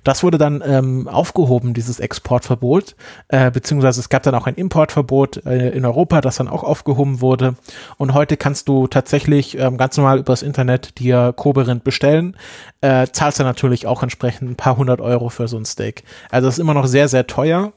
Das 0.04 0.24
wurde 0.24 0.38
dann 0.38 0.62
ähm, 0.66 1.08
aufgehoben, 1.08 1.74
dieses 1.74 2.00
Exportverbot, 2.00 2.96
äh, 3.30 3.52
beziehungsweise 3.52 4.00
es 4.00 4.10
gab 4.10 4.24
dann 4.24 4.36
auch 4.36 4.48
ein 4.48 4.56
Importverbot 4.56 5.46
äh, 5.46 5.70
in 5.70 5.86
Europa, 5.86 6.22
das 6.22 6.38
dann 6.38 6.48
auch 6.48 6.64
aufgehoben 6.64 7.22
wurde. 7.22 7.56
Und 7.98 8.14
heute 8.14 8.38
kannst 8.38 8.68
du 8.68 8.88
tatsächlich 8.88 9.58
ähm, 9.58 9.78
ganz 9.78 9.98
normal 9.98 10.20
übers 10.20 10.42
Internet 10.42 11.00
dir 11.00 11.34
Koberind 11.36 11.84
bestellen, 11.84 12.36
äh, 12.82 13.08
zahlst 13.12 13.40
dann 13.40 13.48
natürlich 13.48 13.88
auch 13.88 14.04
entsprechend 14.04 14.50
ein 14.50 14.56
paar 14.56 14.78
hundert 14.78 15.02
Euro 15.02 15.30
für 15.30 15.48
so 15.48 15.58
ein 15.58 15.66
Steak. 15.66 16.04
Also 16.30 16.48
das 16.48 16.56
ist 16.56 16.60
immer 16.60 16.74
noch 16.74 16.88
sehr, 16.88 17.08
sehr 17.08 17.28
teuer. 17.28 17.74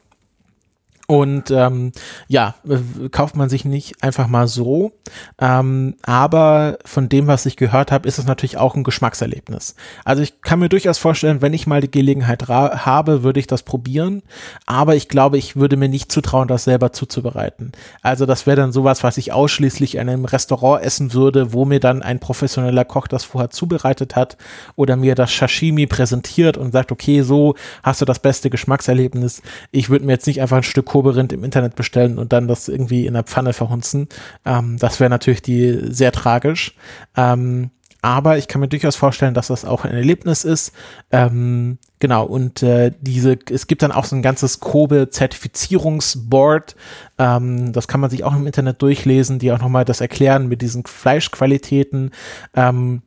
Und 1.13 1.51
ähm, 1.51 1.91
ja, 2.27 2.55
kauft 3.11 3.35
man 3.35 3.47
sich 3.47 3.65
nicht 3.65 4.01
einfach 4.01 4.25
mal 4.25 4.47
so. 4.47 4.93
Ähm, 5.39 5.93
aber 6.01 6.79
von 6.85 7.07
dem, 7.07 7.27
was 7.27 7.45
ich 7.45 7.55
gehört 7.55 7.91
habe, 7.91 8.07
ist 8.07 8.17
es 8.17 8.25
natürlich 8.25 8.57
auch 8.57 8.73
ein 8.73 8.83
Geschmackserlebnis. 8.83 9.75
Also 10.05 10.23
ich 10.23 10.41
kann 10.41 10.57
mir 10.57 10.69
durchaus 10.69 10.97
vorstellen, 10.97 11.43
wenn 11.43 11.53
ich 11.53 11.67
mal 11.67 11.81
die 11.81 11.91
Gelegenheit 11.91 12.47
habe, 12.47 13.21
würde 13.21 13.39
ich 13.39 13.45
das 13.45 13.61
probieren. 13.61 14.23
Aber 14.65 14.95
ich 14.95 15.07
glaube, 15.07 15.37
ich 15.37 15.55
würde 15.55 15.77
mir 15.77 15.87
nicht 15.87 16.11
zutrauen, 16.11 16.47
das 16.47 16.63
selber 16.63 16.93
zuzubereiten. 16.93 17.73
Also 18.01 18.25
das 18.25 18.47
wäre 18.47 18.57
dann 18.57 18.71
sowas, 18.71 19.03
was 19.03 19.19
ich 19.19 19.31
ausschließlich 19.31 19.93
in 19.93 20.09
einem 20.09 20.25
Restaurant 20.25 20.83
essen 20.83 21.13
würde, 21.13 21.53
wo 21.53 21.63
mir 21.63 21.79
dann 21.79 22.01
ein 22.01 22.19
professioneller 22.19 22.85
Koch 22.85 23.07
das 23.07 23.23
vorher 23.23 23.51
zubereitet 23.51 24.15
hat 24.15 24.35
oder 24.75 24.95
mir 24.95 25.13
das 25.13 25.31
Sashimi 25.31 25.85
präsentiert 25.85 26.57
und 26.57 26.71
sagt, 26.71 26.91
okay, 26.91 27.21
so 27.21 27.53
hast 27.83 28.01
du 28.01 28.05
das 28.05 28.17
beste 28.17 28.49
Geschmackserlebnis. 28.49 29.43
Ich 29.69 29.91
würde 29.91 30.07
mir 30.07 30.13
jetzt 30.13 30.25
nicht 30.25 30.41
einfach 30.41 30.57
ein 30.57 30.63
Stück 30.63 30.87
Koberind 31.03 31.33
im 31.33 31.43
Internet 31.43 31.75
bestellen 31.75 32.17
und 32.17 32.31
dann 32.31 32.47
das 32.47 32.69
irgendwie 32.69 33.05
in 33.05 33.13
der 33.13 33.23
Pfanne 33.23 33.51
verhunzen. 33.51 34.07
Ähm, 34.45 34.77
das 34.79 35.01
wäre 35.01 35.09
natürlich 35.09 35.41
die 35.41 35.91
sehr 35.91 36.13
tragisch. 36.13 36.77
Ähm, 37.17 37.71
aber 38.01 38.37
ich 38.37 38.47
kann 38.47 38.61
mir 38.61 38.69
durchaus 38.69 38.95
vorstellen, 38.95 39.33
dass 39.33 39.47
das 39.47 39.65
auch 39.65 39.83
ein 39.85 39.93
Erlebnis 39.93 40.45
ist. 40.45 40.71
Ähm, 41.11 41.77
genau, 41.99 42.25
und 42.25 42.63
äh, 42.63 42.91
diese, 43.01 43.37
es 43.49 43.67
gibt 43.67 43.81
dann 43.81 43.93
auch 43.93 44.05
so 44.05 44.15
ein 44.15 44.21
ganzes 44.21 44.61
Kobe-Zertifizierungsboard. 44.61 46.75
Ähm, 47.17 47.73
das 47.73 47.87
kann 47.87 48.01
man 48.01 48.09
sich 48.09 48.23
auch 48.23 48.33
im 48.33 48.47
Internet 48.47 48.81
durchlesen, 48.81 49.39
die 49.39 49.51
auch 49.51 49.59
nochmal 49.59 49.83
das 49.85 50.01
erklären 50.01 50.47
mit 50.47 50.61
diesen 50.61 50.85
Fleischqualitäten. 50.85 52.11
Ähm, 52.55 53.01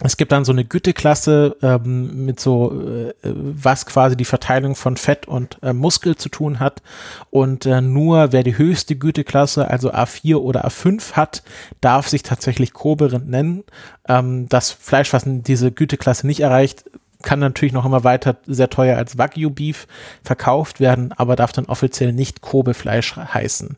es 0.00 0.16
gibt 0.16 0.30
dann 0.30 0.44
so 0.44 0.52
eine 0.52 0.64
Güteklasse 0.64 1.56
ähm, 1.60 2.24
mit 2.24 2.38
so, 2.38 2.72
äh, 2.72 3.14
was 3.22 3.84
quasi 3.84 4.16
die 4.16 4.24
Verteilung 4.24 4.76
von 4.76 4.96
Fett 4.96 5.26
und 5.26 5.58
äh, 5.62 5.72
Muskel 5.72 6.16
zu 6.16 6.28
tun 6.28 6.60
hat. 6.60 6.82
Und 7.30 7.66
äh, 7.66 7.80
nur 7.80 8.32
wer 8.32 8.44
die 8.44 8.56
höchste 8.56 8.94
Güteklasse, 8.94 9.68
also 9.68 9.92
A4 9.92 10.36
oder 10.36 10.66
A5 10.66 11.12
hat, 11.12 11.42
darf 11.80 12.08
sich 12.08 12.22
tatsächlich 12.22 12.72
Koberind 12.72 13.28
nennen. 13.28 13.64
Ähm, 14.08 14.48
das 14.48 14.70
Fleisch, 14.70 15.12
was 15.12 15.24
diese 15.26 15.72
Güteklasse 15.72 16.26
nicht 16.26 16.40
erreicht, 16.40 16.84
kann 17.22 17.40
natürlich 17.40 17.72
noch 17.72 17.84
immer 17.84 18.04
weiter 18.04 18.36
sehr 18.46 18.70
teuer 18.70 18.96
als 18.96 19.18
Wagyu 19.18 19.50
Beef 19.50 19.86
verkauft 20.22 20.78
werden, 20.78 21.12
aber 21.12 21.34
darf 21.34 21.52
dann 21.52 21.64
offiziell 21.64 22.12
nicht 22.12 22.42
Kobe-Fleisch 22.42 23.16
heißen. 23.16 23.76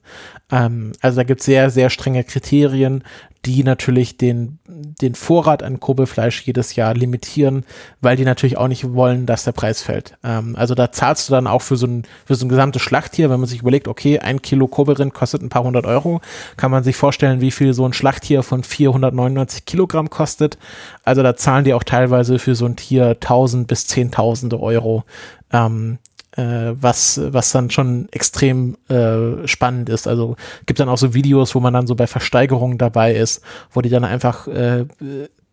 Ähm, 0.51 0.93
also 1.01 1.17
da 1.17 1.23
gibt 1.23 1.41
es 1.41 1.47
sehr, 1.47 1.71
sehr 1.71 1.89
strenge 1.89 2.25
Kriterien, 2.25 3.03
die 3.47 3.65
natürlich 3.65 4.19
den, 4.19 4.59
den 4.67 5.15
Vorrat 5.15 5.63
an 5.63 5.81
Kobe-Fleisch 5.81 6.43
jedes 6.43 6.77
Jahr 6.77 6.93
limitieren, 6.95 7.65
weil 8.01 8.17
die 8.17 8.25
natürlich 8.25 8.59
auch 8.59 8.69
nicht 8.69 8.93
wollen, 8.93 9.25
dass 9.25 9.45
der 9.45 9.53
Preis 9.53 9.83
fällt. 9.83 10.19
Ähm, 10.23 10.57
also 10.57 10.75
da 10.75 10.93
zahlst 10.93 11.29
du 11.29 11.33
dann 11.33 11.47
auch 11.47 11.63
für 11.63 11.77
so 11.77 11.87
ein, 11.87 12.05
für 12.27 12.35
so 12.35 12.45
ein 12.45 12.51
gesamtes 12.51 12.83
Schlachttier, 12.83 13.31
wenn 13.31 13.41
man 13.41 13.49
sich 13.49 13.61
überlegt, 13.61 13.89
okay, 13.89 14.19
ein 14.19 14.43
Kilo 14.43 14.69
Kobe-Rind 14.69 15.15
kostet 15.15 15.43
ein 15.43 15.49
paar 15.49 15.65
hundert 15.65 15.87
Euro, 15.87 16.21
kann 16.59 16.71
man 16.71 16.85
sich 16.85 16.97
vorstellen, 16.97 17.41
wie 17.41 17.51
viel 17.51 17.73
so 17.73 17.87
ein 17.87 17.95
Schlachttier 17.95 18.43
von 18.43 18.63
499 18.63 19.65
Kilogramm 19.65 20.11
kostet. 20.11 20.59
Also 21.05 21.23
da 21.23 21.35
zahlen 21.35 21.65
die 21.65 21.73
auch 21.73 21.85
teilweise 21.85 22.39
für 22.39 22.55
so 22.55 22.67
ein 22.67 22.77
Tier 22.77 23.11
1000 23.11 23.67
bis 23.67 23.87
10.000 23.87 24.61
Euro. 24.61 25.05
Ähm, 25.53 25.99
äh, 26.37 26.73
was, 26.73 27.21
was 27.23 27.53
dann 27.53 27.71
schon 27.71 28.09
extrem 28.13 28.77
äh, 28.89 29.47
spannend 29.47 29.89
ist. 29.89 30.07
Also 30.07 30.37
gibt 30.67 30.81
dann 30.81 30.89
auch 30.89 30.99
so 30.99 31.15
Videos, 31.15 31.55
wo 31.55 31.61
man 31.61 31.75
dann 31.75 31.87
so 31.87 31.95
bei 31.95 32.07
Versteigerungen 32.07 32.79
dabei 32.79 33.15
ist, 33.15 33.43
wo 33.73 33.81
die 33.81 33.91
dann 33.91 34.05
einfach 34.05 34.47
äh, 34.47 34.87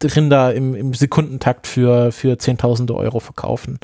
Rinder 0.03 0.53
im, 0.53 0.75
im 0.75 0.93
Sekundentakt 0.93 1.65
für, 1.67 2.11
für 2.11 2.37
Zehntausende 2.37 2.95
Euro 2.95 3.19
verkaufen. 3.19 3.79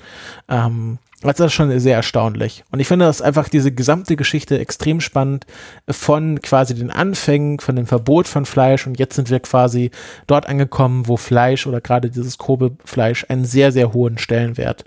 Ähm, 0.47 0.99
das 1.31 1.39
ist 1.39 1.53
schon 1.53 1.79
sehr 1.79 1.95
erstaunlich. 1.95 2.65
Und 2.71 2.81
ich 2.81 2.87
finde 2.87 3.05
das 3.05 3.21
einfach 3.21 3.47
diese 3.47 3.71
gesamte 3.71 4.17
Geschichte 4.17 4.59
extrem 4.59 4.99
spannend 4.99 5.45
von 5.89 6.41
quasi 6.41 6.75
den 6.75 6.91
Anfängen, 6.91 7.59
von 7.59 7.77
dem 7.77 7.87
Verbot 7.87 8.27
von 8.27 8.45
Fleisch 8.45 8.85
und 8.85 8.99
jetzt 8.99 9.15
sind 9.15 9.29
wir 9.29 9.39
quasi 9.39 9.91
dort 10.27 10.47
angekommen, 10.47 11.07
wo 11.07 11.15
Fleisch 11.15 11.65
oder 11.65 11.79
gerade 11.79 12.09
dieses 12.09 12.37
Kobe-Fleisch 12.37 13.25
einen 13.29 13.45
sehr, 13.45 13.71
sehr 13.71 13.93
hohen 13.93 14.17
Stellenwert 14.17 14.83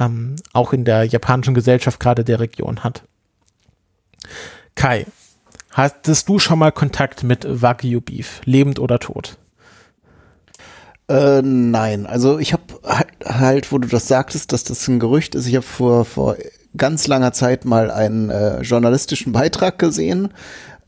ähm, 0.00 0.36
auch 0.52 0.72
in 0.72 0.84
der 0.84 1.04
japanischen 1.04 1.54
Gesellschaft 1.54 2.00
gerade 2.00 2.24
der 2.24 2.40
Region 2.40 2.82
hat. 2.82 3.02
Kai, 4.74 5.06
hattest 5.70 6.28
du 6.28 6.38
schon 6.38 6.58
mal 6.58 6.72
Kontakt 6.72 7.22
mit 7.22 7.46
Wagyu 7.48 8.00
Beef, 8.00 8.40
lebend 8.44 8.78
oder 8.78 8.98
tot? 8.98 9.38
Äh, 11.08 11.42
nein, 11.42 12.06
also 12.06 12.38
ich 12.38 12.52
habe 12.52 12.62
halt, 13.24 13.72
wo 13.72 13.78
du 13.78 13.88
das 13.88 14.08
sagtest, 14.08 14.52
dass 14.52 14.64
das 14.64 14.86
ein 14.88 15.00
Gerücht 15.00 15.34
ist, 15.34 15.46
ich 15.46 15.56
habe 15.56 15.66
vor, 15.66 16.04
vor 16.04 16.36
ganz 16.76 17.06
langer 17.08 17.32
Zeit 17.32 17.64
mal 17.64 17.90
einen 17.90 18.30
äh, 18.30 18.60
journalistischen 18.60 19.32
Beitrag 19.32 19.78
gesehen, 19.78 20.32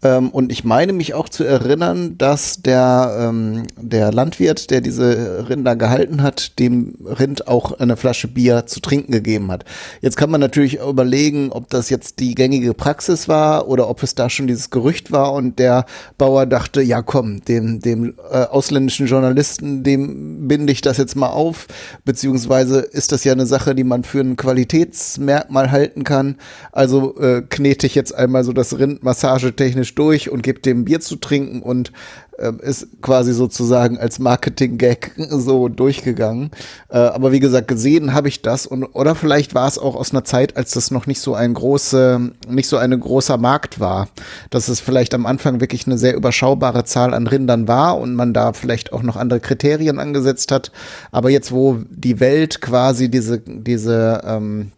ähm, 0.03 0.31
und 0.31 0.51
ich 0.51 0.65
meine 0.65 0.93
mich 0.93 1.15
auch 1.15 1.29
zu 1.29 1.45
erinnern, 1.45 2.19
dass 2.19 2.61
der, 2.61 3.17
ähm, 3.21 3.65
der 3.77 4.13
Landwirt, 4.13 4.71
der 4.71 4.81
diese 4.81 5.49
Rinder 5.49 5.77
gehalten 5.77 6.23
hat, 6.23 6.59
dem 6.59 6.97
Rind 7.05 7.47
auch 7.47 7.79
eine 7.79 7.97
Flasche 7.97 8.27
Bier 8.27 8.67
zu 8.67 8.81
trinken 8.81 9.13
gegeben 9.13 9.53
hat. 9.53 9.65
Jetzt 10.01 10.17
kann 10.17 10.31
man 10.31 10.41
natürlich 10.41 10.81
überlegen, 10.81 11.53
ob 11.53 11.71
das 11.71 11.89
jetzt 11.89 12.19
die 12.19 12.35
gängige 12.35 12.75
Praxis 12.75 13.29
war 13.29 13.69
oder 13.69 13.89
ob 13.89 14.03
es 14.03 14.17
da 14.17 14.29
schon 14.29 14.49
dieses 14.49 14.71
Gerücht 14.71 15.13
war 15.13 15.33
und 15.35 15.59
der 15.61 15.87
Bauer 16.19 16.47
dachte, 16.47 16.83
ja 16.83 17.03
komm, 17.03 17.45
dem, 17.45 17.81
dem 17.81 18.15
äh, 18.31 18.45
ausländischen 18.45 19.07
Journalisten, 19.07 19.85
dem 19.85 20.49
binde 20.49 20.73
ich 20.73 20.81
das 20.81 20.97
jetzt 20.97 21.15
mal 21.15 21.31
auf, 21.31 21.69
beziehungsweise 22.05 22.81
ist 22.81 23.13
das 23.13 23.23
ja 23.23 23.33
eine 23.33 23.47
Sache, 23.47 23.77
die 23.77 23.85
man 23.85 24.03
für 24.03 24.21
ein 24.21 24.37
Qualitätsmerkmal 24.37 25.71
halten 25.71 26.03
kann. 26.03 26.37
Also 26.73 27.17
äh, 27.19 27.43
knete 27.49 27.87
ich 27.87 27.95
jetzt 27.95 28.15
einmal 28.15 28.43
so 28.43 28.53
das 28.53 28.79
Rind 28.79 29.05
massagetechnisch 29.05 29.92
durch 29.95 30.31
und 30.31 30.43
gibt 30.43 30.67
dem 30.67 30.85
Bier 30.85 31.01
zu 31.01 31.17
trinken 31.17 31.63
und 31.63 31.93
äh, 32.39 32.53
ist 32.63 32.89
quasi 33.03 33.33
sozusagen 33.33 33.99
als 33.99 34.19
Marketing-Gag 34.19 35.13
so 35.31 35.69
durchgegangen. 35.69 36.51
Äh, 36.89 36.99
aber 36.99 37.33
wie 37.33 37.41
gesagt, 37.41 37.69
gesehen 37.69 38.15
habe 38.15 38.29
ich 38.29 38.43
das 38.43 38.67
und 38.67 38.85
oder 38.85 39.15
vielleicht 39.15 39.55
war 39.55 39.69
es 39.69 39.79
auch 39.79 39.95
aus 39.95 40.13
einer 40.13 40.25
Zeit, 40.25 40.57
als 40.57 40.73
das 40.73 40.91
noch 40.91 41.07
nicht 41.07 41.21
so 41.21 41.35
ein 41.35 41.55
große, 41.55 42.33
nicht 42.49 42.69
so 42.69 42.77
ein 42.77 42.99
großer 42.99 43.37
Markt 43.37 43.81
war, 43.81 44.09
dass 44.51 44.69
es 44.69 44.81
vielleicht 44.81 45.15
am 45.15 45.27
Anfang 45.27 45.61
wirklich 45.61 45.87
eine 45.87 45.99
sehr 45.99 46.15
überschaubare 46.15 46.85
Zahl 46.85 47.15
an 47.15 47.27
Rindern 47.27 47.69
war 47.69 47.99
und 47.99 48.15
man 48.15 48.35
da 48.35 48.53
vielleicht 48.53 48.93
auch 48.93 49.03
noch 49.03 49.17
andere 49.17 49.41
Kriterien 49.41 49.99
angesetzt 49.99 50.53
hat. 50.53 50.73
Aber 51.11 51.31
jetzt, 51.31 51.53
wo 51.53 51.79
die 51.91 52.21
Welt 52.21 52.61
quasi 52.61 53.11
diese 53.11 53.39
diese 53.41 54.23
ähm, 54.27 54.73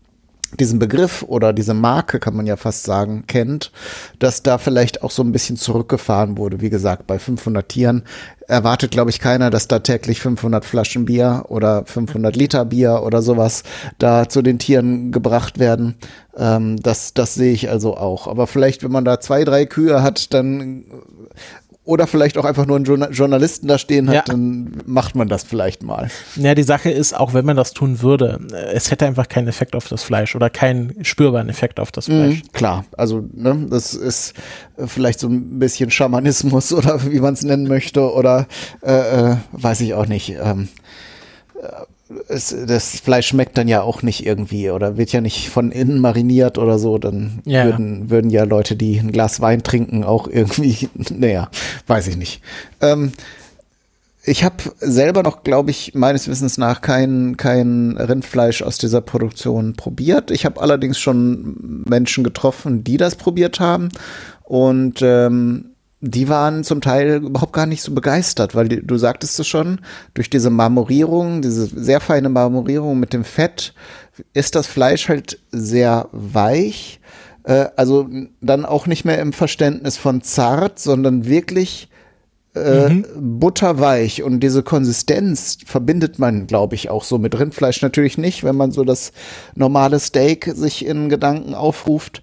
diesen 0.59 0.79
Begriff 0.79 1.23
oder 1.23 1.53
diese 1.53 1.75
Marke, 1.75 2.19
kann 2.19 2.37
man 2.37 2.47
ja 2.47 2.57
fast 2.57 2.85
sagen, 2.85 3.25
kennt, 3.27 3.73
dass 4.19 4.43
da 4.43 4.59
vielleicht 4.59 5.03
auch 5.03 5.11
so 5.11 5.23
ein 5.23 5.33
bisschen 5.33 5.57
zurückgefahren 5.57 6.39
wurde. 6.39 6.61
Wie 6.61 6.71
gesagt, 6.71 7.07
bei 7.07 7.19
500 7.19 7.69
Tieren 7.69 8.05
erwartet, 8.47 8.91
glaube 8.91 9.11
ich, 9.11 9.21
keiner, 9.21 9.51
dass 9.51 9.69
da 9.69 9.79
täglich 9.79 10.21
500 10.21 10.65
Flaschen 10.65 11.05
Bier 11.05 11.45
oder 11.49 11.85
500 11.87 12.37
Liter 12.37 12.65
Bier 12.65 13.03
oder 13.05 13.23
sowas 13.23 13.63
da 13.99 14.29
zu 14.29 14.43
den 14.43 14.59
Tieren 14.59 15.13
gebracht 15.13 15.59
werden. 15.59 15.97
Ähm, 16.37 16.81
das, 16.83 17.15
das 17.15 17.35
sehe 17.35 17.53
ich 17.53 17.71
also 17.71 17.97
auch. 17.97 18.27
Aber 18.27 18.47
vielleicht, 18.47 18.83
wenn 18.83 18.93
man 18.93 19.05
da 19.05 19.21
zwei, 19.21 19.45
drei 19.45 19.67
Kühe 19.67 20.03
hat, 20.03 20.35
dann 20.35 20.85
oder 21.85 22.07
vielleicht 22.07 22.39
auch 22.39 22.47
einfach 22.47 22.67
nur 22.67 22.77
einen 22.77 23.13
Journalisten 23.13 23.69
da 23.69 23.77
stehen 23.77 24.09
hat, 24.09 24.15
ja. 24.15 24.23
dann 24.27 24.83
macht 24.87 25.15
man 25.15 25.29
das 25.29 25.45
vielleicht 25.45 25.83
mal. 25.83 26.11
Ja, 26.37 26.55
die 26.55 26.63
Sache 26.63 26.91
ist, 26.91 27.15
auch 27.15 27.35
wenn 27.35 27.45
man 27.45 27.57
das 27.57 27.73
tun 27.73 28.01
würde, 28.01 28.41
es 28.73 28.91
hätte 28.91 29.07
einfach 29.07 29.29
keinen 29.29 29.49
Effekt 29.49 29.77
auf 29.77 29.89
das 29.89 30.03
Fleisch 30.03 30.35
oder 30.35 30.49
keinen 30.49 31.05
spürbaren 31.05 31.51
Effekt 31.51 31.79
auf 31.79 31.93
das 31.93 32.07
Fleisch. 32.07 32.43
Mhm, 32.43 32.53
klar, 32.53 32.85
also 32.97 33.25
ne, 33.33 33.67
das 33.69 33.93
ist 33.93 34.33
vielleicht 34.79 35.21
so 35.21 35.29
ein 35.29 35.59
bisschen 35.59 35.91
Schamanismus 35.91 36.73
oder 36.73 37.05
wie 37.05 37.21
man 37.21 37.35
es 37.35 37.43
nennen 37.43 37.69
möchte 37.69 38.13
oder 38.13 38.47
äh, 38.83 39.33
äh, 39.33 39.37
weiß 39.53 39.83
ich 39.83 39.93
auch 39.93 40.07
nicht. 40.07 40.31
Ähm, 40.31 40.69
es, 42.29 42.55
das 42.67 43.01
Fleisch 43.01 43.29
schmeckt 43.29 43.59
dann 43.59 43.69
ja 43.69 43.83
auch 43.83 44.03
nicht 44.03 44.27
irgendwie 44.27 44.71
oder 44.71 44.97
wird 44.97 45.13
ja 45.13 45.21
nicht 45.21 45.51
von 45.51 45.71
innen 45.71 45.99
mariniert 46.01 46.59
oder 46.59 46.79
so, 46.79 46.99
dann 46.99 47.41
ja. 47.45 47.65
würden, 47.65 48.11
würden 48.11 48.31
ja 48.31 48.45
Leute, 48.45 48.77
die 48.77 48.99
ein 48.99 49.13
Glas 49.13 49.41
Wein 49.41 49.63
trinken, 49.63 50.05
auch 50.05 50.29
irgendwie, 50.29 50.89
naja, 51.11 51.51
weiß 51.87 52.09
ich 52.09 52.17
nicht. 52.17 52.41
Ähm, 52.81 53.13
ich 54.27 54.43
habe 54.43 54.57
selber 54.81 55.23
noch, 55.23 55.43
glaube 55.43 55.71
ich, 55.71 55.95
meines 55.95 56.29
Wissens 56.29 56.57
nach 56.57 56.81
kein, 56.81 57.37
kein 57.37 57.97
Rindfleisch 57.99 58.63
aus 58.63 58.79
dieser 58.79 59.03
Produktion 59.03 59.75
probiert. 59.75 60.31
Ich 60.31 60.47
habe 60.47 60.63
allerdings 60.63 60.99
schon 60.99 61.85
Menschen 61.87 62.25
getroffen, 62.25 62.85
die 62.85 62.97
das 62.97 63.17
probiert 63.17 63.61
haben. 63.61 63.91
Und 64.43 65.01
ähm, 65.03 65.74
die 66.07 66.29
waren 66.29 66.65
zum 66.65 66.83
Teil 66.83 67.23
überhaupt 67.25 67.55
gar 67.55 67.67
nicht 67.67 67.83
so 67.83 67.95
begeistert, 67.95 68.55
weil 68.55 68.69
die, 68.69 68.87
du 68.87 68.99
sagtest 68.99 69.41
es 69.41 69.47
schon, 69.47 69.81
durch 70.13 70.29
diese 70.29 70.51
Marmorierung, 70.51 71.41
diese 71.41 71.67
sehr 71.67 72.01
feine 72.01 72.29
Marmorierung 72.29 73.01
mit 73.01 73.15
dem 73.15 73.25
Fett, 73.25 73.73
ist 74.35 74.55
das 74.55 74.67
Fleisch 74.67 75.09
halt 75.09 75.41
sehr 75.51 76.09
weich. 76.13 77.01
Äh, 77.45 77.67
also 77.77 78.09
dann 78.43 78.67
auch 78.67 78.87
nicht 78.87 79.07
mehr 79.07 79.19
im 79.19 79.33
Verständnis 79.33 79.97
von 79.97 80.21
zart, 80.21 80.79
sondern 80.79 81.25
wirklich 81.25 81.89
äh, 82.55 82.91
mhm. 82.91 83.07
butterweich. 83.41 84.23
Und 84.23 84.41
diese 84.41 84.63
Konsistenz 84.63 85.57
verbindet 85.65 86.19
man, 86.19 86.47
glaube 86.47 86.75
ich, 86.75 86.91
auch 86.91 87.05
so 87.05 87.17
mit 87.17 87.39
Rindfleisch 87.39 87.81
natürlich 87.81 88.19
nicht, 88.19 88.45
wenn 88.45 88.57
man 88.57 88.73
so 88.73 88.85
das 88.85 89.13
normale 89.55 89.99
Steak 90.01 90.53
sich 90.55 90.85
in 90.85 91.09
Gedanken 91.09 91.55
aufruft 91.55 92.23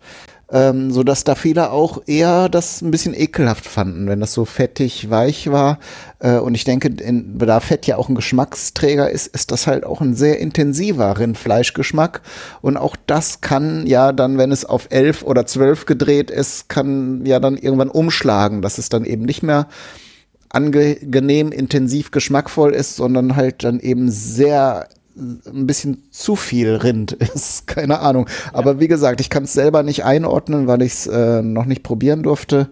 ähm, 0.52 0.92
so 0.92 1.04
dass 1.04 1.24
da 1.24 1.36
viele 1.36 1.72
auch 1.72 2.02
eher 2.08 2.50
das 2.50 2.82
ein 2.82 2.92
bisschen 2.92 3.14
ekelhaft 3.14 3.66
fanden, 3.66 4.08
wenn 4.08 4.20
das 4.20 4.34
so 4.34 4.46
fettig 4.46 5.10
weich 5.10 5.52
war. 5.52 5.80
Äh, 6.20 6.38
und 6.38 6.56
ich 6.56 6.66
denke, 6.66 6.90
in, 6.90 7.38
da 7.40 7.60
Fett 7.60 7.88
ja 7.88 7.98
auch 7.98 8.10
ein 8.10 8.16
Geschmacksträger 8.16 9.10
ist, 9.10 9.28
ist 9.28 9.52
das 9.52 9.68
halt 9.68 9.86
auch 9.86 10.02
ein 10.02 10.14
sehr 10.14 10.40
intensiver 10.40 11.18
Rindfleischgeschmack. 11.18 12.22
Und 12.62 12.78
auch 12.78 12.96
das 13.08 13.42
kann 13.42 13.88
ja 13.88 14.12
dann, 14.12 14.38
wenn 14.38 14.52
es 14.52 14.66
auf 14.66 14.88
elf 14.90 15.24
oder 15.24 15.46
zwölf 15.46 15.86
gedreht 15.86 16.30
ist, 16.30 16.68
kann 16.68 17.26
ja 17.26 17.40
dann 17.40 17.58
irgendwann 17.58 17.90
umschlagen, 17.90 18.62
dass 18.62 18.78
es 18.78 18.90
dann 18.90 19.06
eben 19.06 19.24
nicht 19.24 19.44
mehr 19.44 19.68
angenehm, 20.50 21.54
intensiv, 21.54 22.12
geschmackvoll 22.12 22.74
ist, 22.74 22.98
sondern 22.98 23.38
halt 23.38 23.64
dann 23.64 23.80
eben 23.80 24.12
sehr 24.12 24.90
ein 25.16 25.68
bisschen 25.68 26.04
zu 26.12 26.36
viel 26.36 26.76
Rind 26.76 27.12
ist. 27.34 27.68
Keine 27.68 28.00
Ahnung. 28.00 28.28
Aber 28.54 28.80
wie 28.80 28.88
gesagt, 28.88 29.22
ich 29.22 29.30
kann 29.30 29.44
es 29.44 29.54
selber 29.54 29.84
nicht 29.84 30.04
einordnen, 30.04 30.68
weil 30.68 30.82
ich 30.82 30.94
es 30.94 31.08
äh, 31.08 31.42
noch 31.42 31.66
nicht 31.66 31.84
probieren 31.84 32.24
durfte. 32.24 32.70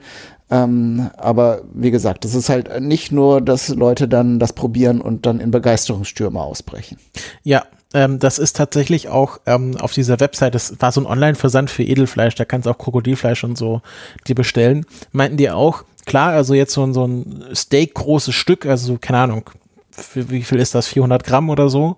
Ähm, 0.52 1.12
aber 1.18 1.62
wie 1.74 1.92
gesagt, 1.92 2.26
es 2.26 2.34
ist 2.34 2.50
halt 2.50 2.82
nicht 2.82 3.12
nur, 3.12 3.40
dass 3.40 3.70
Leute 3.70 4.08
dann 4.08 4.40
das 4.40 4.54
probieren 4.54 5.00
und 5.00 5.26
dann 5.26 5.40
in 5.40 5.52
Begeisterungsstürme 5.52 6.42
ausbrechen. 6.42 6.98
Ja, 7.44 7.66
ähm, 7.94 8.20
das 8.20 8.40
ist 8.40 8.56
tatsächlich 8.56 9.10
auch 9.10 9.40
ähm, 9.46 9.78
auf 9.78 9.94
dieser 9.94 10.20
Website, 10.20 10.56
das 10.56 10.80
war 10.80 10.92
so 10.92 11.02
ein 11.02 11.08
Online-Versand 11.08 11.70
für 11.70 11.84
Edelfleisch, 11.84 12.36
da 12.36 12.46
kannst 12.46 12.66
du 12.66 12.72
auch 12.72 12.78
Krokodilfleisch 12.78 13.44
und 13.44 13.58
so 13.58 13.82
die 14.28 14.34
bestellen. 14.34 14.86
Meinten 15.12 15.38
die 15.38 15.52
auch, 15.52 15.84
klar, 16.06 16.32
also 16.32 16.54
jetzt 16.54 16.74
so, 16.74 16.92
so 16.94 17.06
ein 17.06 17.46
Steak 17.54 17.94
großes 17.94 18.34
Stück, 18.34 18.66
also 18.66 18.98
keine 19.00 19.20
Ahnung, 19.20 19.50
wie 20.14 20.44
viel 20.44 20.60
ist 20.60 20.76
das, 20.76 20.88
400 20.88 21.24
Gramm 21.24 21.50
oder 21.50 21.70
so, 21.70 21.98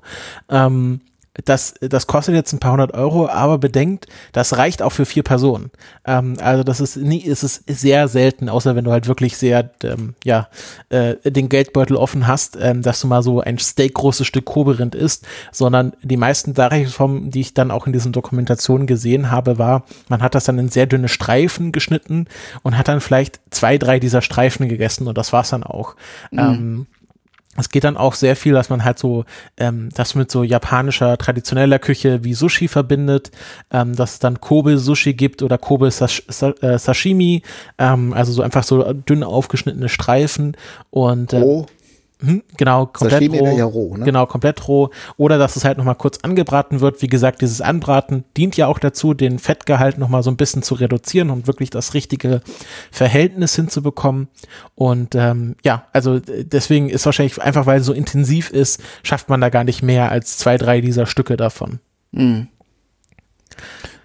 ähm, 0.50 1.02
das, 1.46 1.76
das 1.80 2.08
kostet 2.08 2.36
jetzt 2.36 2.52
ein 2.52 2.60
paar 2.60 2.74
hundert 2.74 2.94
Euro, 2.94 3.30
aber 3.30 3.58
bedenkt, 3.58 4.08
das 4.34 4.58
reicht 4.58 4.82
auch 4.82 4.92
für 4.92 5.06
vier 5.06 5.24
Personen. 5.24 5.72
Ähm, 6.06 6.36
also 6.42 6.64
das 6.64 6.82
ist 6.82 6.98
nie, 6.98 7.20
ist 7.20 7.44
es 7.44 7.64
sehr 7.68 8.10
selten, 8.10 8.50
außer 8.50 8.76
wenn 8.76 8.84
du 8.84 8.92
halt 8.92 9.08
wirklich 9.08 9.38
sehr, 9.38 9.72
ähm, 9.84 10.16
ja, 10.26 10.50
äh, 10.90 11.16
den 11.24 11.48
Geldbeutel 11.48 11.96
offen 11.96 12.28
hast, 12.28 12.58
ähm, 12.62 12.82
dass 12.82 13.00
du 13.00 13.08
mal 13.08 13.24
so 13.24 13.40
ein 13.40 13.60
steakgroßes 13.60 14.28
Stück 14.28 14.46
Koberind 14.46 14.94
isst, 14.94 15.26
sondern 15.54 15.94
die 16.04 16.18
meisten 16.18 16.54
Darreichungsformen, 16.54 17.32
die 17.32 17.42
ich 17.42 17.54
dann 17.54 17.72
auch 17.72 17.88
in 17.88 17.94
diesen 17.94 18.12
Dokumentationen 18.12 18.86
gesehen 18.86 19.32
habe, 19.32 19.58
war, 19.58 19.86
man 20.10 20.22
hat 20.22 20.36
das 20.36 20.44
dann 20.44 20.60
in 20.60 20.68
sehr 20.68 20.86
dünne 20.86 21.08
Streifen 21.08 21.72
geschnitten 21.72 22.28
und 22.62 22.78
hat 22.78 22.90
dann 22.90 23.00
vielleicht 23.00 23.40
zwei, 23.52 23.78
drei 23.78 24.00
dieser 24.00 24.22
Streifen 24.22 24.68
gegessen 24.68 25.08
und 25.08 25.18
das 25.18 25.32
war's 25.32 25.52
dann 25.52 25.64
auch. 25.64 25.96
Mhm. 26.32 26.40
Ähm, 26.40 26.88
es 27.58 27.70
geht 27.70 27.84
dann 27.84 27.98
auch 27.98 28.14
sehr 28.14 28.38
viel, 28.38 28.54
dass 28.54 28.70
man 28.70 28.86
halt 28.86 28.98
so 28.98 29.26
ähm, 29.58 29.90
das 29.94 30.16
mit 30.16 30.32
so 30.32 30.44
japanischer 30.44 31.18
traditioneller 31.18 31.80
Küche 31.80 32.24
wie 32.24 32.34
Sushi 32.34 32.70
verbindet, 32.70 33.32
ähm, 33.72 33.96
dass 33.96 34.14
es 34.14 34.20
dann 34.20 34.40
Kobe 34.40 34.78
Sushi 34.78 35.14
gibt 35.14 35.44
oder 35.44 35.58
Kobe 35.58 35.92
Sash 35.92 36.24
äh, 36.42 36.80
ähm, 37.78 38.14
also 38.14 38.32
so 38.32 38.42
einfach 38.42 38.64
so 38.64 38.94
dünn 38.94 39.24
aufgeschnittene 39.24 39.90
Streifen 39.90 40.56
und 40.92 41.34
ähm, 41.34 41.44
oh. 41.44 41.66
Hm, 42.24 42.44
genau, 42.56 42.86
komplett 42.86 43.24
Sashimi 43.24 43.40
roh. 43.40 43.58
Ja 43.58 43.66
roh 43.66 43.98
ne? 43.98 44.06
Genau, 44.06 44.26
komplett 44.28 44.68
roh. 44.68 44.90
Oder 45.18 45.38
dass 45.40 45.56
es 45.56 45.66
halt 45.66 45.78
nochmal 45.78 45.96
kurz 45.96 46.20
angebraten 46.20 46.80
wird. 46.80 47.02
Wie 47.02 47.08
gesagt, 47.08 47.42
dieses 47.42 47.62
Anbraten 47.62 48.24
dient 48.38 48.58
ja 48.58 48.68
auch 48.68 48.78
dazu, 48.78 49.14
den 49.14 49.40
Fettgehalt 49.40 49.98
nochmal 49.98 50.22
so 50.22 50.30
ein 50.30 50.38
bisschen 50.38 50.62
zu 50.62 50.76
reduzieren 50.76 51.32
und 51.32 51.48
wirklich 51.48 51.72
das 51.72 51.94
richtige 51.94 52.42
Verhältnis 52.92 53.56
hinzubekommen. 53.56 54.28
Und 54.76 55.16
ähm, 55.16 55.56
ja, 55.64 55.88
also 55.94 56.20
deswegen 56.20 56.90
ist 56.90 57.06
wahrscheinlich 57.06 57.42
einfach, 57.42 57.66
weil 57.66 57.80
es 57.80 57.86
so 57.86 57.94
intensiv 57.94 58.52
ist, 58.52 58.82
schafft 59.04 59.30
man 59.30 59.42
da 59.42 59.50
gar 59.50 59.64
nicht 59.64 59.82
mehr 59.82 60.12
als 60.12 60.38
zwei, 60.38 60.58
drei 60.58 60.82
dieser 60.82 61.08
Stücke 61.08 61.38
davon. 61.38 61.80
Mhm. 62.12 62.48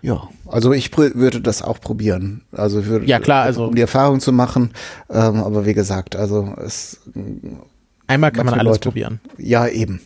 Ja, 0.03 0.29
also 0.47 0.73
ich 0.73 0.97
würde 0.97 1.41
das 1.41 1.63
auch 1.63 1.81
probieren. 1.81 2.43
Also 2.53 2.87
würde, 2.87 3.07
ja 3.07 3.19
klar, 3.19 3.45
also 3.45 3.65
um 3.67 3.75
die 3.75 3.81
Erfahrung 3.81 4.21
zu 4.21 4.33
machen. 4.33 4.71
Ähm, 5.11 5.43
aber 5.43 5.67
wie 5.67 5.75
gesagt, 5.75 6.15
also 6.15 6.55
es 6.65 7.01
Einmal 8.07 8.33
kann 8.33 8.47
man 8.47 8.55
alles 8.55 8.75
Leute. 8.75 8.89
probieren. 8.89 9.21
Ja, 9.39 9.67
eben. 9.69 10.01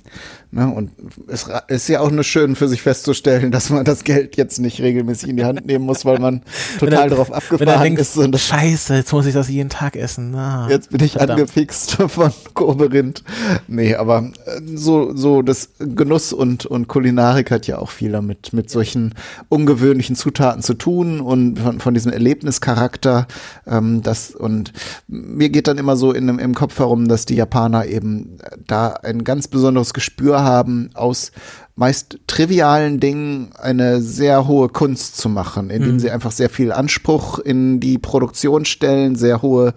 Ne? 0.53 0.69
Und 0.69 0.91
es 1.29 1.49
ist 1.69 1.89
ja 1.89 2.01
auch 2.01 2.11
nur 2.11 2.25
schön 2.25 2.57
für 2.57 2.67
sich 2.67 2.83
festzustellen, 2.83 3.53
dass 3.53 3.71
man 3.71 3.85
das 3.85 4.03
Geld 4.03 4.37
jetzt 4.37 4.59
nicht 4.59 4.81
regelmäßig 4.81 5.29
in 5.29 5.37
die 5.37 5.45
Hand 5.45 5.65
nehmen 5.65 5.85
muss, 5.85 6.05
weil 6.05 6.19
man 6.19 6.43
total 6.81 7.09
darauf 7.09 7.33
abgefahren 7.33 7.83
denkt, 7.83 8.01
ist. 8.01 8.17
Und 8.17 8.37
Scheiße, 8.37 8.97
jetzt 8.97 9.13
muss 9.13 9.27
ich 9.27 9.35
das 9.35 9.49
jeden 9.49 9.69
Tag 9.69 9.95
essen. 9.95 10.35
Ah, 10.35 10.67
jetzt 10.69 10.91
bin 10.91 11.05
ich 11.05 11.13
verdammt. 11.13 11.41
angefixt 11.41 11.93
von 12.09 12.33
Koberind. 12.55 13.23
Nee, 13.69 13.95
aber 13.95 14.33
äh, 14.47 14.61
so, 14.75 15.15
so 15.15 15.43
das 15.43 15.71
Genuss 15.79 16.33
und, 16.33 16.67
und 16.67 16.89
Kulinarik 16.89 17.53
hat 17.53 17.69
ja 17.69 17.79
auch 17.79 17.91
viel 17.91 18.11
damit, 18.11 18.53
mit 18.53 18.71
solchen 18.71 19.15
ungewöhnlichen 19.51 20.17
Zutaten 20.17 20.63
zu 20.63 20.75
tun 20.75 21.21
und 21.21 21.61
von, 21.61 21.79
von 21.79 21.95
diesem 21.95 22.11
Erlebnischarakter. 22.11 23.29
Ähm, 23.69 24.03
das, 24.03 24.33
und 24.33 24.73
mir 25.07 25.49
geht 25.51 25.69
dann 25.69 25.79
immer 25.79 25.97
so 25.97 26.11
in, 26.11 26.29
im 26.41 26.55
Kopf 26.57 26.77
herum, 26.81 27.07
dass 27.07 27.25
die 27.25 27.37
Japaner 27.37 27.87
eben 27.87 28.39
da 28.67 28.89
ein 28.89 29.23
ganz 29.23 29.47
besonderes 29.47 29.95
Gespür 29.95 30.40
haben, 30.43 30.91
aus 30.95 31.33
meist 31.77 32.19
trivialen 32.27 33.01
Dingen 33.01 33.53
eine 33.59 34.03
sehr 34.03 34.47
hohe 34.47 34.69
Kunst 34.69 35.17
zu 35.17 35.29
machen, 35.29 35.71
indem 35.71 35.95
mhm. 35.95 35.99
sie 36.01 36.11
einfach 36.11 36.31
sehr 36.31 36.51
viel 36.51 36.73
Anspruch 36.73 37.39
in 37.39 37.81
die 37.81 37.97
Produktion 37.97 38.67
stellen, 38.67 39.17
sehr 39.17 39.41
hohe 39.41 39.73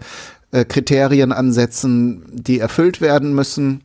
äh, 0.50 0.64
Kriterien 0.64 1.32
ansetzen, 1.32 2.22
die 2.30 2.58
erfüllt 2.58 3.00
werden 3.00 3.34
müssen. 3.34 3.82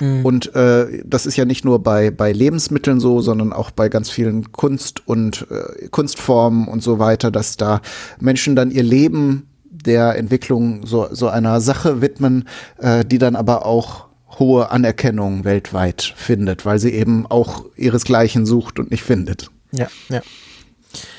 Mhm. 0.00 0.24
Und 0.24 0.54
äh, 0.54 1.02
das 1.04 1.26
ist 1.26 1.36
ja 1.36 1.44
nicht 1.44 1.64
nur 1.64 1.82
bei, 1.82 2.10
bei 2.10 2.32
Lebensmitteln 2.32 3.00
so, 3.00 3.20
sondern 3.20 3.52
auch 3.52 3.70
bei 3.70 3.88
ganz 3.88 4.10
vielen 4.10 4.52
Kunst- 4.52 5.06
und 5.08 5.46
äh, 5.50 5.88
Kunstformen 5.88 6.68
und 6.68 6.82
so 6.82 6.98
weiter, 6.98 7.30
dass 7.30 7.56
da 7.56 7.80
Menschen 8.20 8.54
dann 8.54 8.70
ihr 8.70 8.82
Leben 8.84 9.48
der 9.64 10.16
Entwicklung 10.16 10.86
so, 10.86 11.08
so 11.10 11.28
einer 11.28 11.60
Sache 11.60 12.00
widmen, 12.00 12.44
äh, 12.78 13.04
die 13.04 13.18
dann 13.18 13.36
aber 13.36 13.66
auch 13.66 14.11
hohe 14.38 14.70
Anerkennung 14.70 15.44
weltweit 15.44 16.14
findet, 16.16 16.64
weil 16.64 16.78
sie 16.78 16.92
eben 16.92 17.26
auch 17.26 17.66
ihresgleichen 17.76 18.46
sucht 18.46 18.78
und 18.78 18.90
nicht 18.90 19.02
findet. 19.02 19.50
Ja, 19.72 19.88
ja. 20.08 20.22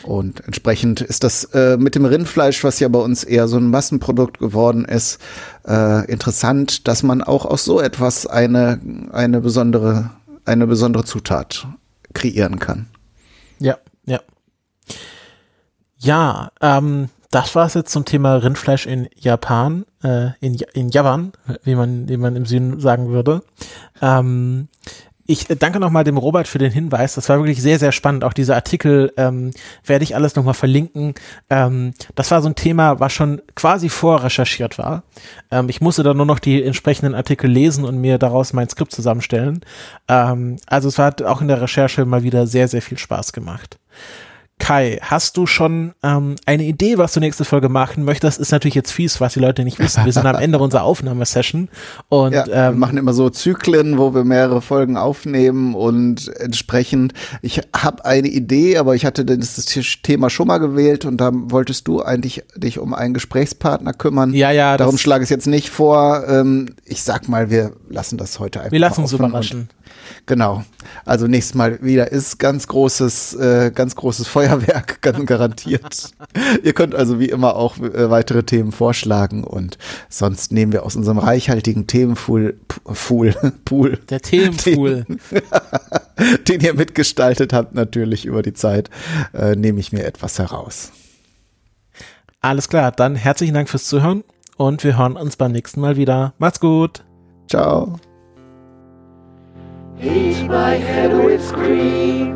Und 0.03 0.41
entsprechend 0.45 1.01
ist 1.01 1.24
das 1.24 1.45
äh, 1.45 1.78
mit 1.78 1.95
dem 1.95 2.05
Rindfleisch, 2.05 2.64
was 2.64 2.80
ja 2.80 2.88
bei 2.88 2.99
uns 2.99 3.24
eher 3.24 3.47
so 3.47 3.57
ein 3.57 3.70
Massenprodukt 3.70 4.38
geworden 4.38 4.86
ist, 4.86 5.20
äh, 5.68 6.05
interessant, 6.11 6.88
dass 6.88 7.01
man 7.03 7.22
auch 7.24 7.45
aus 7.45 7.64
so 7.64 7.82
etwas 7.82 8.28
eine, 8.28 8.80
eine 9.11 9.41
besondere, 9.41 10.11
eine 10.45 10.68
besondere 10.68 11.05
Zutat 11.05 11.68
kreieren 12.14 12.59
kann. 12.59 12.88
Ja, 13.59 13.78
ja. 14.05 14.20
Ja, 15.97 16.51
ähm, 16.61 17.09
das 17.34 17.55
war 17.55 17.65
es 17.65 17.73
jetzt 17.73 17.91
zum 17.91 18.05
Thema 18.05 18.36
Rindfleisch 18.36 18.86
in 18.86 19.09
Japan, 19.15 19.86
äh, 20.03 20.29
in, 20.39 20.55
in 20.73 20.89
Japan, 20.89 21.31
wie 21.63 21.73
man, 21.73 22.07
wie 22.07 22.17
man 22.17 22.36
im 22.36 22.45
Süden 22.45 22.79
sagen 22.79 23.09
würde. 23.09 23.41
Ähm, 24.01 24.67
ich 25.25 25.47
danke 25.47 25.79
nochmal 25.79 26.03
dem 26.03 26.17
Robert 26.17 26.47
für 26.47 26.59
den 26.59 26.71
Hinweis. 26.71 27.15
Das 27.15 27.29
war 27.29 27.39
wirklich 27.39 27.61
sehr, 27.61 27.79
sehr 27.79 27.91
spannend. 27.93 28.23
Auch 28.23 28.34
diese 28.34 28.53
Artikel 28.53 29.13
ähm, 29.17 29.51
werde 29.86 30.03
ich 30.03 30.15
alles 30.15 30.36
nochmal 30.36 30.53
verlinken. 30.53 31.15
Ähm, 31.49 31.93
das 32.13 32.29
war 32.29 32.41
so 32.41 32.49
ein 32.49 32.55
Thema, 32.55 32.99
was 32.99 33.13
schon 33.13 33.41
quasi 33.55 33.89
vorrecherchiert 33.89 34.77
war. 34.77 35.03
Ähm, 35.49 35.69
ich 35.69 35.81
musste 35.81 36.03
dann 36.03 36.17
nur 36.17 36.25
noch 36.25 36.39
die 36.39 36.61
entsprechenden 36.61 37.15
Artikel 37.15 37.49
lesen 37.49 37.86
und 37.86 37.99
mir 37.99 38.17
daraus 38.17 38.53
mein 38.53 38.69
Skript 38.69 38.91
zusammenstellen. 38.91 39.61
Ähm, 40.07 40.57
also 40.67 40.89
es 40.89 40.99
hat 40.99 41.23
auch 41.23 41.41
in 41.41 41.47
der 41.47 41.61
Recherche 41.61 42.05
mal 42.05 42.23
wieder 42.23 42.45
sehr, 42.45 42.67
sehr 42.67 42.81
viel 42.81 42.97
Spaß 42.97 43.31
gemacht. 43.34 43.79
Kai, 44.60 44.99
hast 45.01 45.36
du 45.36 45.45
schon 45.45 45.93
ähm, 46.04 46.36
eine 46.45 46.64
Idee, 46.64 46.97
was 46.97 47.14
du 47.14 47.20
nächste 47.20 47.43
Folge 47.43 47.68
machen 47.68 48.06
möchtest? 48.06 48.39
Ist 48.39 48.51
natürlich 48.51 48.76
jetzt 48.76 48.91
fies, 48.91 49.20
was 49.20 49.34
die 49.34 49.39
Leute 49.39 49.66
nicht 49.66 49.78
wissen. 49.80 50.06
Wir 50.06 50.14
sind 50.14 50.26
am 50.26 50.36
Ende 50.36 50.58
unserer 50.60 50.84
Aufnahmesession 50.84 51.68
und 52.08 52.32
ja, 52.32 52.45
ähm, 52.45 52.76
wir 52.76 52.80
machen 52.80 52.97
immer 52.97 53.14
so 53.14 53.30
Zyklen, 53.30 53.97
wo 53.97 54.14
wir 54.14 54.24
mehrere 54.24 54.62
Folgen 54.62 54.95
aufnehmen 54.95 55.76
und 55.76 56.30
entsprechend. 56.39 57.14
Ich 57.41 57.62
habe 57.76 58.06
eine 58.06 58.30
Idee, 58.30 58.78
aber 58.78 58.95
ich 58.95 59.06
hatte 59.06 59.26
das, 59.26 59.56
das 59.56 59.66
Thema 60.01 60.30
schon 60.30 60.47
mal 60.47 60.60
gewählt 60.60 61.04
und 61.04 61.18
da 61.18 61.32
wolltest 61.34 61.88
du 61.88 62.01
eigentlich 62.01 62.43
dich 62.56 62.80
um 62.80 62.93
einen 62.93 63.14
Gesprächspartner 63.14 63.91
kümmern. 63.91 64.34
Ja, 64.34 64.51
ja. 64.51 64.78
Darum 64.78 64.97
schlage 64.97 65.24
ich 65.24 65.28
es 65.28 65.32
jetzt 65.32 65.47
nicht 65.47 65.72
vor. 65.72 66.24
Ähm, 66.28 66.68
ich 66.86 67.04
sag 67.04 67.28
mal, 67.28 67.49
wir 67.49 67.74
lassen 67.89 68.18
das 68.18 68.39
heute 68.39 68.60
einfach. 68.60 68.72
Wir 68.72 68.80
lassen 68.80 69.01
uns 69.01 69.12
überraschen. 69.12 69.70
Genau. 70.26 70.64
Also 71.06 71.28
nächstes 71.28 71.56
Mal 71.56 71.82
wieder 71.82 72.12
ist 72.12 72.39
ganz 72.39 72.68
großes, 72.68 73.36
äh, 73.36 73.72
ganz 73.74 73.95
großes 73.95 74.28
Feuerwerk, 74.28 75.01
ganz 75.01 75.26
garantiert. 75.26 76.12
Ihr 76.64 76.74
könnt 76.74 76.95
also 76.95 77.20
wie 77.20 77.30
immer 77.30 77.56
auch 77.56 77.78
äh, 77.78 78.10
weitere 78.10 78.43
Themen 78.43 78.72
vorschlagen 78.72 79.43
und 79.43 79.78
sonst 80.10 80.51
nehmen 80.51 80.72
wir 80.72 80.84
aus 80.84 80.95
unserem 80.95 81.18
reichhaltigen 81.18 81.88
Themenpool, 81.88 82.58
Pool, 82.68 83.34
Pool. 83.66 83.97
Der 84.10 84.22
Themenpool. 84.22 85.06
Den, 86.20 86.43
den 86.47 86.62
ihr 86.62 86.74
mitgestaltet 86.76 87.54
habt 87.54 87.74
natürlich 87.74 88.26
über 88.26 88.43
die 88.43 88.54
Zeit, 88.54 88.89
äh, 89.34 89.56
nehme 89.56 89.80
ich 89.80 89.91
mir 89.91 90.06
etwas 90.06 90.38
heraus. 90.38 90.91
Alles 92.39 92.70
klar, 92.70 92.91
dann 92.91 93.16
herzlichen 93.16 93.54
Dank 93.54 93.70
fürs 93.70 93.86
Zuhören 93.86 94.24
und 94.58 94.84
wir 94.84 94.97
hören 94.97 95.16
uns 95.16 95.38
beim 95.38 95.51
nächsten 95.51 95.82
Mal 95.82 95.97
wieder. 95.97 96.34
Macht's 96.38 96.60
gut. 96.60 97.04
Ciao. 97.49 97.99
Eat 100.04 100.43
my 100.47 100.76
head 100.76 101.14
with 101.24 101.54
cream. 101.54 102.36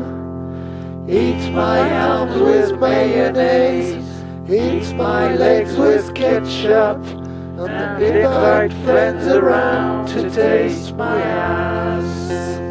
Eat 1.06 1.52
my 1.52 1.80
arms 2.00 2.40
with 2.40 2.80
mayonnaise. 2.80 4.02
Eat 4.48 4.96
my 4.96 5.34
legs 5.34 5.76
with 5.76 6.14
ketchup. 6.14 7.04
And 7.58 8.02
invite 8.02 8.72
friends 8.84 9.26
around 9.26 10.08
to 10.08 10.30
taste 10.30 10.94
my 10.96 11.20
ass. 11.20 12.67